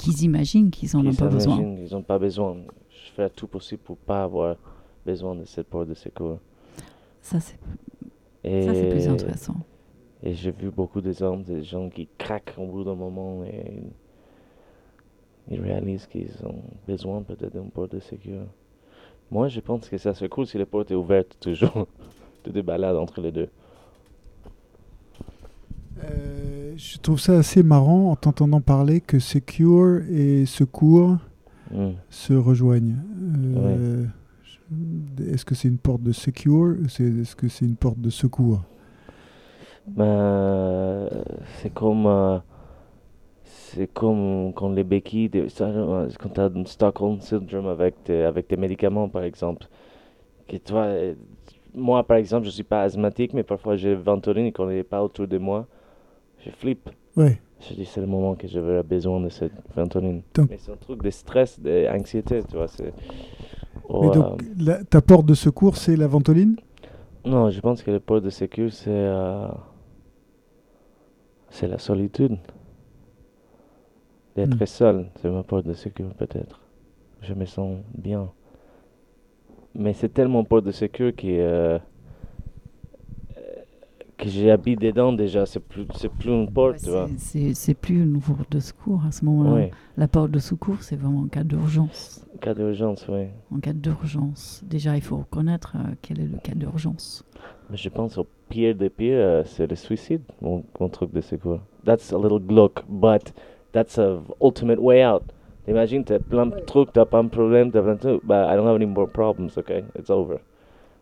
qu'ils 0.00 0.22
imaginent 0.24 0.70
qu'ils 0.70 0.96
en 0.96 1.06
ont 1.06 1.14
pas 1.14 1.28
besoin. 1.28 1.60
Ils 1.60 1.92
n'ont 1.92 2.02
pas 2.02 2.18
besoin. 2.18 2.56
Je 2.88 3.12
fais 3.12 3.30
tout 3.30 3.46
possible 3.46 3.82
pour 3.82 3.96
pas 3.96 4.24
avoir 4.24 4.56
besoin 5.04 5.34
de 5.34 5.44
cette 5.44 5.68
porte 5.68 5.88
de 5.88 5.94
secours. 5.94 6.38
Ça 7.20 7.38
c'est 7.40 7.58
Et, 8.44 8.62
ça, 8.62 8.74
c'est 8.74 8.88
plus 8.88 9.08
intéressant. 9.08 9.56
et 10.22 10.34
j'ai 10.34 10.50
vu 10.50 10.70
beaucoup 10.70 11.00
d'exemples 11.00 11.44
de 11.44 11.60
gens 11.60 11.90
qui 11.90 12.08
craquent 12.18 12.54
au 12.58 12.66
bout 12.66 12.84
d'un 12.84 12.94
moment 12.94 13.44
et 13.44 13.82
ils 15.50 15.60
réalisent 15.60 16.06
qu'ils 16.06 16.34
ont 16.44 16.62
besoin 16.86 17.22
peut-être 17.22 17.52
d'une 17.52 17.70
porte 17.70 17.92
de 17.92 18.00
secours. 18.00 18.46
Moi, 19.30 19.48
je 19.48 19.60
pense 19.60 19.88
que 19.88 19.98
ça 19.98 20.14
serait 20.14 20.28
cool 20.28 20.46
si 20.46 20.58
la 20.58 20.66
porte 20.66 20.90
est 20.90 20.94
ouverte 20.94 21.36
toujours. 21.40 21.86
de 22.44 22.50
des 22.50 22.62
balades 22.62 22.96
entre 22.96 23.20
les 23.20 23.32
deux. 23.32 23.48
Euh, 26.02 26.59
Je 26.82 26.96
trouve 26.98 27.20
ça 27.20 27.34
assez 27.34 27.62
marrant 27.62 28.10
en 28.10 28.16
t'entendant 28.16 28.62
parler 28.62 29.02
que 29.02 29.18
Secure 29.18 30.00
et 30.10 30.46
Secours 30.46 31.18
Mm. 31.70 31.90
se 32.08 32.32
rejoignent. 32.32 32.96
Euh, 33.56 34.04
Est-ce 35.30 35.44
que 35.44 35.54
c'est 35.54 35.68
une 35.68 35.78
porte 35.78 36.02
de 36.02 36.10
Secure 36.10 36.74
ou 36.80 36.86
Est-ce 36.86 37.36
que 37.36 37.48
c'est 37.48 37.64
une 37.64 37.76
porte 37.76 38.00
de 38.00 38.10
secours? 38.10 38.62
Ben, 39.86 41.08
c'est 41.58 41.72
comme, 41.72 42.06
euh, 42.06 42.38
c'est 43.44 43.92
comme 43.92 44.52
quand 44.54 44.70
les 44.72 44.82
béquilles, 44.84 45.30
quand 45.30 46.28
tu 46.34 46.40
as 46.40 46.44
un 46.46 46.64
Stockholm 46.64 47.20
syndrome 47.20 47.66
avec 47.68 48.02
tes, 48.04 48.24
avec 48.24 48.48
tes 48.48 48.56
médicaments, 48.56 49.08
par 49.08 49.22
exemple. 49.22 49.66
Que 50.48 50.56
toi, 50.56 50.88
moi, 51.74 52.02
par 52.04 52.16
exemple, 52.16 52.46
je 52.46 52.50
suis 52.50 52.64
pas 52.64 52.82
asthmatique, 52.82 53.32
mais 53.32 53.44
parfois 53.44 53.76
j'ai 53.76 53.94
Ventoline 53.94 54.46
et 54.46 54.52
quand 54.52 54.68
il 54.70 54.76
n'est 54.76 54.82
pas 54.82 55.04
autour 55.04 55.28
de 55.28 55.38
moi, 55.38 55.68
je 56.44 56.50
flippe. 56.50 56.88
Ouais. 57.16 57.40
Je 57.60 57.74
dis, 57.74 57.84
c'est 57.84 58.00
le 58.00 58.06
moment 58.06 58.34
que 58.34 58.48
j'aurais 58.48 58.82
besoin 58.82 59.20
de 59.20 59.28
cette 59.28 59.52
Ventoline. 59.76 60.22
Donc- 60.34 60.50
Mais 60.50 60.58
c'est 60.58 60.72
un 60.72 60.76
truc 60.76 61.02
de 61.02 61.10
stress, 61.10 61.60
d'anxiété, 61.60 62.42
tu 62.48 62.56
vois. 62.56 62.68
C'est, 62.68 62.92
Oh, 63.92 64.02
Mais 64.02 64.08
euh, 64.08 64.12
donc, 64.12 64.40
la- 64.58 64.84
ta 64.84 65.00
porte 65.00 65.26
de 65.26 65.34
secours, 65.34 65.76
c'est 65.76 65.96
la 65.96 66.06
ventoline? 66.06 66.54
Non, 67.24 67.50
je 67.50 67.60
pense 67.60 67.82
que 67.82 67.90
le 67.90 67.98
port 67.98 68.20
de 68.20 68.30
sécurité, 68.30 68.76
c'est 68.84 68.90
euh, 68.90 69.48
c'est 71.48 71.66
la 71.66 71.78
solitude. 71.78 72.38
D'être 74.36 74.54
Hmm. 74.62 74.66
seul, 74.66 75.06
c'est 75.20 75.28
ma 75.28 75.42
porte 75.42 75.66
de 75.66 75.72
sécurité 75.72 76.14
peut-être. 76.16 76.60
Je 77.20 77.34
me 77.34 77.44
sens 77.46 77.78
bien. 77.96 78.30
Mais 79.74 79.92
c'est 79.92 80.08
tellement 80.14 80.44
porte 80.44 80.64
de 80.64 80.72
sécurité 80.72 81.22
que, 81.22 81.26
euh, 81.28 81.40
euh, 81.76 81.78
que 84.20 84.28
j'habite 84.28 84.80
dedans 84.80 85.12
déjà. 85.12 85.46
C'est 85.46 85.60
plus, 85.60 85.86
c'est 85.96 86.08
plus 86.10 86.30
une 86.30 86.50
porte, 86.50 86.76
tu 86.82 86.90
vois. 86.90 87.08
C'est- 87.18 87.54
C'est 87.54 87.74
plus 87.74 88.02
une 88.02 88.20
porte 88.20 88.50
de 88.52 88.60
secours 88.60 89.02
à 89.06 89.12
ce 89.12 89.24
moment-là. 89.24 89.52
Oui, 89.52 89.70
La 89.96 90.08
porte 90.08 90.30
de 90.30 90.38
secours, 90.38 90.82
c'est 90.82 90.96
vraiment 90.96 91.20
en 91.22 91.26
cas 91.28 91.42
d'urgence. 91.44 92.24
cas 92.40 92.54
d'urgence, 92.54 93.06
oui. 93.08 93.26
En 93.54 93.58
cas 93.60 93.72
d'urgence. 93.72 94.62
Déjà, 94.64 94.96
il 94.96 95.02
faut 95.02 95.16
reconnaître 95.18 95.74
euh, 95.76 95.94
quel 96.02 96.20
est 96.20 96.26
le 96.26 96.38
cas 96.38 96.54
d'urgence. 96.54 97.24
Mais 97.70 97.76
je 97.76 97.88
pense 97.88 98.18
au 98.18 98.26
pire 98.48 98.74
des 98.74 98.90
pires, 98.90 99.16
euh, 99.18 99.42
c'est 99.44 99.66
le 99.66 99.76
suicide, 99.76 100.22
mon, 100.40 100.64
mon 100.78 100.88
truc 100.88 101.12
de 101.12 101.20
secours. 101.20 101.60
That's 101.84 102.12
a 102.12 102.16
little 102.18 102.40
glauque, 102.40 102.82
but 102.88 103.32
that's 103.72 103.98
a 103.98 104.20
ultimate 104.42 104.78
way 104.80 105.04
out. 105.04 105.22
Imagine, 105.68 106.02
t'as 106.04 106.18
plein 106.18 106.46
de 106.46 106.58
trucs, 106.66 106.92
t'as 106.92 107.04
pas 107.04 107.18
un 107.18 107.28
problème, 107.28 107.70
t'as 107.70 107.82
plein 107.82 107.94
de 107.94 108.00
trucs. 108.00 108.24
Bah, 108.26 108.52
I 108.52 108.56
don't 108.56 108.66
have 108.66 108.76
any 108.76 108.86
more 108.86 109.08
problems, 109.08 109.56
okay? 109.56 109.84
It's 109.98 110.10
over. 110.10 110.38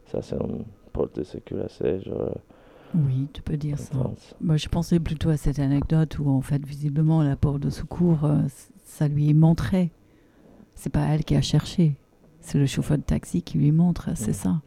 Ça, 0.07 0.21
c'est 0.23 0.37
une 0.37 0.65
porte 0.93 1.17
de 1.17 1.23
sécurité 1.25 1.65
assez, 1.67 2.01
genre, 2.01 2.35
Oui, 2.95 3.29
tu 3.33 3.43
peux 3.43 3.57
dire 3.57 3.79
ça. 3.79 3.95
Moi, 4.41 4.57
je 4.57 4.69
pensais 4.69 4.99
plutôt 4.99 5.29
à 5.31 5.37
cette 5.37 5.59
anecdote 5.59 6.19
où, 6.19 6.29
en 6.31 6.41
fait, 6.41 6.65
visiblement, 6.65 7.23
la 7.23 7.37
porte 7.37 7.61
de 7.61 7.71
secours, 7.71 8.25
euh, 8.25 8.41
ça 8.85 9.09
lui 9.09 9.35
montrait. 9.35 9.91
C'est 10.75 10.91
pas 10.91 11.05
elle 11.07 11.25
qui 11.25 11.37
a 11.37 11.43
cherché. 11.43 11.97
C'est 12.41 12.59
le 12.59 12.67
chauffeur 12.67 12.97
de 12.99 13.03
taxi 13.03 13.43
qui 13.43 13.59
lui 13.59 13.73
montre, 13.73 14.11
c'est 14.17 14.31
Mm. 14.31 14.35
ça. 14.35 14.63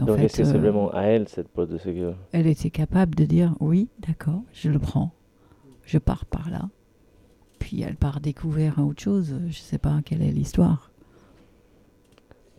En 0.00 0.06
Donc, 0.06 0.18
est-ce 0.20 0.38
que 0.38 0.44
c'est 0.44 0.56
euh, 0.56 0.58
vraiment 0.58 0.90
à 0.92 1.02
elle, 1.02 1.28
cette 1.28 1.48
porte 1.48 1.68
de 1.70 1.76
sécurité? 1.78 2.16
elle 2.32 2.46
était 2.46 2.70
capable 2.70 3.14
de 3.14 3.24
dire 3.26 3.54
oui, 3.60 3.88
d'accord, 3.98 4.42
je 4.52 4.70
le 4.70 4.78
prends, 4.78 5.12
je 5.84 5.98
pars 5.98 6.24
par 6.24 6.48
là. 6.50 6.70
Puis 7.58 7.82
elle 7.82 7.96
part 7.96 8.20
découvrir 8.20 8.78
autre 8.78 9.02
chose. 9.02 9.38
Je 9.48 9.58
sais 9.58 9.78
pas 9.78 10.00
quelle 10.04 10.22
est 10.22 10.32
l'histoire. 10.32 10.90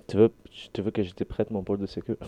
Tu 0.07 0.15
veux, 0.17 0.31
tu 0.73 0.81
veux 0.81 0.91
que 0.91 1.01
je 1.03 1.13
te 1.13 1.23
prête 1.23 1.49
mon 1.49 1.63
porte 1.63 1.81
de 1.81 1.85
sécurité? 1.87 2.23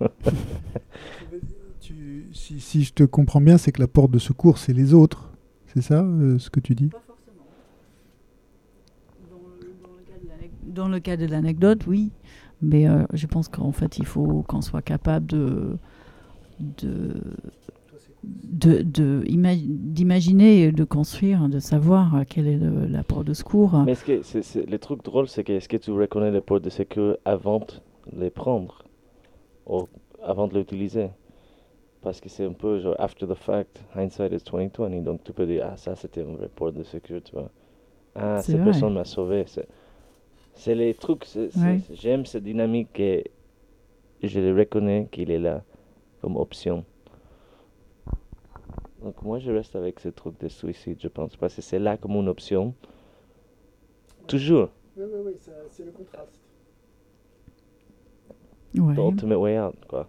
Tu- 1.80 2.28
si, 2.32 2.60
si 2.60 2.84
je 2.84 2.92
te 2.92 3.02
comprends 3.04 3.40
bien, 3.40 3.56
c'est 3.58 3.72
que 3.72 3.80
la 3.80 3.88
porte 3.88 4.10
de 4.10 4.18
secours, 4.18 4.58
c'est 4.58 4.72
les 4.74 4.92
autres. 4.94 5.30
C'est 5.66 5.80
ça 5.82 6.02
euh, 6.04 6.38
ce 6.38 6.50
que 6.50 6.60
tu 6.60 6.74
dis? 6.74 6.88
Pas 6.88 7.00
forcément. 7.06 7.46
Dans 10.66 10.88
le 10.88 11.00
cas 11.00 11.16
de 11.16 11.26
l'anecdote, 11.26 11.86
oui. 11.86 12.10
Mais 12.62 12.86
euh, 12.88 13.04
je 13.14 13.26
pense 13.26 13.48
qu'en 13.48 13.72
fait, 13.72 13.98
il 13.98 14.04
faut 14.04 14.42
qu'on 14.46 14.60
soit 14.60 14.82
capable 14.82 15.26
de 15.26 15.78
de 16.60 17.14
de- 18.22 18.82
de 18.82 19.22
ima- 19.26 19.56
d'imaginer 19.56 20.64
et 20.64 20.72
de 20.72 20.84
construire, 20.84 21.48
de 21.48 21.58
savoir 21.58 22.14
euh, 22.16 22.22
quel 22.28 22.46
est 22.46 22.58
le- 22.58 22.86
l'apport 22.86 23.24
de 23.24 23.32
secours. 23.32 23.72
Mais 23.86 23.92
est-ce 23.92 24.04
que, 24.04 24.22
c'est, 24.22 24.42
c'est- 24.42 24.68
le 24.70 24.78
truc 24.78 25.02
drôle, 25.02 25.26
c'est 25.26 25.42
que 25.42 25.54
est-ce 25.54 25.68
que 25.70 25.78
tu 25.78 25.90
reconnais 25.90 26.30
les 26.30 26.42
portes 26.42 26.62
de 26.62 26.70
sécurité 26.70 27.18
avant 27.24 27.60
de 27.60 28.20
les 28.20 28.30
prendre? 28.30 28.84
Ou 29.70 29.88
avant 30.22 30.48
de 30.48 30.58
l'utiliser? 30.58 31.10
Parce 32.02 32.20
que 32.20 32.28
c'est 32.28 32.44
un 32.44 32.52
peu 32.52 32.80
genre 32.80 32.96
after 32.98 33.26
the 33.26 33.34
fact, 33.34 33.80
hindsight 33.94 34.32
is 34.32 34.42
2020. 34.42 35.02
Donc 35.02 35.22
tu 35.22 35.32
peux 35.32 35.46
dire, 35.46 35.68
ah, 35.70 35.76
ça 35.76 35.94
c'était 35.94 36.22
une 36.22 36.36
vraie 36.36 36.48
porte 36.48 36.74
de 36.74 36.82
sécurité, 36.82 37.30
tu 37.30 37.36
vois. 37.36 37.50
Ah, 38.14 38.42
cette 38.42 38.56
vrai. 38.56 38.64
personne 38.64 38.94
m'a 38.94 39.04
sauvé. 39.04 39.44
C'est, 40.54 40.74
les 40.74 40.94
trucs, 40.94 41.24
Ouais. 41.36 41.80
j'aime 41.92 42.26
cette 42.26 42.42
dynamique 42.42 42.98
et 42.98 43.30
je 44.22 44.40
le 44.40 44.58
reconnais 44.58 45.08
qu'il 45.12 45.30
est 45.30 45.38
là 45.38 45.62
comme 46.20 46.36
option. 46.36 46.84
Donc 49.02 49.22
moi 49.22 49.38
je 49.38 49.50
reste 49.50 49.76
avec 49.76 50.00
ce 50.00 50.08
truc 50.08 50.38
de 50.40 50.48
suicide, 50.48 50.98
je 51.00 51.08
pense, 51.08 51.36
parce 51.36 51.54
que 51.54 51.62
c'est 51.62 51.78
là 51.78 51.96
comme 51.96 52.12
une 52.16 52.28
option. 52.28 52.74
Toujours. 54.26 54.68
Oui, 54.96 55.04
oui, 55.06 55.20
oui, 55.26 55.32
c'est 55.70 55.84
le 55.84 55.92
contraste. 55.92 56.40
Ouais. 58.78 58.94
The 58.94 58.98
ultimate 58.98 59.38
way 59.38 59.58
out, 59.58 59.74
quoi. 59.88 60.08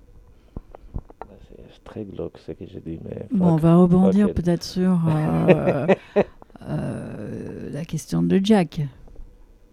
C'est 1.74 1.84
très 1.84 2.04
glauque 2.04 2.38
ce 2.38 2.52
que 2.52 2.66
j'ai 2.66 2.80
dit, 2.80 3.00
mais. 3.04 3.28
Bon, 3.32 3.54
on 3.54 3.56
va 3.56 3.76
rebondir 3.76 4.34
peut-être 4.34 4.64
sur 4.64 5.00
euh, 5.08 5.88
euh, 6.68 7.84
question 7.86 8.22
de 8.24 8.40
Jack. 8.44 8.82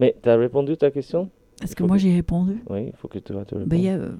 Mais 0.01 0.16
tu 0.22 0.28
as 0.28 0.36
répondu 0.36 0.72
à 0.72 0.76
ta 0.76 0.91
question? 0.91 1.28
Est-ce 1.62 1.74
que 1.76 1.82
moi 1.82 1.97
que- 1.97 2.03
j'ai 2.03 2.14
répondu? 2.14 2.62
Oui, 2.70 2.86
il 2.86 2.97
faut 2.97 3.09
que 3.09 3.18
tu 3.18 3.32
vas 3.32 3.45
te 3.45 3.55
répondre. 3.55 3.68
Ben, 3.70 3.86
euh, 3.86 4.11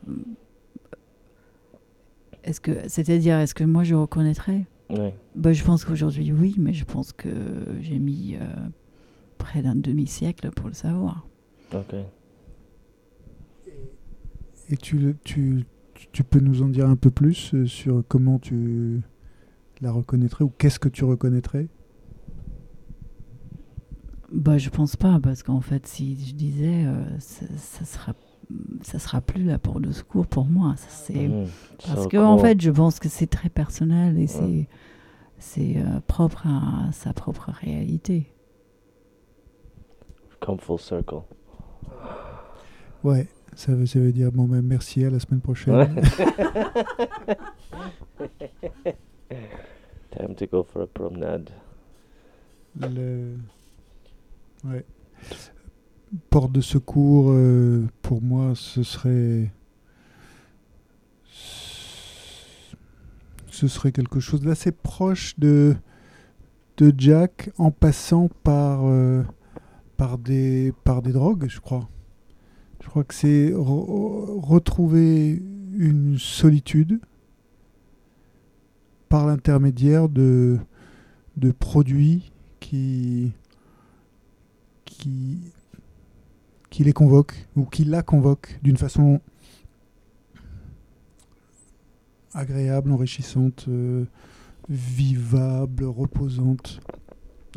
Est-ce 2.45 2.61
que, 2.61 2.89
c'est-à-dire, 2.89 3.39
est-ce 3.39 3.55
que 3.55 3.65
moi 3.65 3.85
je 3.85 3.95
reconnaîtrais? 3.95 4.65
Oui. 4.91 5.11
ben, 5.35 5.53
Je 5.53 5.65
pense 5.65 5.85
qu'aujourd'hui 5.85 6.33
oui, 6.33 6.55
mais 6.59 6.73
je 6.73 6.85
pense 6.85 7.13
que 7.13 7.29
j'ai 7.81 7.99
mis 7.99 8.37
près 9.39 9.63
d'un 9.63 9.75
demi-siècle 9.77 10.51
pour 10.51 10.69
le 10.69 10.75
savoir. 10.75 11.27
Ok. 11.75 11.95
Et 14.71 14.77
tu, 14.77 15.17
peux 16.29 16.41
nous 16.41 16.63
en 16.63 16.69
dire 16.69 16.89
un 16.89 16.97
peu 16.97 17.11
plus 17.11 17.55
euh, 17.55 17.67
sur 17.67 18.03
comment 18.07 18.39
tu 18.39 19.01
la 19.81 19.93
reconnaîtrais 19.93 20.45
ou 20.45 20.51
qu'est-ce 20.59 20.79
que 20.79 20.89
tu 20.89 21.05
reconnaîtrais? 21.05 21.69
Bah, 24.31 24.59
je 24.59 24.69
pense 24.69 24.97
pas, 24.97 25.19
parce 25.23 25.43
qu'en 25.43 25.61
fait, 25.63 25.87
si 25.87 26.23
je 26.27 26.35
disais, 26.35 26.85
euh, 26.85 27.19
ça, 27.19 27.47
ça 27.57 27.85
sera, 27.87 28.13
ça 28.83 28.99
sera 28.99 29.23
plus 29.23 29.43
la 29.45 29.59
porte 29.59 29.81
de 29.83 29.93
secours 29.93 30.27
pour 30.27 30.45
moi. 30.47 30.77
Ça, 30.77 30.89
c'est 30.91 31.29
Mhm. 31.29 31.47
parce 31.87 32.07
que 32.07 32.19
en 32.19 32.37
fait, 32.37 32.61
je 32.61 32.71
pense 32.71 32.99
que 32.99 33.09
c'est 33.09 33.27
très 33.27 33.49
personnel 33.49 34.17
et 34.19 34.21
Ouais. 34.23 34.27
c'est 34.27 34.69
c'est 35.41 35.77
euh, 35.77 36.01
propre 36.07 36.47
à 36.49 36.91
sa 36.93 37.13
propre 37.13 37.51
réalité. 37.53 38.35
Come 40.41 40.59
full 40.59 40.79
circle. 40.81 41.23
Ouais, 43.05 43.29
ça 43.55 43.75
veut, 43.75 43.87
ça 43.87 43.99
veut 43.99 44.13
dire 44.13 44.31
bon 44.33 44.45
ben 44.45 44.63
merci 44.63 45.05
à 45.05 45.11
la 45.11 45.19
semaine 45.19 45.41
prochaine. 45.41 45.75
Ouais. 45.75 45.89
Time 50.11 50.35
to 50.37 50.47
go 50.47 50.63
for 50.63 50.83
a 50.83 50.87
promenade. 50.87 51.51
Le- 52.81 53.37
ouais. 54.65 54.85
Porte 56.31 56.53
de 56.53 56.61
secours, 56.61 57.31
euh, 57.31 57.87
pour 58.03 58.23
moi, 58.23 58.53
ce 58.55 58.83
serait. 58.83 59.53
Ce 63.51 63.67
serait 63.67 63.93
quelque 63.93 64.21
chose 64.21 64.41
d'assez 64.41 64.71
proche 64.73 65.37
de, 65.39 65.75
de 66.77 66.95
Jack 66.97 67.51
en 67.59 67.71
passant 67.73 68.29
par, 68.45 68.83
euh, 68.85 69.25
par, 69.97 70.17
des, 70.17 70.73
par 70.85 71.03
des 71.03 71.11
drogues, 71.13 71.47
je 71.49 71.59
crois. 71.61 71.89
Je 72.89 72.91
crois 72.91 73.05
que 73.05 73.13
c'est 73.13 73.51
re- 73.51 74.41
retrouver 74.41 75.43
une 75.77 76.19
solitude 76.19 77.01
par 79.11 79.27
l'intermédiaire 79.27 80.09
de, 80.09 80.57
de 81.37 81.51
produits 81.51 82.33
qui, 82.61 83.33
qui, 84.87 85.53
qui 86.71 86.83
les 86.83 86.95
convoquent 86.95 87.47
ou 87.57 87.67
qui 87.67 87.85
la 87.85 88.03
convoquent 88.03 88.59
d'une 88.63 88.79
façon 88.79 89.21
agréable, 92.33 92.91
enrichissante, 92.91 93.67
euh, 93.69 94.07
vivable, 94.71 95.85
reposante, 95.85 96.81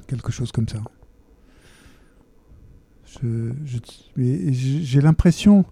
quelque 0.07 0.33
chose 0.33 0.51
comme 0.51 0.67
ça. 0.67 0.81
Je- 3.21 3.51
je- 3.65 3.77
j'ai 4.17 4.51
j'ai 4.83 5.01
l'impression 5.01 5.65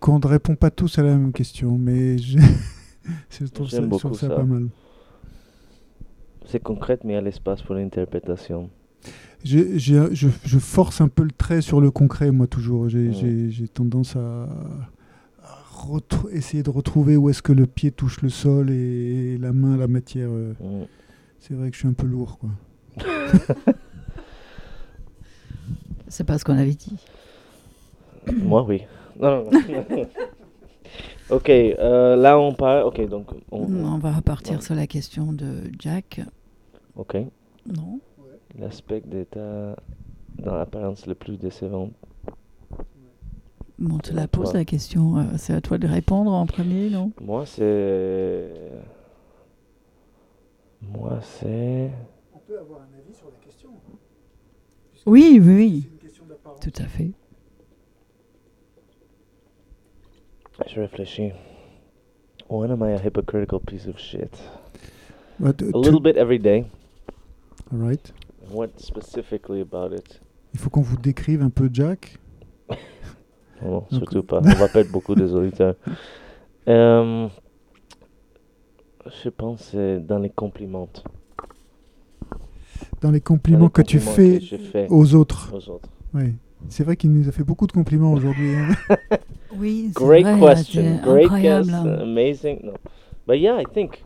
qu'on 0.00 0.18
ne 0.18 0.26
répond 0.26 0.54
pas 0.56 0.70
tous 0.70 0.98
à 0.98 1.02
la 1.02 1.16
même 1.16 1.32
question, 1.32 1.76
mais 1.78 2.18
je, 2.18 2.38
je 3.30 3.44
trouve, 3.46 3.68
ça, 3.68 3.80
je 3.80 3.86
beaucoup 3.86 4.14
ça 4.14 4.28
ça. 4.28 4.34
pas 4.36 4.42
mal. 4.44 4.68
C'est 6.46 6.60
concret, 6.62 6.98
mais 7.04 7.12
il 7.12 7.16
y 7.16 7.18
a 7.18 7.20
l'espace 7.20 7.62
pour 7.62 7.74
l'interprétation. 7.74 8.70
J'ai- 9.44 9.78
j'ai- 9.78 10.14
je, 10.14 10.28
je 10.44 10.58
force 10.58 11.00
un 11.00 11.08
peu 11.08 11.22
le 11.22 11.30
trait 11.30 11.60
sur 11.62 11.80
le 11.80 11.90
concret, 11.90 12.30
moi, 12.30 12.46
toujours. 12.46 12.88
J'ai 12.88 13.08
Ouais. 13.08 13.12
j'ai- 13.14 13.50
j'ai 13.50 13.68
tendance 13.68 14.16
à, 14.16 14.48
essayer 16.32 16.62
de 16.62 16.68
retrouver 16.70 17.16
où 17.16 17.30
est-ce 17.30 17.40
que 17.42 17.52
le 17.54 17.66
pied 17.66 17.90
touche 17.90 18.20
le 18.20 18.28
sol 18.28 18.70
et, 18.70 19.38
la 19.38 19.52
main 19.52 19.76
la 19.78 19.88
matière. 19.88 20.28
euh. 20.30 20.52
C'est 21.38 21.54
vrai 21.54 21.70
que 21.70 21.74
je 21.76 21.80
suis 21.80 21.88
un 21.88 21.94
peu 21.94 22.06
lourd, 22.06 22.38
quoi. 22.38 22.50
C'est 26.10 26.24
pas 26.24 26.38
ce 26.38 26.44
qu'on 26.44 26.58
avait 26.58 26.74
dit. 26.74 26.96
Moi, 28.36 28.62
oui. 28.64 28.82
Non, 29.18 29.44
non, 29.44 29.50
non. 29.50 30.06
ok, 31.36 31.48
euh, 31.48 32.16
là 32.16 32.38
on 32.38 32.52
parle. 32.52 32.82
Ok, 32.84 33.00
donc. 33.08 33.28
On, 33.50 33.62
On 33.72 33.98
va 33.98 34.12
repartir 34.12 34.56
ouais. 34.56 34.62
sur 34.64 34.74
la 34.74 34.86
question 34.88 35.32
de 35.32 35.62
Jack. 35.78 36.20
Ok. 36.96 37.16
Non 37.66 38.00
L'aspect 38.58 39.02
d'état 39.06 39.76
dans 40.38 40.56
l'apparence 40.56 41.06
le 41.06 41.14
plus 41.14 41.38
décevant. 41.38 41.90
Bon, 43.78 43.94
on 43.94 43.98
te 43.98 44.12
la 44.12 44.26
pose 44.26 44.50
toi. 44.50 44.58
la 44.58 44.64
question. 44.64 45.16
euh, 45.18 45.22
c'est 45.38 45.54
à 45.54 45.60
toi 45.60 45.78
de 45.78 45.86
répondre 45.86 46.32
en 46.32 46.44
premier, 46.44 46.90
non? 46.90 47.12
Moi, 47.20 47.46
c'est. 47.46 48.50
Moi, 50.82 51.20
c'est. 51.22 51.90
On 52.34 52.38
peut 52.40 52.58
avoir 52.58 52.80
un 52.80 52.98
avis 52.98 53.14
sur 53.14 53.26
la 53.26 53.38
question. 53.44 53.70
Oui, 55.06 55.40
oui, 55.40 55.54
oui. 55.54 55.88
D'apparence. 56.54 56.60
Tout 56.60 56.82
à 56.82 56.86
fait. 56.86 57.10
Je 60.68 60.80
réfléchis. 60.80 61.32
When 62.48 62.70
am 62.70 62.82
I 62.82 62.92
a 62.92 62.98
hypocritical 62.98 63.60
piece 63.60 63.86
of 63.86 63.98
shit? 63.98 64.30
Ouais, 65.38 65.52
tu- 65.54 65.70
A 65.72 65.78
little 65.78 66.00
bit 66.00 66.16
every 66.16 66.38
day. 66.38 66.66
Alright. 67.72 68.12
What 68.52 68.68
specifically 68.78 69.60
about 69.60 69.94
it? 69.94 70.20
Il 70.52 70.58
faut 70.60 70.68
qu'on 70.70 70.82
vous 70.82 70.96
décrive 70.96 71.42
un 71.42 71.50
peu 71.50 71.68
Jack. 71.72 72.18
Non, 73.62 73.80
Donc- 73.80 73.92
surtout 73.92 74.22
pas. 74.22 74.38
On 74.38 74.54
va 74.54 74.68
perdre 74.68 74.90
beaucoup 74.90 75.14
des 75.14 75.32
auditeurs. 75.34 75.74
Euh, 76.68 77.26
je 79.24 79.28
pense 79.30 79.58
que 79.60 79.64
c'est 79.72 80.00
dans 80.06 80.18
les 80.18 80.28
compliments. 80.28 80.88
Dans 83.00 83.10
les 83.10 83.18
Dans 83.18 83.24
compliments 83.24 83.64
les 83.64 83.70
que 83.70 83.80
tu 83.82 83.98
compliments 83.98 84.14
fais 84.14 84.38
que 84.40 84.58
fais 84.58 84.86
aux 84.90 85.14
autres. 85.14 85.50
aux 85.54 85.68
autres. 85.70 85.88
Ouais. 86.14 86.34
C'est 86.68 86.84
vrai 86.84 86.96
qu'il 86.96 87.12
nous 87.12 87.28
a 87.28 87.32
fait 87.32 87.42
beaucoup 87.44 87.66
de 87.66 87.72
compliments 87.72 88.12
aujourd'hui. 88.12 88.54
hein. 88.54 88.68
Oui, 89.56 89.86
c'est 89.88 90.02
Great 90.04 90.26
vrai, 90.26 90.54
question. 90.54 90.82
c'est 90.82 91.02
Great 91.10 91.42
guest. 91.42 91.70
Amazing. 91.70 92.60
No. 92.64 92.72
But 93.26 93.38
yeah, 93.40 93.60
I 93.60 93.64
think. 93.64 94.04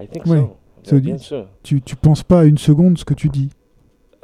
I 0.00 0.06
think 0.06 0.24
Ouais. 0.26 0.46
so. 0.82 0.98
Bien 0.98 1.18
sûr. 1.18 1.46
tu, 1.62 1.82
tu 1.82 1.94
penses 1.94 2.22
pas 2.22 2.40
à 2.40 2.44
une 2.44 2.56
seconde 2.58 2.96
ce 2.98 3.04
que 3.04 3.14
tu 3.14 3.28
dis. 3.28 3.50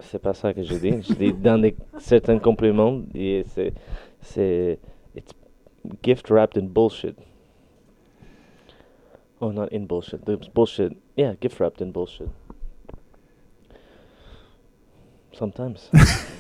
C'est 0.01 0.19
pas 0.21 0.33
ça 0.33 0.55
que 0.55 0.63
je 0.63 0.75
dis. 0.75 1.03
Je 1.03 1.13
dis 1.15 1.33
dans 1.35 1.59
des, 1.61 1.77
certains 1.99 2.39
compliments, 2.39 3.03
et 3.15 3.45
c'est, 3.55 3.75
c'est, 4.23 4.79
it's 5.15 5.33
gift 6.03 6.31
wrapped 6.31 6.57
in 6.61 6.67
bullshit. 6.67 7.17
Oh, 9.41 9.53
not 9.53 9.69
in 9.73 9.81
bullshit. 9.87 10.25
There's 10.25 10.49
bullshit. 10.53 10.97
Yeah, 11.17 11.35
gift 11.41 11.61
wrapped 11.61 11.83
in 11.83 11.91
bullshit. 11.93 12.29
Sometimes. 15.33 15.91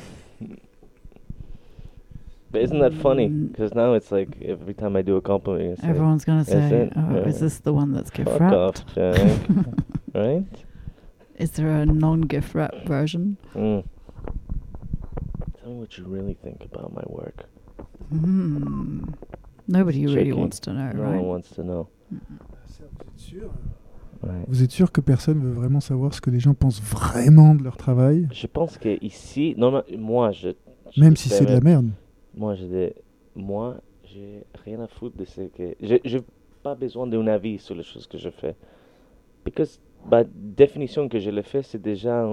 but 2.51 2.61
isn't 2.63 2.79
that 2.81 2.95
funny? 2.95 3.29
Mm. 3.29 3.49
Because 3.53 3.75
now 3.75 3.95
it's 3.95 4.11
like 4.11 4.41
every 4.43 4.75
time 4.75 4.97
I 4.97 5.03
do 5.03 5.17
a 5.17 5.21
compliment, 5.21 5.71
you 5.71 5.77
say, 5.77 5.89
Everyone's 5.89 6.25
going 6.25 6.45
to 6.45 6.51
Is 6.51 6.71
say, 6.71 6.77
it? 6.83 6.93
oh, 6.97 7.15
Yeah. 7.15 7.29
is 7.29 7.39
this 7.41 7.59
the 7.61 7.73
one 7.73 7.93
that's 7.93 8.11
gift 8.11 8.29
"Fuck 8.31 8.41
wrapped? 8.41 8.55
off, 8.55 8.95
Jack." 8.95 9.41
right? 10.15 10.45
Is 11.37 11.51
there 11.53 11.69
a 11.71 11.87
non-gift 11.87 12.55
wrap 12.55 12.75
version? 12.87 13.37
Mm. 13.55 13.85
Tell 15.61 15.71
me 15.73 15.79
what 15.81 15.97
you 15.99 16.05
really 16.07 16.35
think 16.43 16.65
about 16.65 16.93
my 16.95 17.05
work. 17.07 17.45
Hmm. 18.11 19.03
Nobody 19.69 20.07
really 20.07 20.33
wants 20.33 20.59
to 20.61 20.73
know, 20.73 20.91
No 20.93 21.03
right? 21.03 21.17
one 21.17 21.27
wants 21.27 21.51
to 21.51 21.63
know. 21.63 21.89
Ouais. 24.23 24.45
Vous 24.49 24.63
êtes 24.63 24.73
sûr 24.73 24.91
que 24.91 25.01
personne 25.01 25.39
veut 25.41 25.53
vraiment 25.53 25.81
savoir 25.81 26.13
ce 26.13 26.21
que 26.21 26.31
les 26.31 26.41
gens 26.41 26.55
pensent 26.55 26.81
vraiment 26.83 27.55
de 27.55 27.63
leur 27.63 27.77
travail, 27.77 28.27
Je 28.33 28.47
pense 28.49 28.77
que 28.79 28.99
ici, 29.05 29.55
non, 29.57 29.71
non, 29.71 29.83
moi, 29.97 30.33
je. 30.33 30.49
je 30.91 31.01
même 31.01 31.15
si 31.17 31.29
c'est 31.29 31.45
de 31.45 31.53
la 31.53 31.61
merde 31.61 31.91
Moi, 32.39 32.55
j'ai 32.55 32.68
des- 32.68 32.95
moi, 33.34 33.76
j'ai 34.05 34.45
rien 34.64 34.80
à 34.80 34.86
foutre 34.86 35.16
de 35.16 35.24
ce 35.24 35.41
que. 35.43 35.74
J'ai 35.80 36.20
pas 36.62 36.74
besoin 36.76 37.07
d'un 37.07 37.26
avis 37.26 37.59
sur 37.59 37.74
les 37.74 37.82
choses 37.82 38.07
que 38.07 38.16
je 38.16 38.30
fais. 38.30 38.55
Parce 39.45 39.76
que, 39.76 40.09
par 40.11 40.24
définition 40.34 41.09
que 41.09 41.18
je 41.18 41.30
le 41.30 41.43
fais, 41.43 41.62
c'est 41.62 41.82
déjà. 41.82 42.24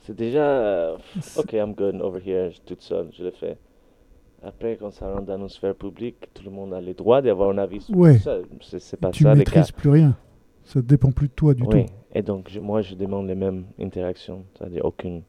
c'est 0.00 0.16
déjà. 0.16 0.96
ok, 1.36 1.52
I'm 1.52 1.74
good 1.74 2.00
over 2.00 2.20
here, 2.24 2.50
toute 2.66 2.80
seule, 2.82 3.10
je 3.12 3.22
le 3.24 3.30
fais. 3.32 3.56
Après, 4.42 4.76
quand 4.76 4.90
ça 4.90 5.12
rentre 5.12 5.26
dans 5.26 5.38
une 5.38 5.48
sphère 5.48 5.74
publique, 5.76 6.16
tout 6.34 6.42
le 6.42 6.50
monde 6.50 6.74
a 6.74 6.80
le 6.80 6.94
droit 6.94 7.22
d'avoir 7.22 7.50
un 7.50 7.58
avis 7.58 7.80
sur 7.80 7.96
Ouais. 7.96 8.18
ça. 8.18 8.38
C'est 8.62 8.98
pas 8.98 9.10
Tu 9.10 9.22
ça 9.24 9.30
cas. 9.30 9.34
maîtrises 9.36 9.70
plus 9.70 9.90
rien. 9.90 10.16
Ça 10.64 10.80
ne 10.80 10.84
dépend 10.84 11.12
plus 11.12 11.28
de 11.28 11.32
toi 11.34 11.54
du 11.54 11.62
Oui, 11.64 11.86
tout. 11.86 11.92
et 12.14 12.22
donc 12.22 12.48
je- 12.48 12.60
moi 12.60 12.82
je 12.82 12.94
demande 12.94 13.26
les 13.28 13.34
mêmes 13.34 13.66
interactions, 13.80 14.44
c'est-à-dire 14.54 14.84
aucune. 14.84 15.22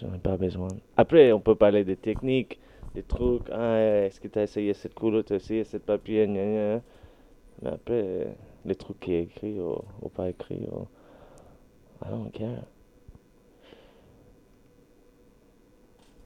Je 0.00 0.06
n'en 0.06 0.14
ai 0.14 0.18
pas 0.18 0.36
besoin. 0.36 0.68
Après, 0.96 1.32
on 1.32 1.40
peut 1.40 1.54
parler 1.54 1.84
des 1.84 1.96
techniques, 1.96 2.58
des 2.94 3.02
trucs. 3.02 3.48
Ah, 3.52 3.78
est-ce 4.06 4.20
que 4.20 4.28
tu 4.28 4.38
as 4.38 4.42
essayé 4.44 4.74
cette 4.74 4.94
couleur, 4.94 5.24
tu 5.24 5.32
as 5.32 5.36
essayé 5.36 5.64
cette 5.64 5.84
papier, 5.84 6.26
gna, 6.26 6.44
gna. 6.44 6.80
Mais 7.62 7.70
après, 7.70 8.36
les 8.64 8.74
trucs 8.74 9.00
qui 9.00 9.14
est 9.14 9.22
écrit 9.22 9.58
ou, 9.60 9.78
ou 10.02 10.08
pas 10.08 10.28
écrit, 10.28 10.66
ou- 10.70 10.86
I 12.04 12.10
don't 12.10 12.30
care. 12.30 12.62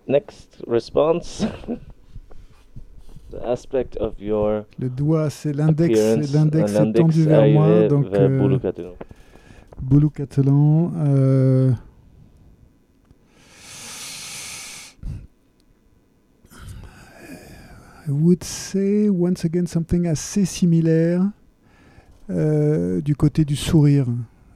Next 0.06 0.62
response. 0.66 1.46
the 3.30 3.40
aspect 3.46 3.96
of 3.98 4.20
your 4.20 4.64
Le 4.78 4.90
doigt, 4.90 5.30
c'est 5.30 5.52
l'index, 5.54 5.98
l'index 6.34 6.74
tendu 6.94 7.24
vers 7.24 7.46
moi, 7.48 7.88
donc 7.88 8.06
vers 8.08 8.20
euh, 8.28 8.38
Boulou 8.38 8.58
Catalan. 8.58 8.90
Boulou 9.80 10.10
Catalan. 10.10 10.92
euh, 11.06 11.70
I 18.04 18.10
would 18.10 18.42
say 18.42 19.08
once 19.08 19.44
again 19.44 19.66
something 19.66 20.06
assez 20.08 20.44
similaire 20.44 21.22
euh, 22.30 23.00
du 23.00 23.14
côté 23.14 23.44
du 23.44 23.54
sourire. 23.54 24.06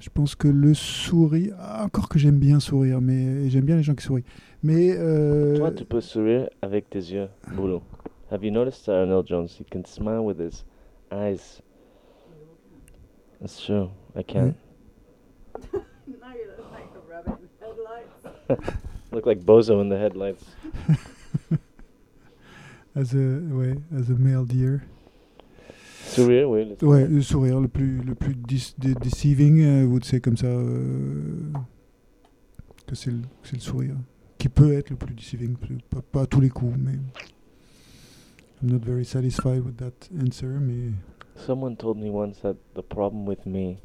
Je 0.01 0.11
pense 0.11 0.35
que 0.35 0.49
le 0.49 0.75
sourire, 0.75 1.55
encore 1.81 2.09
que 2.09 2.19
j'aime 2.19 2.39
bien 2.39 2.59
sourire, 2.59 3.01
mais 3.01 3.49
j'aime 3.49 3.65
bien 3.65 3.77
les 3.77 3.85
gens 3.85 3.95
qui 3.95 4.05
sourient. 4.05 4.25
Mais 4.65 4.91
euh, 4.97 5.57
Toi, 5.59 5.71
tu 5.71 5.85
peux 5.85 6.01
sourire 6.01 6.49
avec 6.61 6.91
tes 6.91 6.99
yeux, 6.99 7.29
Boulou. 7.55 7.83
Have 8.33 8.45
you 8.45 8.51
noticed 8.51 8.87
that 8.87 9.03
Arnold 9.03 9.27
Jones? 9.29 9.57
He 9.59 9.65
can 9.65 9.85
smile 9.85 10.25
with 10.25 10.41
his 10.41 10.65
eyes? 11.13 11.63
That's 13.41 13.65
true. 13.65 13.91
I 14.17 14.23
can't. 14.25 14.57
Look 19.13 19.27
like 19.27 19.39
Bozo 19.41 19.81
in 19.81 19.89
the 19.89 19.97
headlights. 19.97 20.45
as 22.97 23.15
a 23.15 23.39
ouais, 23.53 23.75
as 23.97 24.11
a 24.11 24.15
male 24.15 24.45
deer. 24.47 24.81
Sourire, 26.05 26.49
oui. 26.49 26.65
let's- 26.71 26.83
Ouais, 26.83 27.07
le 27.07 27.21
sourire 27.21 27.61
le 27.61 27.69
plus 27.69 27.99
le 28.03 28.15
plus 28.15 28.35
de- 28.79 28.95
deceiving, 28.95 29.61
euh, 29.61 29.85
would 29.87 30.05
say 30.05 30.21
comme 30.21 30.37
ça 30.37 30.47
euh, 30.47 31.53
que 32.87 32.95
c'est 32.95 33.11
le, 33.11 33.21
c'est 33.43 33.57
le 33.57 33.61
sourire 33.61 33.97
qui 34.39 34.49
peut 34.49 34.73
être 34.75 34.91
le 34.91 34.97
plus 34.97 35.15
deceiving, 35.15 35.57
pas, 35.91 36.01
pas 36.03 36.23
à 36.23 36.27
tous 36.27 36.41
les 36.41 36.49
coups, 36.51 36.77
mais 36.79 36.93
I'm 38.63 38.71
not 38.71 38.79
very 38.85 39.05
satisfied 39.05 39.65
with 39.65 39.77
that 39.79 40.09
answer, 40.21 40.59
mais 40.61 40.93
Someone 41.37 41.77
told 41.77 41.99
me 41.99 42.09
once 42.09 42.41
that 42.43 42.55
the 42.75 42.83
problem 42.83 43.27
with 43.27 43.45
me 43.45 43.77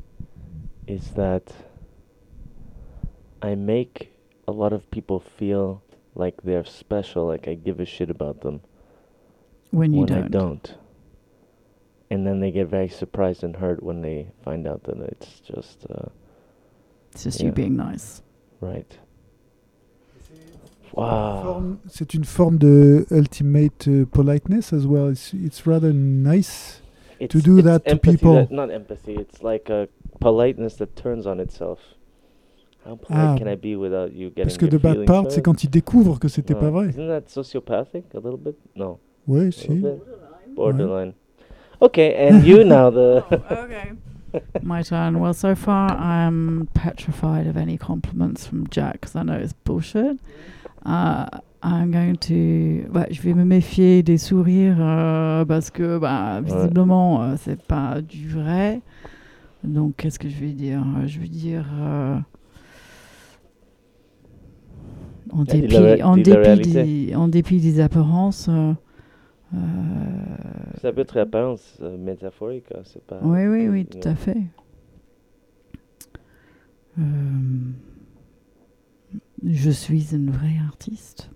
is 0.88 1.12
that 1.16 1.52
I 3.42 3.56
make 3.56 4.12
a 4.48 4.52
lot 4.54 4.72
of 4.74 4.90
people 4.90 5.20
feel 5.20 5.82
like 6.16 6.44
they're 6.44 6.66
special, 6.66 7.26
like 7.28 7.48
I 7.50 7.56
give 7.56 7.82
a 7.82 7.86
shit 7.86 8.10
about 8.10 8.42
them 8.42 8.62
When 9.72 9.94
you 9.94 10.02
when 10.02 10.08
don't. 10.08 10.32
don't. 10.32 10.76
And 12.10 12.26
then 12.28 12.40
they 12.42 12.52
get 12.52 12.68
very 12.68 12.90
surprised 12.90 13.44
and 13.44 13.56
hurt 13.56 13.82
when 13.82 14.02
they 14.02 14.28
find 14.44 14.68
out 14.68 14.84
that 14.84 14.98
it's 15.00 15.40
just 15.42 15.86
uh, 15.90 16.10
It's 17.14 17.24
just 17.24 17.40
Yeah. 17.40 17.48
you 17.48 17.52
being 17.54 17.76
nice. 17.78 18.22
right. 18.62 18.98
Wow. 20.94 21.44
Forme- 21.44 21.78
c'est 21.88 22.14
une 22.14 22.26
forme 22.26 22.58
de 22.58 23.06
ultimate 23.12 23.88
uh, 23.88 24.06
politeness 24.12 24.74
as 24.74 24.86
well. 24.86 25.08
It's, 25.10 25.34
it's 25.34 25.66
rather 25.66 25.94
nice. 25.94 26.82
It's, 27.20 27.34
do 27.34 27.60
it's 27.60 27.66
that 27.66 27.86
to 27.86 27.96
people. 27.98 28.34
that- 28.34 28.52
not 28.52 28.70
empathy. 28.72 29.14
It's 29.16 29.42
like 29.42 29.70
a 29.70 29.88
politeness 30.20 30.76
that 30.78 30.96
turns 30.98 31.26
on 31.26 31.40
itself. 31.40 31.80
How 32.84 32.96
polite 32.96 33.20
Ah, 33.24 33.38
can 33.38 33.48
I 33.48 33.56
be 33.56 33.76
without 33.78 34.12
you 34.12 34.30
getting 34.32 34.46
Parce 34.46 34.58
que 34.58 34.66
your 34.66 34.72
the 34.72 34.80
bad 34.80 35.06
part, 35.06 35.32
c'est 35.32 35.38
hurt? 35.38 35.46
quand 35.46 35.64
ils 35.64 35.70
découvrent 35.70 36.20
que 36.20 36.28
c'était 36.28 36.56
No. 36.56 36.60
pas 36.60 36.72
vrai. 36.72 36.90
Isn't 36.90 37.08
that 37.08 37.30
sociopathic 37.30 38.04
a 38.14 38.20
little 38.20 38.38
bit? 38.40 38.56
No. 38.76 39.00
Ouais, 39.28 39.52
si. 39.52 39.84
Borderline. 40.56 41.14
Okay, 41.82 42.28
and 42.28 42.44
you 42.46 42.64
now 42.66 42.90
the. 42.90 43.24
okay. 43.52 43.92
My 44.62 44.82
turn. 44.82 45.20
Well, 45.20 45.34
so 45.34 45.56
far 45.56 45.92
I'm 45.92 46.70
petrified 46.74 47.48
of 47.48 47.58
any 47.58 47.78
compliments 47.78 48.48
from 48.48 48.68
Jack 48.70 48.94
because 48.94 49.16
I 49.16 49.24
know 49.24 49.34
it's 49.38 49.54
bullshit. 49.54 50.18
Uh, 50.86 51.26
I'm 51.62 51.92
going 51.92 52.16
to. 52.18 52.90
Ouais, 52.94 53.08
je 53.12 53.22
vais 53.22 53.34
me 53.34 53.44
méfier 53.44 54.04
des 54.04 54.18
sourires 54.18 54.78
euh, 54.80 55.46
parce 55.46 55.70
que 55.70 55.98
bah, 55.98 56.42
visiblement 56.42 57.24
euh, 57.24 57.36
c'est 57.38 57.62
pas 57.62 58.02
du 58.02 58.30
vrai. 58.30 58.82
Donc 59.64 59.98
qu'est-ce 59.98 60.18
que 60.18 60.30
je 60.30 60.40
vais 60.40 60.54
dire? 60.54 60.84
Je 61.06 61.20
vais 61.20 61.28
dire. 61.28 61.66
euh, 61.80 62.18
en 65.34 65.44
dépit, 65.44 66.04
en, 66.04 66.18
dépit 66.18 66.72
des, 66.72 67.16
en 67.16 67.28
dépit 67.28 67.60
des 67.60 67.80
apparences. 67.80 68.50
Euh, 69.54 69.58
Ça 70.82 70.92
peut 70.94 71.02
être 71.02 71.18
euh, 71.82 71.98
métaphorique, 71.98 72.72
hein, 72.74 72.82
c'est 72.84 73.04
pas. 73.04 73.20
oui, 73.22 73.48
oui, 73.48 73.68
oui, 73.68 73.86
tout 73.86 74.08
à 74.08 74.16
fait. 74.16 74.38
Euh, 77.00 77.04
je 79.44 79.70
suis 79.72 80.14
une 80.14 80.30
vraie 80.30 80.58
artiste. 80.66 81.30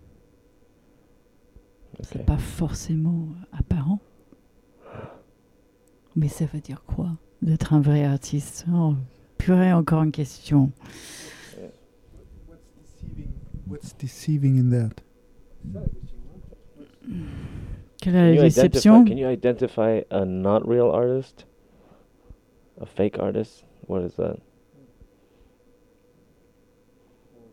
know, 1.94 2.04
C'est 2.04 2.16
okay. 2.18 2.26
pas 2.26 2.38
forcément 2.38 3.30
apparent. 3.52 4.00
Mais 6.16 6.28
ça 6.28 6.46
veut 6.46 6.62
dire 6.62 6.84
quoi 6.86 7.18
D'être 7.42 7.74
un 7.74 7.82
vrai 7.82 8.06
artiste? 8.06 8.66
Oh, 8.74 8.96
Purée, 9.38 9.74
encore 9.74 10.04
une 10.04 10.12
question. 10.12 10.72
What's 13.68 13.94
deceiving 13.98 14.58
in 14.60 14.70
that? 14.70 15.02
Quelle 18.06 18.14
Can 18.14 18.24
est 18.26 18.36
you, 18.36 18.42
identify, 18.44 18.68
déception 18.68 19.06
can 19.08 19.18
you 19.18 19.28
identify 19.28 20.02
a 20.12 20.24
not 20.26 20.68
real 20.68 20.92
artist? 20.92 21.46
A 22.80 22.86
fake 22.86 23.18
artist? 23.18 23.64
What 23.88 24.04
is 24.04 24.14
that? 24.18 24.38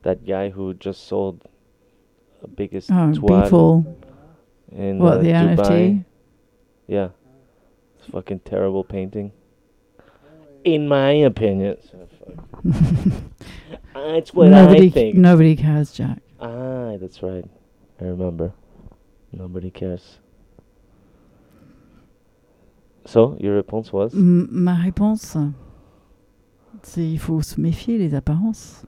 That 0.03 0.27
guy 0.27 0.51
who 0.51 0.75
just 0.75 1.07
sold 1.07 1.49
the 2.43 2.49
biggest 2.49 2.91
Oh, 2.91 3.13
twat 3.15 3.49
Beeple. 3.49 3.97
in 4.73 4.99
What, 4.99 5.19
uh, 5.19 5.23
the 5.23 5.29
Dubai. 5.29 5.57
NFT 5.57 6.05
Yeah. 6.87 7.09
It's 7.99 8.07
fucking 8.11 8.41
terrible 8.41 8.85
painting. 8.85 9.33
In 10.65 10.87
my 10.87 11.13
opinion. 11.13 11.77
So 11.91 12.09
fuck. 12.19 13.23
Uh, 13.95 14.15
it's 14.17 14.35
what 14.35 14.49
nobody, 14.51 14.87
I 14.87 14.91
think. 14.91 15.15
nobody 15.17 15.57
cares, 15.57 15.93
Jack. 15.93 16.19
Ah, 16.41 16.97
that's 17.01 17.23
right. 17.23 17.45
I 18.01 18.05
remember. 18.05 18.53
Nobody 19.33 19.71
cares. 19.71 20.19
So, 23.05 23.37
your 23.41 23.57
response 23.57 23.93
was? 23.93 24.15
M- 24.15 24.49
ma 24.51 24.75
réponse, 24.75 25.37
c'est 26.83 27.05
il 27.09 27.19
faut 27.19 27.43
se 27.43 27.61
méfier 27.61 27.99
des 27.99 28.15
apparences. 28.15 28.85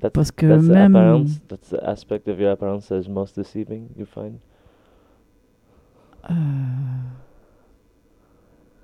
That's, 0.00 0.12
Parce 0.12 0.30
que 0.30 0.46
that's 0.46 0.66
the 0.66 0.70
même- 0.72 0.94
apparence. 0.94 1.40
That's 1.48 1.70
the 1.70 1.82
aspect 1.82 2.28
of 2.28 2.38
your 2.38 2.52
apparence 2.52 2.88
that 2.88 2.98
is 2.98 3.08
most 3.08 3.34
deceiving. 3.34 3.88
You 3.96 4.04
find? 4.06 4.38
Euh, 6.30 6.34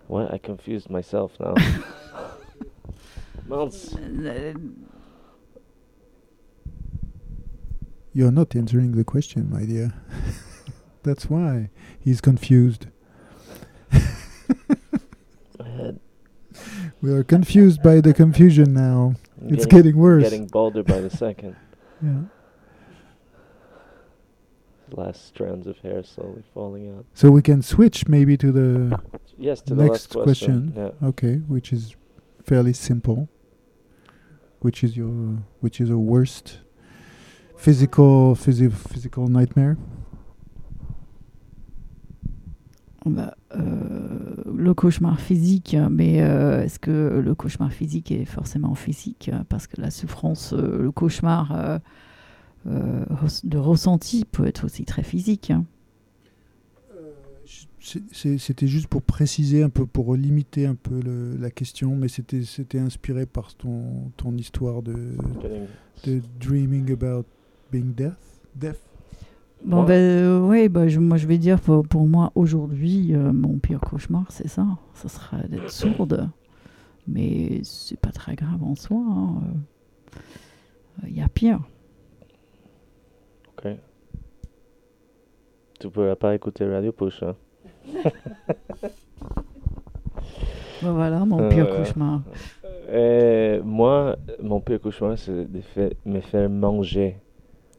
What? 0.09 0.33
I 0.33 0.39
confused 0.39 0.91
myself 0.91 1.33
now. 1.41 1.55
Mounts. 3.49 3.95
You're 8.13 8.31
not 8.33 8.55
answering 8.55 8.93
the 8.93 9.05
question, 9.05 9.51
my 9.51 9.65
dear. 9.65 9.93
That's 11.03 11.29
why 11.29 11.71
he's 12.01 12.21
confused. 12.21 12.87
My 15.59 15.69
head. 15.69 16.01
We 17.03 17.13
are 17.13 17.23
confused 17.25 17.83
by 17.83 18.01
the 18.01 18.15
confusion 18.15 18.73
now. 18.73 19.15
It's 19.47 19.67
getting 19.67 19.97
worse. 19.97 20.23
Getting 20.23 20.47
bolder 20.47 20.83
by 20.83 21.01
the 21.01 21.11
second. 21.11 21.57
Yeah. 22.03 22.23
Last 24.91 25.27
strands 25.27 25.67
of 25.67 25.79
hair 25.79 26.03
slowly 26.03 26.43
falling 26.53 26.95
out. 26.95 27.07
So 27.15 27.31
we 27.31 27.41
can 27.41 27.63
switch 27.63 28.07
maybe 28.09 28.37
to 28.37 28.53
the 28.53 29.01
Yes, 29.39 29.63
to 29.63 29.75
the 29.75 29.83
Next 29.85 30.15
last 30.15 30.25
question. 30.25 30.73
question. 30.73 30.93
Yeah. 31.01 31.09
okay, 31.09 31.37
which 31.49 31.73
is 31.73 31.97
fairly 32.43 32.73
simple. 32.75 33.29
Which 34.61 34.85
is 34.85 34.97
your 34.97 35.39
which 35.61 35.81
is 35.81 35.89
your 35.89 35.99
worst 35.99 36.59
physical 37.57 38.35
physi- 38.35 38.73
physical 38.73 39.29
nightmare? 39.29 39.79
Bah, 43.11 43.37
euh, 43.57 43.61
le 44.55 44.75
cauchemar 44.75 45.21
physique, 45.21 45.77
mais 45.91 46.23
euh, 46.23 46.63
est-ce 46.63 46.79
que 46.79 47.21
le 47.25 47.35
cauchemar 47.35 47.73
physique 47.73 48.11
est 48.11 48.25
forcément 48.25 48.75
physique? 48.75 49.31
Parce 49.49 49.67
que 49.67 49.81
la 49.81 49.91
souffrance, 49.91 50.53
euh, 50.53 50.83
le 50.83 50.91
cauchemar 50.91 51.53
euh, 51.53 51.79
euh, 52.67 53.05
de 53.45 53.59
ressenti 53.59 54.25
peut 54.31 54.47
être 54.47 54.65
aussi 54.65 54.85
très 54.85 55.03
physique. 55.03 55.51
hein. 55.51 55.65
C'était 57.81 58.67
juste 58.67 58.87
pour 58.87 59.03
préciser 59.03 59.63
un 59.63 59.69
peu, 59.69 59.85
pour 59.85 60.17
limiter 60.17 60.65
un 60.67 60.75
peu 60.75 60.99
le- 61.03 61.37
la 61.37 61.51
question, 61.51 61.95
mais 61.97 62.09
c'était 62.09 62.79
inspiré 62.79 63.27
par 63.27 63.55
ton, 63.55 64.11
ton 64.17 64.35
histoire 64.39 64.81
de, 64.83 64.97
dreaming 66.41 66.91
about 66.93 67.27
being 67.71 67.93
deaf. 67.95 68.15
Deaf? 68.57 68.79
Bon, 69.65 69.81
Ouais. 69.81 69.87
ben, 69.87 69.93
euh, 69.95 70.47
ouais, 70.47 70.69
bah, 70.69 70.89
je, 70.89 71.01
moi 71.01 71.17
je 71.17 71.27
vais 71.27 71.39
dire 71.39 71.59
pour, 71.61 71.87
pour 71.87 72.07
moi 72.07 72.31
aujourd'hui, 72.35 73.15
euh, 73.15 73.33
mon 73.33 73.59
pire 73.59 73.81
cauchemar, 73.81 74.25
c'est 74.29 74.49
ça. 74.49 74.67
Ce 74.95 75.09
serait 75.09 75.49
d'être 75.49 75.71
sourde. 75.71 76.29
Mais 77.09 77.61
c'est 77.65 77.99
pas 77.99 78.11
très 78.13 78.35
grave 78.35 78.63
en 78.63 78.75
soi. 78.75 78.97
hein, 78.99 79.43
euh. 79.43 80.19
Il 81.09 81.17
y 81.17 81.23
a 81.23 81.29
pire. 81.29 81.61
Ok. 83.59 83.73
Tu 85.81 85.91
pourras 85.91 86.17
pas 86.17 86.35
écouter 86.35 86.65
Radio 86.67 86.93
Push, 86.93 87.23
hein? 87.23 87.35
Ben 90.83 90.93
voilà, 90.93 91.25
mon 91.25 91.49
pire 91.49 91.69
cauchemar. 91.75 92.21
Moi, 93.65 94.17
mon 94.43 94.61
pire 94.61 94.81
cauchemar, 94.81 95.19
c'est 95.19 95.51
de 95.51 95.61
me 96.05 96.21
faire 96.21 96.51
manger, 96.51 97.17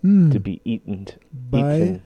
Hmm. 0.05 0.29
to 0.29 0.39
be 0.39 0.61
eaten, 0.63 1.07
By, 1.33 1.77
eaten. 1.77 2.03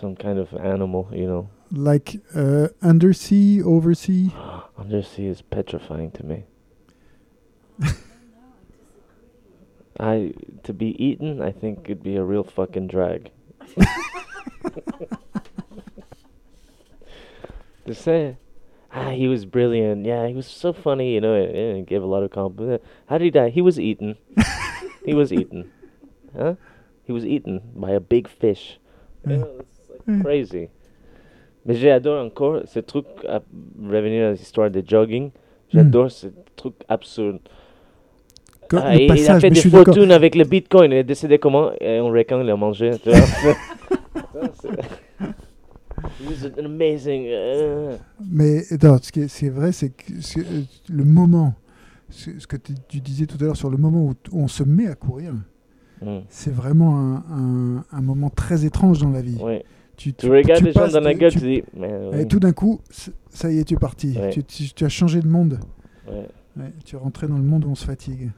Some 0.00 0.16
kind 0.16 0.38
of 0.38 0.54
animal, 0.54 1.10
you 1.12 1.26
know. 1.26 1.50
like, 1.70 2.22
uh, 2.34 2.68
undersea, 2.80 3.62
oversea. 3.62 4.30
Undersea 4.78 5.26
is 5.26 5.42
petrifying 5.42 6.10
to 6.12 6.24
me. 6.24 6.44
I 10.00 10.32
to 10.62 10.72
be 10.72 10.96
eaten, 11.02 11.42
I 11.42 11.52
think 11.52 11.80
it'd 11.84 12.02
be 12.02 12.16
a 12.16 12.24
real 12.24 12.44
fucking 12.44 12.86
drag. 12.86 13.30
to 17.84 17.94
say, 17.94 18.38
ah, 18.90 19.10
he 19.10 19.28
was 19.28 19.44
brilliant. 19.44 20.06
Yeah, 20.06 20.26
he 20.28 20.32
was 20.32 20.46
so 20.46 20.72
funny. 20.72 21.12
You 21.12 21.20
know, 21.20 21.34
and, 21.34 21.54
and 21.54 21.86
gave 21.86 22.02
a 22.02 22.06
lot 22.06 22.22
of 22.22 22.30
compliments. 22.30 22.86
How 23.04 23.18
did 23.18 23.24
he 23.24 23.30
die? 23.30 23.50
He 23.50 23.60
was 23.60 23.78
eaten. 23.78 24.16
he 25.04 25.12
was 25.12 25.30
eaten. 25.30 25.70
Huh? 26.34 26.54
He 27.08 27.12
was 27.12 27.24
eaten 27.24 27.60
by 27.74 27.92
a 27.94 28.00
big 28.00 28.26
fish. 28.28 28.80
You 29.26 29.32
Mm. 29.32 29.38
know, 29.40 29.46
it's 29.60 29.88
like 29.90 30.06
Mm. 30.06 30.22
crazy. 30.22 30.68
Mais 31.64 31.74
j'adore 31.74 32.24
encore 32.24 32.62
ce 32.66 32.78
truc, 32.80 33.06
à 33.28 33.40
revenir 33.82 34.28
à 34.28 34.32
l'histoire 34.32 34.70
de 34.70 34.82
jogging, 34.86 35.30
j'adore 35.72 36.10
ce 36.10 36.28
truc 36.54 36.74
absurde. 36.88 37.38
Comme 38.68 38.80
Ah, 38.84 38.94
il, 38.96 39.02
il 39.02 39.10
a 39.10 39.14
passage, 39.14 39.40
fait 39.42 39.50
des 39.50 39.60
fortunes 39.68 40.10
avec 40.12 40.34
le 40.34 40.44
bitcoin, 40.44 40.90
il 40.92 40.98
est 40.98 41.04
décédé 41.04 41.38
comment? 41.38 41.70
Et 41.80 41.98
un 41.98 42.04
requin 42.04 42.42
l'a 42.42 42.56
mangé. 42.56 42.90
Tu 43.02 43.10
vois 43.10 43.18
amazing. 46.64 47.24
uh, 47.26 47.96
Mais 48.30 48.62
non, 48.82 48.98
ce 49.02 49.10
qui 49.12 49.20
est, 49.20 49.48
vrai, 49.50 49.72
c'est 49.72 49.90
que 49.90 50.12
euh, 50.38 50.62
le 50.88 51.04
moment, 51.04 51.54
ce 52.10 52.46
que 52.46 52.56
tu 52.56 53.00
disais 53.00 53.26
tout 53.26 53.36
à 53.40 53.44
l'heure 53.44 53.56
sur 53.56 53.70
le 53.70 53.76
moment 53.76 54.04
où 54.04 54.14
on 54.32 54.48
se 54.48 54.62
met 54.62 54.86
à 54.88 54.94
courir, 54.94 55.32
mm, 56.02 56.18
c'est 56.28 56.52
vraiment 56.52 56.96
un, 56.98 57.16
un- 57.30 57.84
un 57.92 58.00
moment 58.02 58.30
très 58.30 58.64
étrange 58.64 58.98
dans 59.00 59.10
la 59.10 59.20
vie. 59.22 59.38
ouais. 59.40 59.64
Tu, 59.96 60.12
Tu 60.12 60.30
regardes 60.30 60.58
tu 60.60 60.66
les 60.66 60.72
gens 60.72 60.88
dans 60.88 61.00
la 61.00 61.14
gueule, 61.14 61.32
tu- 61.32 61.38
tu 61.40 61.44
dis. 61.46 61.62
Mais, 61.74 61.88
et 61.88 62.16
oui, 62.18 62.28
tout 62.28 62.38
d'un 62.38 62.52
coup, 62.52 62.80
ça 63.30 63.50
y 63.50 63.58
est, 63.58 63.64
tu 63.64 63.74
es 63.74 63.78
parti. 63.78 64.14
Ouais. 64.18 64.28
Tu, 64.28 64.44
tu- 64.44 64.68
tu 64.74 64.84
as 64.84 64.90
changé 64.90 65.20
de 65.22 65.26
monde. 65.28 65.58
ouais. 66.06 66.28
Tu 66.84 66.96
es 66.96 66.98
rentré 66.98 67.26
dans 67.26 67.36
le 67.38 67.42
monde 67.42 67.64
où 67.64 67.70
on 67.70 67.74
se 67.74 67.84
fatigue. 67.86 68.30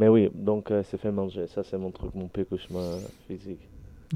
Mais 0.00 0.08
oui, 0.08 0.28
donc 0.34 0.72
euh, 0.72 0.82
c'est 0.90 0.98
fait 1.00 1.12
manger. 1.12 1.46
Ça, 1.46 1.62
c'est 1.62 1.78
mon 1.78 1.92
truc, 1.92 2.12
mon 2.16 2.26
pire 2.26 2.48
cauchemar 2.48 2.98
physique. 3.28 3.60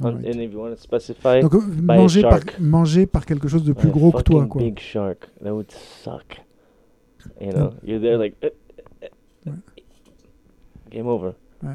And, 0.00 0.06
Alright. 0.06 0.26
and 0.34 0.40
if 0.40 0.52
you 0.52 0.58
want 0.60 0.70
to 0.70 0.76
specify, 0.76 1.40
Donc, 1.40 1.54
euh, 1.54 1.60
by 1.60 1.92
a 1.92 1.96
manger 1.98 2.22
par, 2.22 2.32
shark. 2.32 2.56
manger 2.60 3.06
par 3.06 3.24
quelque 3.24 3.46
chose 3.46 3.62
de 3.64 3.72
plus 3.72 3.88
a 3.88 3.92
gros 3.92 4.10
que 4.10 4.22
toi. 4.22 4.44
Quoi. 4.46 4.60
big 4.62 4.78
shark, 4.80 5.28
that 5.42 5.52
would 5.52 5.70
suck. 5.70 6.42
You 7.40 7.52
know, 7.52 7.70
you're 7.84 8.00
there 8.00 8.16
like. 8.18 8.34
uh, 8.44 8.48
uh, 9.04 9.50
uh. 9.50 9.52
Game 10.90 11.06
over. 11.06 11.34
Ouais. 11.62 11.70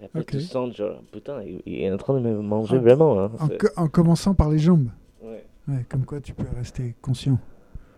Et 0.00 0.04
après, 0.04 0.24
tu 0.24 0.36
Ok. 0.36 0.42
sens 0.42 0.76
genre, 0.76 1.02
putain, 1.12 1.42
il, 1.42 1.60
il 1.66 1.82
est 1.82 1.90
en 1.92 1.96
train 1.96 2.14
de 2.14 2.20
me 2.20 2.40
manger 2.40 2.78
En- 2.78 2.80
vraiment. 2.80 3.20
Hein. 3.20 3.30
En, 3.38 3.48
co- 3.48 3.68
en 3.76 3.88
commençant 3.88 4.34
par 4.34 4.48
les 4.50 4.58
jambes. 4.58 4.88
Ouais. 5.22 5.44
Ouais, 5.66 5.84
comme 5.88 6.04
quoi 6.04 6.20
tu 6.20 6.32
peux 6.34 6.46
rester 6.56 6.94
conscient. 7.02 7.38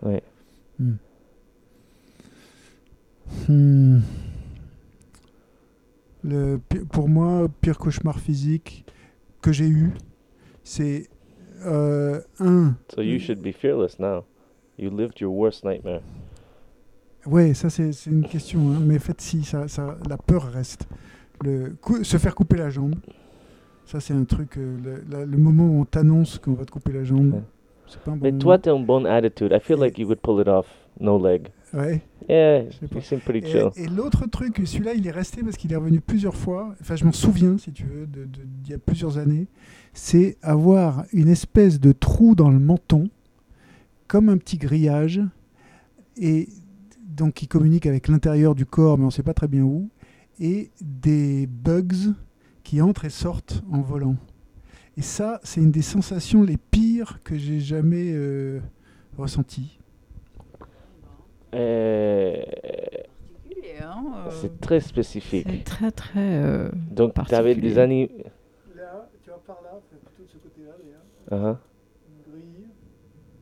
Ouais. 0.03 0.23
Hmm. 0.79 0.95
Hmm. 3.49 4.01
Le, 6.23 6.59
pour 6.93 7.09
moi, 7.09 7.49
pire 7.61 7.79
cauchemar 7.79 8.19
physique 8.19 8.85
que 9.41 9.53
j'ai 9.53 9.69
eu, 9.69 9.93
c'est 10.63 11.09
euh, 11.65 12.21
un. 12.41 12.75
So 12.95 13.01
you 13.03 13.19
should 13.19 13.41
be 13.41 13.53
fearless 13.53 13.99
now. 13.99 14.25
You 14.79 14.91
lived 14.91 15.19
your 15.21 15.33
worst 15.35 15.65
nightmare. 15.65 16.01
Ouais, 17.27 17.53
ça 17.55 17.69
c'est 17.71 17.93
c'est 17.93 18.11
une 18.11 18.27
question, 18.27 18.61
hein, 18.71 18.81
mais 18.83 18.97
en 18.97 19.01
fait, 19.01 19.21
si, 19.21 19.45
ça, 19.45 19.69
ça, 19.69 19.97
la 20.09 20.17
peur 20.17 20.45
reste. 20.45 20.87
Le, 21.43 21.77
se 22.03 22.17
faire 22.19 22.35
couper 22.35 22.57
la 22.57 22.69
jambe, 22.71 22.95
ça 23.87 23.99
c'est 24.01 24.13
un 24.15 24.25
truc. 24.25 24.57
euh, 24.59 24.77
le, 24.85 25.05
la- 25.11 25.25
le 25.25 25.37
moment 25.39 25.65
où 25.67 25.81
on 25.81 25.85
t'annonce 25.85 26.39
qu'on 26.39 26.53
va 26.53 26.65
te 26.65 26.71
couper 26.71 26.93
la 26.93 27.05
jambe, 27.05 27.41
c'est 27.87 28.01
pas 28.01 28.11
un 28.13 28.17
bon 28.17 28.21
Mais 28.25 28.31
moment. 28.31 28.41
toi, 28.43 28.59
t'as 28.59 28.75
une 28.77 28.85
bonne 28.85 29.07
attitude. 29.07 29.51
I 29.53 29.59
feel 29.61 29.79
like 29.79 29.99
you 29.99 30.07
would 30.07 30.21
pull 30.21 30.41
it 30.41 30.49
off. 30.49 30.67
No 30.99 31.19
leg. 31.25 31.49
Ouais. 31.73 32.03
Yeah, 32.29 32.63
you 32.65 33.01
seem 33.01 33.21
pretty 33.21 33.47
Et, 33.47 33.51
chill. 33.51 33.69
et 33.77 33.87
l'autre 33.87 34.27
truc, 34.29 34.61
celui-là, 34.65 34.93
il 34.93 35.07
est 35.07 35.11
resté 35.13 35.43
parce 35.43 35.57
qu'il 35.57 35.73
est 35.73 35.77
revenu 35.77 36.01
plusieurs 36.01 36.35
fois. 36.35 36.75
Enfin, 36.81 36.97
je 36.97 37.05
m'en 37.05 37.13
souviens, 37.13 37.57
si 37.59 37.73
tu 37.73 37.85
veux, 37.85 38.07
de- 38.07 38.25
de- 38.25 38.45
d'il 38.63 38.73
y 38.73 38.75
a 38.75 38.79
plusieurs 38.79 39.17
années. 39.19 39.47
C'est 39.95 40.37
avoir 40.43 41.05
une 41.13 41.29
espèce 41.29 41.81
de 41.81 41.93
trou 41.93 42.35
dans 42.35 42.51
le 42.51 42.59
menton, 42.59 43.09
comme 44.09 44.29
un 44.29 44.37
petit 44.37 44.59
grillage, 44.59 45.21
et 46.17 46.49
donc 47.09 47.35
qui 47.35 47.47
communique 47.49 47.87
avec 47.87 48.09
l'intérieur 48.09 48.55
du 48.55 48.67
corps, 48.67 48.99
mais 48.99 49.05
on 49.05 49.09
ne 49.09 49.13
sait 49.13 49.23
pas 49.23 49.35
très 49.35 49.49
bien 49.49 49.63
où, 49.63 49.89
et 50.41 50.71
des 50.81 51.47
bugs 51.47 52.15
qui 52.65 52.81
entrent 52.81 53.05
et 53.05 53.11
sortent 53.11 53.63
en 53.71 53.81
volant. 53.81 54.17
Et 54.97 55.03
ça, 55.03 55.41
c'est 55.45 55.61
une 55.61 55.71
des 55.71 55.83
sensations 55.83 56.43
les 56.43 56.57
pires 56.57 57.21
que 57.23 57.37
j'ai 57.37 57.61
jamais 57.61 58.11
euh, 58.13 58.61
ressenties. 59.17 59.79
Euh, 61.55 62.43
hein, 63.83 64.05
c'est 64.31 64.61
très 64.61 64.81
spécifique. 64.81 65.47
C'est 65.49 65.65
très 65.65 65.91
très. 65.91 66.21
euh, 66.45 66.71
Donc, 66.93 67.15
tu 67.29 67.35
avais 67.35 67.55
des 67.55 67.79
années. 67.79 68.11
Là, 68.77 69.09
tu 69.23 69.31
vois 69.31 69.43
par 69.47 69.61
là, 69.63 69.81
plutôt 69.91 70.23
de 70.23 70.29
ce 70.29 70.37
côté-là, 70.39 70.73
une 71.31 72.33
grille. 72.33 72.67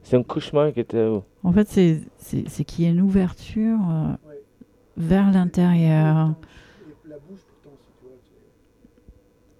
C'est 0.02 0.16
un 0.16 0.22
cauchemar 0.22 0.72
qui 0.72 0.80
était 0.80 1.04
où? 1.06 1.22
En 1.42 1.52
fait, 1.52 1.68
c'est 1.68 2.64
qu'il 2.64 2.84
y 2.84 2.88
a 2.88 2.90
une 2.90 3.00
ouverture 3.02 3.78
euh, 3.90 4.12
Ouais. 4.28 4.42
vers 4.96 5.30
l'intérieur. 5.30 6.34
Et 7.04 7.08
la 7.08 7.16
bouche, 7.18 7.40
pourtant, 7.62 7.76
si 7.78 7.92
tu 8.00 8.04
vois. 8.06 8.16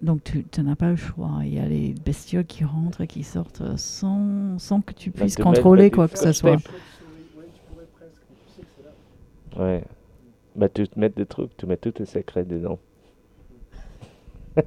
Donc 0.01 0.23
tu 0.23 0.45
n'as 0.61 0.75
pas 0.75 0.89
le 0.89 0.95
choix. 0.95 1.39
Il 1.43 1.53
y 1.53 1.59
a 1.59 1.65
les 1.67 1.93
bestioles 2.05 2.45
qui 2.45 2.63
rentrent 2.63 3.01
et 3.01 3.07
qui 3.07 3.23
sortent 3.23 3.77
sans, 3.77 4.57
sans 4.57 4.81
que 4.81 4.93
tu 4.93 5.09
Bah, 5.09 5.19
puisses 5.21 5.35
contrôler 5.35 5.91
quoi 5.91 6.07
que 6.07 6.17
ce 6.17 6.31
soit. 6.31 6.57
Ouais. 9.57 9.83
Bah, 10.55 10.69
tu 10.69 10.87
te 10.87 10.97
mets 10.99 11.09
des 11.09 11.25
trucs, 11.25 11.55
tu 11.57 11.65
mets 11.65 11.77
tous 11.77 11.91
tes 11.91 12.05
secrets 12.05 12.45
dedans. 12.45 12.79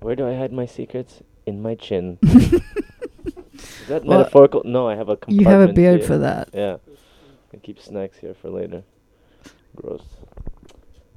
Where 0.00 0.16
do 0.16 0.26
I 0.26 0.34
hide 0.34 0.52
my 0.52 0.66
secrets? 0.66 1.22
In 1.46 1.60
my 1.62 1.74
chin. 1.74 2.18
Is 2.22 3.88
that 3.88 4.04
Well, 4.04 4.18
metaphorical? 4.20 4.62
No, 4.64 4.86
I 4.88 4.94
have 4.94 5.08
a 5.08 5.18
You 5.28 5.44
have 5.46 5.60
a 5.62 5.66
compartment 5.66 5.74
beard 5.74 5.98
here. 6.00 6.06
for 6.06 6.18
that. 6.18 6.48
Yeah. 6.54 6.76
I 7.52 7.56
keep 7.56 7.80
snacks 7.80 8.18
here 8.18 8.34
for 8.34 8.50
later. 8.50 8.82
Gross. 9.76 10.02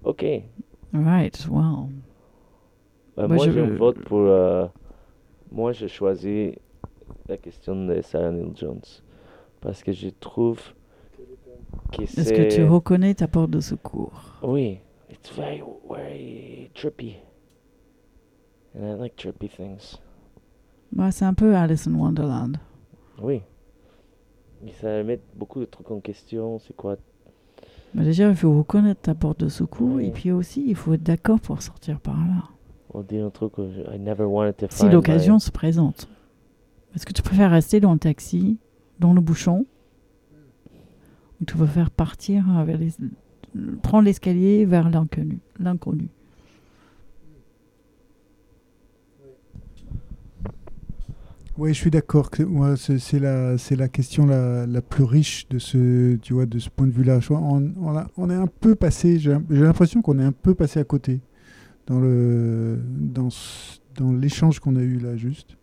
Ok. 0.04 0.44
Right, 0.92 1.46
wow. 1.48 1.90
Bah, 3.16 3.28
Moi, 3.28 3.36
moi, 3.38 3.46
je 3.46 3.52
je 3.52 3.74
vote 3.74 4.00
pour. 4.06 4.20
euh, 4.20 4.66
moi, 5.52 5.72
je 5.72 5.88
choisis 5.88 6.54
la 7.28 7.38
question 7.38 7.86
de 7.86 8.02
Sarah 8.02 8.32
Neil 8.32 8.52
Jones. 8.56 8.82
Parce 9.62 9.84
que 9.84 9.92
je 9.94 10.10
trouve 10.10 10.60
que 11.92 12.06
c'est. 12.06 12.22
Est-ce 12.22 12.34
que 12.34 12.56
tu 12.56 12.64
reconnais 12.66 13.14
ta 13.14 13.28
porte 13.28 13.52
de 13.52 13.60
secours? 13.60 14.40
Oui. 14.42 14.80
It's 15.12 15.32
very, 15.36 15.62
very 15.90 16.72
trippy. 16.74 17.18
And 18.76 18.96
I 18.96 19.00
like 19.00 19.16
trippy 19.16 19.48
things. 19.48 19.98
Bah, 20.92 21.12
C'est 21.12 21.26
un 21.26 21.34
peu 21.36 21.56
Alice 21.56 21.88
in 21.88 21.94
Wonderland. 21.94 22.58
Oui. 23.22 23.42
Mais 24.64 24.72
ça 24.82 25.04
met 25.04 25.20
beaucoup 25.36 25.60
de 25.60 25.66
trucs 25.66 25.92
en 25.92 26.00
question. 26.00 26.58
C'est 26.60 26.76
quoi? 26.76 26.96
Mais 27.94 28.04
déjà, 28.04 28.28
il 28.30 28.36
faut 28.36 28.58
reconnaître 28.58 29.02
ta 29.02 29.14
porte 29.14 29.42
de 29.42 29.50
secours 29.50 29.96
Oui. 29.98 30.08
et 30.08 30.12
puis 30.12 30.32
aussi, 30.32 30.64
il 30.68 30.76
faut 30.76 30.94
être 30.94 31.04
d'accord 31.04 31.40
pour 31.40 31.62
sortir 31.62 32.00
par 32.00 32.16
là. 32.18 32.44
On 32.94 33.02
dit 33.02 33.18
un 33.18 33.30
truc 33.30 33.54
que 33.54 33.70
je- 33.72 33.96
I 33.96 34.00
never 34.00 34.24
wanted 34.26 34.56
to 34.58 34.68
Si 34.70 34.88
l'occasion 34.90 35.36
my- 35.36 35.42
se 35.42 35.52
présente. 35.52 36.08
Est-ce 36.96 37.06
que 37.06 37.14
tu 37.14 37.22
préfères 37.24 37.50
rester 37.52 37.80
dans 37.80 37.94
le 37.94 38.00
taxi, 38.00 38.58
dans 39.00 39.14
le 39.14 39.22
bouchon, 39.22 39.66
ou 41.42 41.46
tu 41.46 41.56
préfères 41.58 41.90
partir 41.90 42.46
vers 42.66 42.78
les... 42.78 42.92
prendre 43.82 44.06
l'escalier 44.06 44.66
vers 44.66 44.90
l'inconnu 44.90 45.40
L'inconnu? 45.60 46.08
Oui, 51.58 51.70
je 51.70 51.80
suis 51.80 51.92
d'accord. 51.92 52.32
que 52.32 52.42
moi, 52.42 52.76
c'est 52.78 52.98
c'est 52.98 53.20
la, 53.20 53.58
c'est 53.60 53.76
la 53.76 53.88
question 53.88 54.26
la, 54.26 54.66
la 54.66 54.82
plus 54.82 55.04
riche 55.04 55.48
de 55.50 55.60
ce, 55.60 56.16
tu 56.16 56.34
vois, 56.34 56.48
de 56.48 56.58
ce 56.58 56.70
point 56.70 56.88
de 56.88 56.92
vue-là. 56.92 57.20
On, 57.30 57.72
on, 57.80 57.96
a- 57.96 58.08
on 58.18 58.30
est 58.32 58.36
un 58.36 58.48
peu 58.48 58.74
passé. 58.76 59.20
J'ai 59.20 59.38
j'ai 59.52 59.62
l'impression 59.62 60.02
qu'on 60.02 60.18
est 60.18 60.24
un 60.24 60.32
peu 60.32 60.56
passé 60.56 60.80
à 60.80 60.84
côté 60.84 61.20
dans 61.88 62.00
le, 62.00 62.80
dans, 62.88 63.30
dans 63.96 64.12
l'échange 64.14 64.60
qu'on 64.60 64.76
a 64.76 64.82
eu 64.82 64.98
là, 65.00 65.16
juste. 65.18 65.58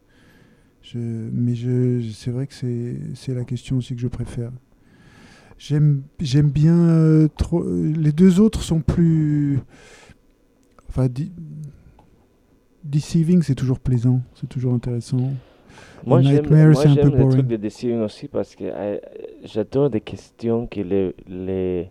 Je, 0.83 0.99
mais 0.99 1.55
je, 1.55 2.01
c'est 2.13 2.31
vrai 2.31 2.47
que 2.47 2.55
c'est, 2.55 2.97
c'est 3.15 3.35
la 3.35 3.45
question 3.45 3.77
aussi 3.77 3.95
que 3.95 4.01
je 4.01 4.09
préfère. 4.09 4.51
J'aime 5.59 6.03
j'aime 6.21 6.51
bien. 6.51 6.75
euh, 6.75 7.29
trop, 7.37 7.63
les 7.65 8.13
deux 8.13 8.41
autres 8.41 8.63
sont 8.63 8.81
plus. 8.81 9.59
Enfin, 10.89 11.07
di- 11.09 11.33
Deceiving, 12.83 13.43
c'est 13.43 13.55
toujours 13.55 13.79
plaisant, 13.79 14.23
c'est 14.35 14.49
toujours 14.49 14.73
intéressant. 14.73 15.19
Moi, 16.07 16.23
j'aime 16.31 16.47
boring. 17.19 17.31
trucs 17.37 17.47
de 17.47 17.57
Deceiving 17.57 18.01
aussi 18.01 18.27
parce 18.27 18.57
que 18.57 18.65
euh, 18.65 18.97
j'adore 19.45 19.91
des 19.91 20.01
questions 20.01 20.67
que 20.67 20.81
les, 20.81 21.15
les, 21.29 21.91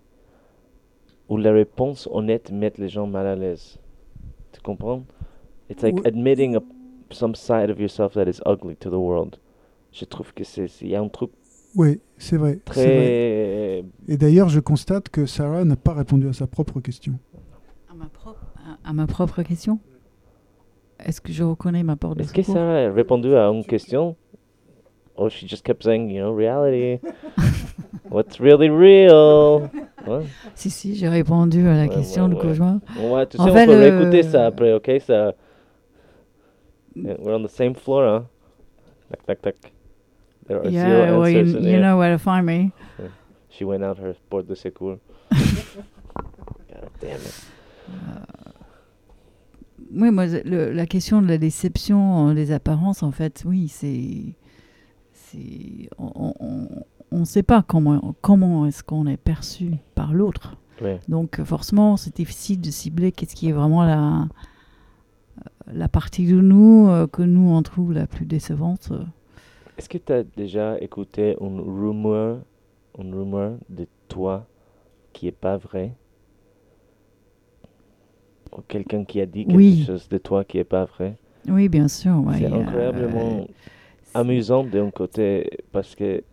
où 1.29 1.37
les 1.37 1.51
réponses 1.51 2.09
honnêtes 2.11 2.51
mettent 2.51 2.79
les 2.79 2.89
gens 2.89 3.05
mal 3.05 3.27
à 3.27 3.35
l'aise. 3.35 3.77
Tu 4.53 4.61
comprends? 4.61 5.03
It's 5.69 5.83
like 5.83 5.95
Ouais. 5.97 6.07
admitting 6.07 6.55
a, 6.55 6.59
some 7.11 7.35
side 7.35 7.69
of 7.69 7.79
yourself 7.79 8.13
that 8.13 8.25
is 8.27 8.41
ugly 8.45 8.75
to 8.77 8.89
the 8.89 8.93
world. 8.95 9.37
Je 9.91 10.05
trouve 10.05 10.33
que 10.33 10.43
c'est, 10.43 10.67
c'est- 10.67 10.85
il 10.85 10.91
y 10.91 10.95
a 10.95 11.01
un 11.01 11.09
truc 11.09 11.31
Oui, 11.75 11.99
c'est 12.17 12.37
vrai. 12.37 12.59
c'est 12.71 12.85
vrai. 12.85 13.83
très. 14.05 14.13
Et 14.13 14.17
d'ailleurs, 14.17 14.49
je 14.49 14.59
constate 14.59 15.09
que 15.09 15.25
Sarah 15.25 15.63
n'a 15.65 15.75
pas 15.75 15.93
répondu 15.93 16.27
à 16.27 16.33
sa 16.33 16.47
propre 16.47 16.79
question. 16.79 17.13
À 17.89 17.93
ma 17.93 18.07
propre, 18.07 18.45
à, 18.57 18.89
à 18.89 18.93
ma 18.93 19.05
propre 19.07 19.41
question? 19.43 19.79
Est-ce 20.99 21.21
que 21.21 21.31
je 21.31 21.43
reconnais 21.43 21.83
ma 21.83 21.95
porte 21.95 22.17
de 22.17 22.23
Est-ce 22.23 22.33
que 22.33 22.41
Sarah 22.43 22.85
a 22.87 22.91
répondu 22.91 23.33
à 23.35 23.45
une 23.47 23.63
question? 23.63 24.15
Or 25.15 25.29
she 25.29 25.47
just 25.47 25.63
kept 25.63 25.83
saying, 25.83 26.09
you 26.09 26.21
know, 26.21 26.33
reality. 26.33 26.99
What's 28.09 28.39
really 28.39 28.69
real? 28.69 29.69
Ouais. 30.07 30.25
Si, 30.55 30.69
si, 30.69 30.95
j'ai 30.95 31.07
répondu 31.09 31.67
à 31.67 31.75
la 31.75 31.83
Ouais, 31.87 31.89
question 31.89 32.23
ouais, 32.23 32.29
du 32.29 32.35
conjoint. 32.35 32.81
Ouais, 32.97 33.25
tu 33.27 33.37
En 33.39 33.45
sais, 33.45 33.51
fait, 33.51 33.63
on 33.63 33.65
peut 33.67 33.71
le- 33.73 33.79
réécouter 33.79 34.23
ça 34.23 34.45
après, 34.47 34.73
ok? 34.73 34.91
Ça... 35.05 35.33
We're 36.95 37.35
on 37.35 37.43
the 37.43 37.49
same 37.49 37.75
floor, 37.75 38.03
hein? 38.03 38.25
Tac, 39.09 39.25
tac, 39.25 39.41
tac. 39.41 39.55
There 40.47 40.57
are 40.59 40.69
Yeah, 40.69 40.81
zero 41.05 41.19
well, 41.21 41.29
you, 41.29 41.39
in 41.57 41.63
you 41.63 41.79
know 41.79 41.97
where 41.97 42.11
to 42.11 42.17
find 42.17 42.45
me. 42.45 42.71
She 43.49 43.63
went 43.63 43.83
out 43.83 43.97
her 43.99 44.15
porte 44.29 44.47
de 44.47 44.55
secours. 44.55 44.97
God 45.31 46.89
damn 46.99 47.19
it. 47.21 47.33
Oui, 49.91 50.11
moi, 50.11 50.25
le- 50.27 50.71
la 50.71 50.85
question 50.85 51.21
de 51.21 51.27
la 51.27 51.37
déception, 51.37 52.29
euh, 52.29 52.33
des 52.33 52.51
apparences, 52.51 53.01
en 53.03 53.11
fait, 53.11 53.43
oui, 53.45 53.67
c'est. 53.67 54.35
c'est 55.13 55.89
on 55.97 56.33
ne 57.19 57.25
sait 57.25 57.43
pas 57.43 57.63
comment, 57.63 58.15
comment 58.21 58.65
est-ce 58.67 58.83
qu'on 58.83 59.07
est 59.07 59.17
perçu 59.17 59.71
par 59.95 60.13
l'autre. 60.13 60.55
Ouais. 60.81 60.99
Donc, 61.09 61.39
euh, 61.39 61.45
forcément, 61.45 61.97
c'est 61.97 62.15
difficile 62.15 62.61
de 62.61 62.69
cibler 62.69 63.11
qu'est-ce 63.11 63.35
qui 63.35 63.49
est 63.49 63.51
vraiment 63.51 63.83
la, 63.83 64.27
la 65.73 65.87
partie 65.87 66.25
de 66.27 66.39
nous 66.39 66.87
euh, 66.87 67.07
que 67.07 67.21
nous, 67.23 67.49
on 67.49 67.61
trouve 67.63 67.93
la 67.93 68.07
plus 68.07 68.25
décevante. 68.25 68.89
euh. 68.91 69.03
Est-ce 69.77 69.89
que 69.89 69.97
tu 69.97 70.13
as 70.13 70.23
déjà 70.23 70.77
écouté 70.79 71.35
une 71.41 71.59
rumeur, 71.59 72.39
une 72.97 73.13
rumeur 73.15 73.53
de 73.69 73.87
toi 74.07 74.45
qui 75.13 75.27
est 75.27 75.31
pas 75.31 75.57
vrai? 75.57 75.93
Ou 78.55 78.61
quelqu'un 78.67 79.03
qui 79.05 79.21
a 79.21 79.25
dit 79.25 79.45
quelque 79.45 79.55
Oui. 79.57 79.83
chose 79.85 80.09
de 80.09 80.17
toi 80.17 80.43
qui 80.43 80.57
est 80.57 80.63
pas 80.63 80.85
vrai? 80.85 81.17
Oui, 81.47 81.69
bien 81.69 81.87
sûr. 81.87 82.19
ouais, 82.25 82.39
C'est 82.39 82.45
euh, 82.51 82.61
incroyablement 82.61 83.47
amusant 84.13 84.63
d'un 84.63 84.89
côté 84.91 85.49
parce 85.71 85.95
que 85.95 86.23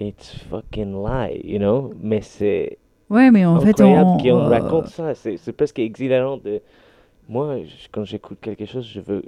it's 0.00 0.34
fucking 0.50 0.92
lie, 0.94 1.40
you 1.44 1.58
know? 1.58 1.92
Mais 2.00 2.20
c'est 2.22 2.78
Ouais, 3.10 3.30
mais 3.30 3.44
en 3.44 3.58
fait, 3.60 3.80
on, 3.80 4.18
euh, 4.24 4.48
raconte 4.48 4.86
ça. 4.88 5.14
C'est 5.14 5.52
presque 5.52 5.78
exhilarant 5.80 6.36
de... 6.36 6.60
Moi, 7.28 7.58
je- 7.64 7.88
quand 7.90 8.04
j'écoute 8.04 8.38
quelque 8.40 8.64
chose, 8.66 8.86
je 8.86 9.00
veux... 9.00 9.24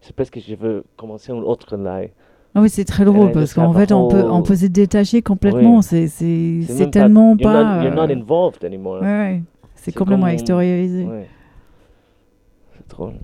C'est 0.00 0.14
parce 0.14 0.28
que 0.30 0.40
je 0.40 0.54
veux 0.54 0.84
commencer 0.96 1.32
un 1.32 1.36
autre 1.38 1.76
lie. 1.76 2.10
Ah 2.54 2.60
oui, 2.60 2.68
c'est 2.70 2.84
très 2.84 3.04
drôle 3.04 3.32
parce 3.32 3.52
qu'en 3.54 3.72
fait, 3.72 3.92
on 3.92 4.08
peut, 4.08 4.22
on 4.24 4.42
peut 4.42 4.56
se 4.56 4.66
détacher 4.66 5.22
complètement. 5.22 5.80
Oui. 5.90 6.08
C'est 6.08 6.90
tellement 6.90 7.30
you're 7.38 7.42
pas. 7.52 7.78
Not, 7.78 7.84
you're 7.84 7.94
not 7.94 8.10
euh, 8.12 8.16
involved 8.16 8.64
anymore. 8.64 9.00
ouais, 9.02 9.06
ouais. 9.06 9.42
C'est 9.74 9.86
C'est 9.90 9.92
complètement 9.98 10.26
comme- 10.26 10.32
extériorisé. 10.34 11.04
Ouais. 11.04 11.26
C'est 12.76 12.88
drôle. 12.90 13.14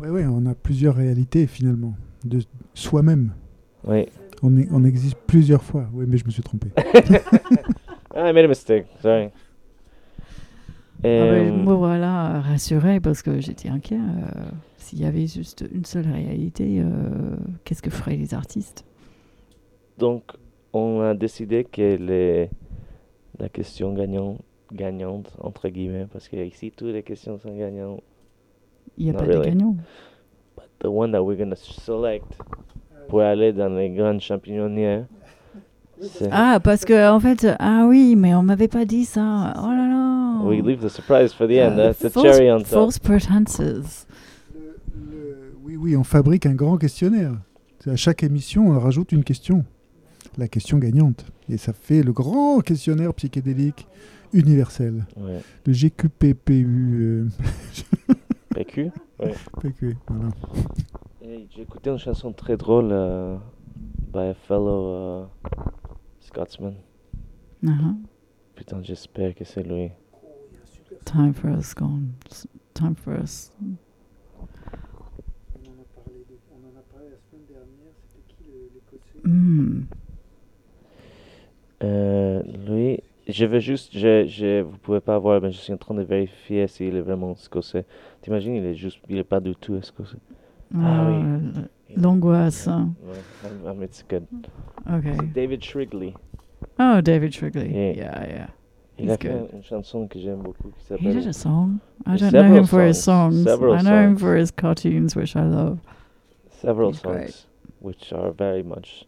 Oui, 0.00 0.08
oui, 0.10 0.22
on 0.30 0.46
a 0.46 0.54
plusieurs 0.54 0.94
réalités 0.94 1.46
finalement, 1.46 1.94
de 2.24 2.40
soi-même. 2.74 3.32
Oui. 3.86 4.06
On, 4.42 4.56
est- 4.56 4.68
on 4.72 4.84
existe 4.84 5.16
plusieurs 5.26 5.62
fois. 5.62 5.86
Oui, 5.92 6.04
mais 6.08 6.16
je 6.16 6.24
me 6.24 6.30
suis 6.30 6.42
trompé. 6.42 6.68
Ah, 8.12 8.28
I 8.28 8.32
made 8.32 8.44
a 8.44 8.48
mistake. 8.48 8.86
Sorry. 9.00 9.30
Ah 11.02 11.02
ben, 11.02 11.06
Euh, 11.06 11.52
me 11.64 11.72
voilà 11.72 12.40
rassurée 12.40 12.98
parce 13.00 13.22
que 13.22 13.40
j'étais 13.40 13.68
inquiet. 13.68 13.96
euh, 13.96 14.50
S'il 14.78 15.00
y 15.00 15.04
avait 15.04 15.28
juste 15.28 15.64
une 15.72 15.84
seule 15.84 16.08
réalité, 16.10 16.80
euh, 16.80 17.36
qu'est-ce 17.64 17.82
que 17.82 17.88
feraient 17.90 18.16
les 18.16 18.34
artistes? 18.34 18.84
Donc, 19.98 20.24
on 20.72 21.00
a 21.02 21.14
décidé 21.14 21.62
que 21.64 21.96
les, 21.96 22.50
la 23.38 23.48
question 23.48 23.94
gagnant, 23.94 24.38
gagnante, 24.72 25.32
entre 25.40 25.68
guillemets, 25.68 26.06
parce 26.12 26.28
que 26.28 26.36
ici, 26.36 26.72
toutes 26.76 26.92
les 26.92 27.04
questions 27.04 27.38
sont 27.38 27.56
gagnantes. 27.56 28.02
Il 28.98 29.04
n'y 29.04 29.10
a 29.10 29.12
Not 29.12 29.18
pas 29.20 29.24
really. 29.26 29.38
de 29.38 29.44
gagnant. 29.44 29.76
But 30.56 30.64
the 30.80 30.86
one 30.88 31.12
that 31.12 31.22
we're 31.22 31.36
going 31.38 31.50
to 31.50 31.56
select 31.56 32.36
pour 33.10 33.20
aller 33.20 33.52
dans 33.52 33.68
les 33.68 33.90
grandes 33.90 34.20
champignonnières. 34.20 35.04
Ah, 36.30 36.60
parce 36.62 36.84
que 36.86 37.10
en 37.10 37.20
fait, 37.20 37.46
ah 37.58 37.84
oui, 37.86 38.16
mais 38.16 38.34
on 38.34 38.42
m'avait 38.42 38.68
pas 38.68 38.86
dit 38.86 39.04
ça. 39.04 39.52
Oh 39.58 39.68
là 39.68 39.86
là. 39.86 40.40
We 40.44 40.62
leave 40.64 40.80
the 40.80 40.88
surprise 40.88 41.32
for 41.34 41.46
the 41.46 41.52
end. 41.58 41.78
Euh, 41.78 41.92
That's 41.92 41.98
the 41.98 42.08
false- 42.08 42.24
cherry 42.26 42.50
on 42.50 42.58
top. 42.60 42.66
False 42.68 42.98
pretenses. 42.98 44.06
Oui, 45.62 45.76
oui, 45.76 45.96
on 45.96 46.04
fabrique 46.04 46.46
un 46.46 46.54
grand 46.54 46.78
questionnaire. 46.78 47.32
À 47.86 47.96
chaque 47.96 48.22
émission, 48.22 48.68
on 48.68 48.78
rajoute 48.78 49.12
une 49.12 49.24
question. 49.24 49.64
La 50.38 50.48
question 50.48 50.78
gagnante. 50.78 51.26
Et 51.50 51.56
ça 51.58 51.72
fait 51.72 52.02
le 52.02 52.12
grand 52.12 52.60
questionnaire 52.60 53.12
psychédélique 53.14 53.86
universel. 54.32 55.04
Ouais. 55.18 55.40
Le 55.66 55.72
GQPPU. 55.72 57.26
PQ. 58.64 58.90
euh, 59.22 59.32
PQ, 59.62 59.96
voilà. 60.06 60.28
J'ai 61.22 61.62
écouté 61.62 61.88
une 61.90 61.98
chanson 61.98 62.32
très 62.32 62.56
drôle 62.58 62.90
euh, 62.92 63.36
by 64.12 64.28
a 64.28 64.34
fellow 64.34 64.86
euh, 64.86 65.26
Scotsman. 66.20 66.74
Uh-huh. 67.64 67.96
Putain, 68.54 68.82
j'espère 68.82 69.34
que 69.34 69.44
c'est 69.44 69.62
lui. 69.62 69.90
Time 71.06 71.32
for 71.32 71.50
us 71.50 71.74
gone. 71.74 72.12
Time 72.74 72.94
for 72.94 73.14
us. 73.14 73.50
Hmm. 79.24 79.82
Euh, 81.82 82.42
lui, 82.42 83.02
je 83.30 83.44
veux 83.44 83.58
juste, 83.58 83.96
je, 83.96 84.26
je, 84.26 84.62
vous 84.62 84.76
pouvez 84.78 85.00
pas 85.00 85.18
voir, 85.18 85.40
mais 85.40 85.50
je 85.52 85.58
suis 85.58 85.72
en 85.72 85.76
train 85.76 85.94
de 85.94 86.02
vérifier 86.02 86.66
s'il 86.66 86.96
est 86.96 87.00
vraiment 87.00 87.34
écossais. 87.34 87.84
T'imagines, 88.22 88.54
il 88.54 88.64
est 88.64 88.74
juste, 88.74 88.98
il 89.08 89.18
est 89.18 89.24
pas 89.24 89.40
du 89.40 89.54
tout 89.54 89.76
écossais. 89.76 90.16
Ah 90.74 91.08
oui. 91.08 91.62
L'angoisse. 91.96 92.66
Ouais, 92.68 93.84
it's 93.84 94.04
good. 94.08 94.24
Ok. 94.88 95.04
C'est 95.18 95.32
David 95.32 95.64
Shrigley. 95.64 96.14
Oh, 96.78 97.00
David 97.02 97.32
Shrigley. 97.32 97.68
Yeah. 97.68 97.92
Yeah, 97.94 98.26
yeah. 98.28 98.46
Il 98.98 99.06
He's 99.06 99.12
a 99.12 99.16
fait 99.16 99.28
good. 99.28 99.48
une 99.54 99.62
chanson 99.64 100.06
que 100.06 100.18
j'aime 100.20 100.42
beaucoup 100.42 100.68
qui 100.68 100.94
He 100.94 101.12
did 101.12 101.26
a 101.26 101.32
song? 101.32 101.80
I 102.06 102.16
don't 102.16 102.32
know 102.32 102.54
him 102.54 102.66
for 102.66 102.82
his 102.82 103.02
songs, 103.02 103.42
several 103.42 103.74
I 103.74 103.82
know 103.82 103.98
him 103.98 104.16
for 104.16 104.36
his 104.36 104.50
cartoons, 104.50 105.16
which 105.16 105.34
I 105.36 105.42
love. 105.44 105.78
several 106.60 106.90
He's 106.92 107.00
great. 107.00 107.30
songs, 107.30 107.46
which 107.80 108.12
are 108.12 108.30
very 108.30 108.62
much 108.62 109.06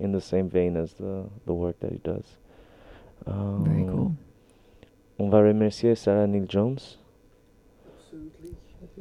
in 0.00 0.12
the 0.12 0.20
same 0.20 0.48
vein 0.48 0.76
as 0.76 0.94
the, 0.94 1.24
the 1.46 1.52
work 1.52 1.78
that 1.80 1.92
he 1.92 1.98
does. 1.98 2.24
Very 3.26 3.82
Euh, 3.82 3.90
cool. 3.92 4.10
On 5.18 5.28
va 5.28 5.38
remercier 5.40 5.94
Sarah 5.94 6.26
Neil 6.26 6.44
Jones. 6.48 6.98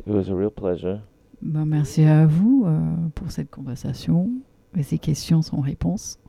It 0.05 0.07
was 0.07 0.29
a 0.29 0.35
real 0.35 0.51
pleasure. 0.51 0.99
Ben, 1.41 1.65
merci 1.65 2.03
à 2.03 2.25
vous 2.25 2.63
euh, 2.65 2.79
pour 3.15 3.31
cette 3.31 3.49
conversation 3.49 4.29
et 4.77 4.83
ces 4.83 4.97
questions 4.97 5.41
sans 5.41 5.59
réponse. 5.61 6.19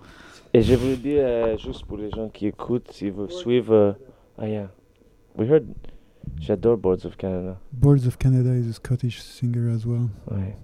Et 0.52 0.62
je 0.62 0.74
voulais 0.74 0.96
dire, 0.96 1.22
euh, 1.24 1.56
juste 1.58 1.84
pour 1.86 1.96
les 1.98 2.10
gens 2.10 2.28
qui 2.28 2.46
écoutent, 2.46 2.90
si 2.92 3.10
vous 3.10 3.28
suivez... 3.28 3.72
euh, 3.72 3.92
ah 4.38 4.48
yeah, 4.48 4.70
we 5.36 5.48
heard... 5.48 5.64
J'adore 6.40 6.78
Boards 6.78 7.04
of 7.04 7.16
Canada. 7.16 7.58
Boards 7.72 8.06
of 8.06 8.16
Canada 8.18 8.54
is 8.54 8.68
a 8.68 8.72
Scottish 8.72 9.20
singer 9.22 9.68
as 9.70 9.84
well. 9.86 10.08
Ouais. 10.30 10.56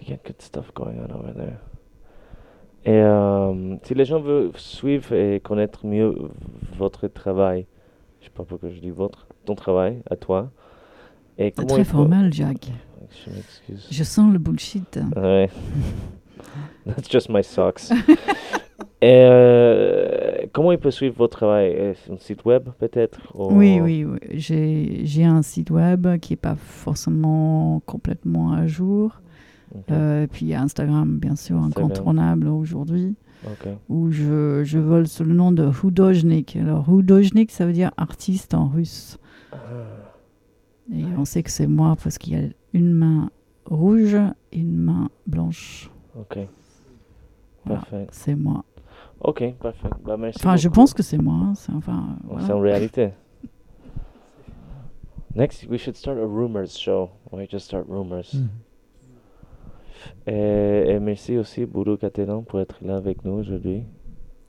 You 0.00 0.06
get 0.06 0.24
good 0.24 0.40
stuff 0.42 0.72
going 0.74 0.98
on 0.98 1.12
over 1.12 1.32
there. 1.32 1.58
Et 2.88 3.02
euh, 3.02 3.76
si 3.82 3.92
les 3.94 4.04
gens 4.06 4.18
veulent 4.20 4.50
suivre 4.56 5.12
et 5.12 5.40
connaître 5.40 5.84
mieux 5.86 6.14
votre 6.78 7.06
travail, 7.08 7.66
je 8.20 8.24
sais 8.26 8.30
pas 8.34 8.44
pourquoi 8.44 8.70
je 8.70 8.80
dis 8.80 8.90
votre, 8.90 9.26
ton 9.44 9.54
travail, 9.54 9.98
à 10.10 10.16
toi. 10.16 10.50
Et 11.36 11.52
C'est 11.56 11.66
très 11.66 11.84
formel, 11.84 12.32
Jack. 12.32 12.68
Je 13.26 13.30
m'excuse. 13.30 13.88
Je 13.90 14.04
sens 14.04 14.32
le 14.32 14.38
bullshit. 14.38 14.98
Ouais. 15.16 15.50
That's 16.86 17.10
just 17.10 17.28
my 17.28 17.44
socks. 17.44 17.82
Et 19.00 19.22
euh, 19.22 20.46
comment 20.52 20.72
il 20.72 20.78
peut 20.78 20.90
suivre 20.90 21.14
votre 21.18 21.36
travail? 21.36 21.70
Est-ce 21.70 22.10
Un 22.12 22.18
site 22.18 22.44
web 22.44 22.68
peut-être? 22.80 23.20
Ou- 23.34 23.52
Oui, 23.54 23.80
oui, 23.80 24.04
oui. 24.04 24.18
J'ai 24.32 25.00
j'ai 25.04 25.24
un 25.24 25.42
site 25.42 25.70
web 25.70 26.18
qui 26.20 26.32
n'est 26.32 26.36
pas 26.36 26.56
forcément 26.56 27.80
complètement 27.86 28.52
à 28.52 28.66
jour. 28.66 29.20
Ok. 29.74 29.84
Euh, 29.90 30.26
puis 30.30 30.54
Instagram, 30.54 31.18
bien 31.18 31.36
sûr, 31.36 31.56
Instagram. 31.58 31.90
incontournable 31.90 32.48
aujourd'hui. 32.48 33.16
Où 33.88 34.10
je, 34.10 34.62
je 34.64 34.78
vole 34.78 35.06
sous 35.06 35.22
le 35.24 35.32
nom 35.34 35.52
de 35.52 35.70
hudojnik. 35.84 36.56
Alors, 36.56 36.88
hudojnik, 36.92 37.50
ça 37.52 37.66
veut 37.66 37.72
dire 37.72 37.92
artiste 37.96 38.52
en 38.54 38.66
russe. 38.68 39.18
Et 40.92 41.04
on 41.16 41.24
sait 41.24 41.42
que 41.42 41.50
c'est 41.50 41.66
moi 41.66 41.96
parce 42.02 42.18
qu'il 42.18 42.32
y 42.32 42.36
a 42.44 42.48
une 42.72 42.92
main 42.92 43.30
rouge 43.66 44.14
et 44.52 44.58
une 44.58 44.76
main 44.76 45.08
blanche. 45.26 45.90
Ok. 46.18 46.38
Voilà, 47.64 47.80
Parfait. 47.82 48.06
c'est 48.10 48.34
moi. 48.34 48.64
Ok, 49.20 49.44
parfait. 49.60 49.88
Bah, 50.04 50.16
merci 50.16 50.38
Enfin, 50.40 50.56
je 50.56 50.68
pense 50.68 50.94
que 50.94 51.02
c'est 51.02 51.18
moi. 51.18 51.34
hein, 51.34 51.54
c'est- 51.54 51.72
Enfin, 51.72 52.16
voilà. 52.24 52.46
C'est 52.46 52.52
en 52.52 52.60
réalité. 52.60 53.10
Next, 55.34 55.66
we 55.68 55.78
should 55.78 55.96
start 55.96 56.18
a 56.18 56.26
rumors 56.26 56.76
show. 56.76 57.10
We 57.30 57.46
just 57.48 57.66
start 57.66 57.86
rumors. 57.88 58.34
Mhm. 58.34 58.48
Et, 60.26 60.32
et 60.88 61.00
merci 61.00 61.36
aussi, 61.38 61.66
Boulou 61.66 61.96
Catalan, 61.96 62.42
pour 62.42 62.60
être 62.60 62.76
là 62.82 62.96
avec 62.96 63.24
nous 63.24 63.32
aujourd'hui. 63.32 63.82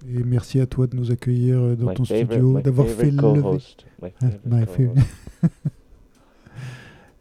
Et 0.07 0.23
merci 0.23 0.59
à 0.61 0.65
toi 0.65 0.87
de 0.87 0.95
nous 0.95 1.11
accueillir 1.11 1.59
euh, 1.59 1.75
dans 1.75 1.89
My 1.89 1.93
ton 1.95 2.05
favorite- 2.05 2.31
studio, 2.31 2.61
d'avoir 2.61 2.87
fait 2.87 3.11
favorite 3.11 3.21
lever. 3.21 4.89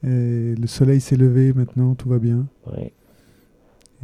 Ah. 0.02 0.06
Et 0.06 0.54
le 0.54 0.66
soleil 0.68 1.00
s'est 1.00 1.16
levé 1.16 1.52
maintenant, 1.52 1.94
tout 1.96 2.08
va 2.08 2.20
bien. 2.20 2.46
Oui, 2.66 2.92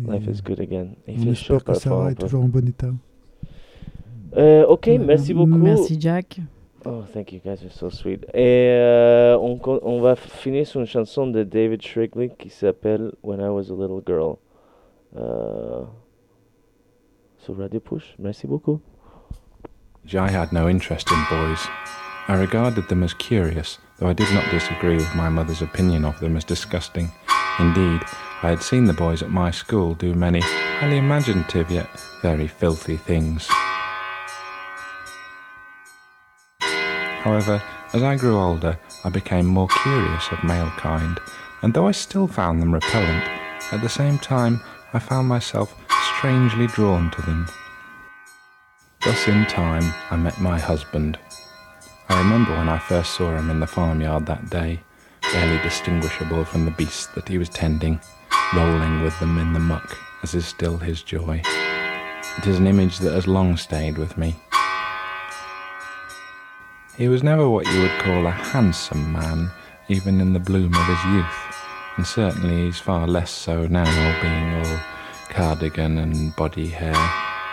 life 0.09 0.27
is 0.27 0.43
good 0.43 0.59
again. 0.61 0.89
Il 1.07 1.29
on 1.29 1.33
espère 1.33 1.63
que 1.63 1.75
Sarah 1.75 2.11
est 2.11 2.17
toujours 2.17 2.43
en 2.43 2.49
bon 2.49 2.67
état. 2.67 2.91
Euh, 4.37 4.67
ok, 4.67 4.91
merci 5.07 5.33
beaucoup. 5.33 5.57
Merci, 5.57 5.97
Jack. 6.01 6.41
Oh, 6.87 7.03
thank 7.13 7.33
you 7.33 7.41
guys, 7.41 7.63
you're 7.63 7.71
so 7.71 7.89
sweet. 7.89 8.25
Et 8.35 8.69
euh, 8.71 9.39
on, 9.39 9.59
on 9.83 10.01
va 10.01 10.17
finir 10.17 10.67
sur 10.67 10.81
une 10.81 10.87
chanson 10.87 11.27
de 11.27 11.43
David 11.43 11.81
Shrigley 11.81 12.31
qui 12.39 12.51
s'appelle 12.51 13.13
When 13.23 13.41
I 13.41 13.49
Was 13.49 13.71
a 13.71 13.75
Little 13.75 14.03
Girl. 14.07 14.37
Euh, 15.17 15.85
sur 17.39 17.57
Radio 17.57 17.81
Push. 17.81 18.15
Merci 18.19 18.47
beaucoup. 18.47 18.81
I 20.13 20.29
had 20.29 20.53
no 20.53 20.69
interest 20.69 21.11
in 21.11 21.25
boys. 21.31 21.67
I 22.29 22.35
regarded 22.35 22.89
them 22.89 23.03
as 23.03 23.15
curious, 23.15 23.79
though 23.99 24.09
I 24.09 24.15
did 24.15 24.33
not 24.35 24.45
disagree 24.51 24.97
with 24.97 25.15
my 25.15 25.31
mother's 25.31 25.63
opinion 25.63 26.05
of 26.05 26.19
them 26.21 26.37
as 26.37 26.45
disgusting. 26.45 27.11
Indeed, 27.59 28.03
I 28.43 28.51
had 28.51 28.63
seen 28.63 28.85
the 28.85 28.93
boys 28.93 29.23
at 29.23 29.31
my 29.31 29.51
school 29.51 29.95
do 29.95 30.15
many 30.15 30.41
highly 30.41 30.99
imaginative 30.99 31.71
yet 31.71 31.89
very 32.21 32.49
filthy 32.49 32.97
things. 32.97 33.49
However, 37.25 37.63
as 37.95 38.03
I 38.03 38.17
grew 38.17 38.39
older, 38.39 38.79
I 39.03 39.09
became 39.09 39.47
more 39.47 39.69
curious 39.83 40.29
of 40.31 40.45
male 40.45 40.71
kind, 40.77 41.19
and 41.63 41.73
though 41.73 41.89
I 41.89 41.93
still 41.93 42.27
found 42.27 42.61
them 42.61 42.75
repellent, 42.75 43.25
at 43.73 43.81
the 43.81 43.89
same 43.89 44.19
time 44.19 44.61
I 44.93 44.99
found 44.99 45.27
myself 45.27 45.75
strangely 46.19 46.67
drawn 46.67 47.11
to 47.13 47.23
them. 47.23 47.49
Thus, 49.03 49.27
in 49.27 49.47
time, 49.47 49.95
I 50.11 50.17
met 50.17 50.39
my 50.39 50.59
husband. 50.59 51.19
I 52.11 52.19
remember 52.19 52.53
when 52.59 52.69
I 52.69 52.79
first 52.79 53.15
saw 53.15 53.35
him 53.35 53.49
in 53.49 53.59
the 53.59 53.67
farmyard 53.67 54.27
that 54.27 54.51
day, 54.51 54.81
barely 55.33 55.63
distinguishable 55.63 56.45
from 56.45 56.67
the 56.67 56.73
beasts 56.73 57.07
that 57.15 57.27
he 57.27 57.39
was 57.39 57.49
tending, 57.49 58.01
rolling 58.55 59.01
with 59.01 59.19
them 59.19 59.39
in 59.39 59.55
the 59.55 59.61
muck, 59.61 59.97
as 60.23 60.35
is 60.35 60.45
still 60.45 60.77
his 60.77 61.03
joy. 61.03 61.41
It 62.37 62.47
is 62.47 62.59
an 62.59 62.67
image 62.67 62.99
that 62.99 63.15
has 63.15 63.27
long 63.27 63.57
stayed 63.57 63.97
with 63.97 64.19
me. 64.19 64.37
He 66.97 67.09
was 67.09 67.25
never 67.25 67.49
what 67.49 67.67
you 67.67 67.83
would 67.83 67.99
call 67.99 68.27
a 68.27 68.31
handsome 68.31 69.13
man, 69.13 69.51
even 69.89 70.21
in 70.21 70.33
the 70.33 70.39
bloom 70.39 70.73
of 70.75 70.87
his 70.87 71.05
youth, 71.13 71.57
and 71.97 72.07
certainly 72.07 72.67
he's 72.67 72.79
far 72.79 73.09
less 73.09 73.33
so 73.33 73.67
now, 73.67 74.23
being 74.23 74.55
all 74.55 74.81
cardigan 75.29 75.99
and 75.99 76.37
body 76.37 76.69
hair. 76.69 76.95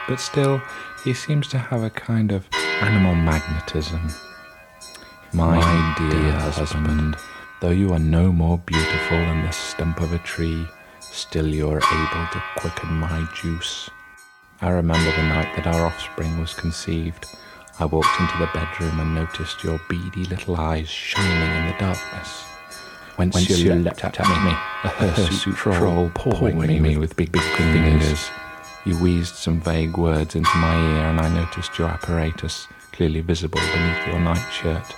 But 0.07 0.19
still, 0.19 0.61
he 1.03 1.15
seems 1.15 1.47
to 1.47 1.57
have 1.57 1.81
a 1.81 1.89
kind 1.89 2.31
of 2.31 2.47
animal 2.81 3.15
magnetism. 3.15 4.11
My, 5.33 5.57
dear, 5.97 6.31
husband, 6.51 7.15
though 7.61 7.71
you 7.71 7.93
are 7.93 7.99
no 7.99 8.31
more 8.31 8.59
beautiful 8.59 9.17
than 9.17 9.43
the 9.43 9.51
stump 9.51 10.01
of 10.01 10.13
a 10.13 10.19
tree, 10.19 10.67
still 10.99 11.47
you 11.47 11.67
are 11.67 11.77
able 11.77 12.27
to 12.31 12.43
quicken 12.57 12.89
my 12.89 13.27
juice. 13.33 13.89
I 14.61 14.69
remember 14.69 15.09
the 15.15 15.23
night 15.23 15.55
that 15.55 15.65
our 15.65 15.87
offspring 15.87 16.37
was 16.39 16.53
conceived. 16.53 17.25
I 17.79 17.85
walked 17.85 18.19
into 18.19 18.37
the 18.37 18.49
bedroom 18.53 18.99
and 18.99 19.15
noticed 19.15 19.63
your 19.63 19.79
beady 19.89 20.25
little 20.25 20.55
eyes 20.57 20.89
shining 20.89 21.63
in 21.63 21.71
the 21.71 21.79
darkness. 21.79 22.43
Whence, 23.15 23.35
Whence 23.35 23.49
you, 23.49 23.55
you 23.57 23.75
leapt 23.75 24.03
leapt 24.03 24.19
at 24.19 24.27
me, 24.43 24.51
a 24.83 24.89
hirsute 24.89 25.55
troll 25.55 26.11
pawing 26.13 26.81
me 26.81 26.97
with 26.97 27.15
big, 27.15 27.31
big 27.31 27.41
fingers. 27.41 28.29
You 28.85 28.97
wheezed 28.97 29.35
some 29.35 29.59
vague 29.61 29.97
words 29.97 30.35
into 30.35 30.57
my 30.57 30.75
ear, 30.75 31.05
and 31.05 31.19
I 31.19 31.29
noticed 31.29 31.77
your 31.77 31.87
apparatus 31.87 32.67
clearly 32.91 33.21
visible 33.21 33.59
beneath 33.59 34.07
your 34.07 34.19
nightshirt. 34.19 34.95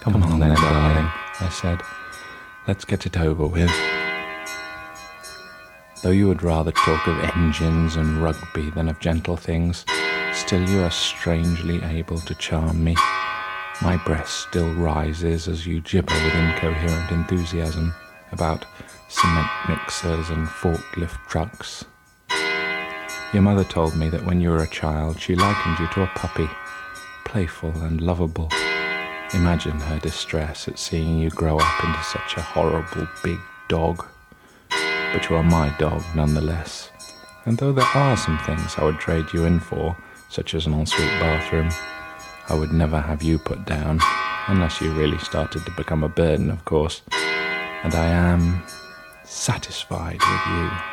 Come, 0.00 0.22
on, 0.22 0.40
then, 0.40 0.54
darling, 0.54 1.10
I 1.40 1.48
said. 1.50 1.82
Let's 2.66 2.84
get 2.84 3.06
it 3.06 3.18
over 3.18 3.46
with. 3.46 3.70
Though 6.02 6.10
you 6.10 6.26
would 6.26 6.42
rather 6.42 6.72
talk 6.72 7.06
of 7.06 7.30
engines 7.36 7.94
and 7.94 8.20
rugby 8.20 8.70
than 8.70 8.88
of 8.88 8.98
gentle 8.98 9.36
things, 9.36 9.84
still 10.32 10.68
you 10.68 10.82
are 10.82 10.90
strangely 10.90 11.80
able 11.80 12.18
to 12.18 12.34
charm 12.34 12.82
me. 12.82 12.96
My 13.80 13.96
breast 14.04 14.48
still 14.48 14.74
rises 14.74 15.46
as 15.46 15.64
you 15.64 15.80
gibber 15.80 16.12
with 16.12 16.34
incoherent 16.34 17.12
enthusiasm 17.12 17.94
about 18.32 18.64
cement 19.08 19.48
mixers 19.68 20.28
and 20.30 20.48
forklift 20.48 21.24
trucks. 21.28 21.84
Your 23.32 23.42
mother 23.42 23.64
told 23.64 23.96
me 23.96 24.08
that 24.08 24.26
when 24.26 24.40
you 24.40 24.50
were 24.50 24.64
a 24.64 24.68
child, 24.68 25.20
she 25.20 25.36
likened 25.36 25.78
you 25.78 25.86
to 25.94 26.02
a 26.02 26.12
puppy, 26.16 26.50
playful 27.24 27.70
and 27.82 28.00
lovable. 28.00 28.48
Imagine 29.34 29.78
her 29.78 30.00
distress 30.00 30.66
at 30.66 30.80
seeing 30.80 31.18
you 31.18 31.30
grow 31.30 31.58
up 31.58 31.84
into 31.84 32.02
such 32.02 32.36
a 32.36 32.42
horrible 32.42 33.06
big 33.22 33.38
dog. 33.68 34.04
But 35.12 35.28
you 35.28 35.36
are 35.36 35.42
my 35.42 35.68
dog 35.78 36.02
nonetheless. 36.14 36.90
And 37.44 37.58
though 37.58 37.72
there 37.72 37.84
are 37.94 38.16
some 38.16 38.38
things 38.38 38.76
I 38.78 38.84
would 38.84 38.98
trade 38.98 39.26
you 39.34 39.44
in 39.44 39.60
for, 39.60 39.96
such 40.28 40.54
as 40.54 40.66
an 40.66 40.74
ensuite 40.74 41.20
bathroom, 41.20 41.70
I 42.48 42.54
would 42.54 42.72
never 42.72 43.00
have 43.00 43.22
you 43.22 43.38
put 43.38 43.64
down, 43.66 44.00
unless 44.48 44.80
you 44.80 44.92
really 44.92 45.18
started 45.18 45.64
to 45.66 45.72
become 45.72 46.02
a 46.02 46.08
burden, 46.08 46.50
of 46.50 46.64
course. 46.64 47.02
And 47.82 47.94
I 47.94 48.06
am 48.06 48.62
satisfied 49.24 50.20
with 50.20 50.46
you. 50.56 50.91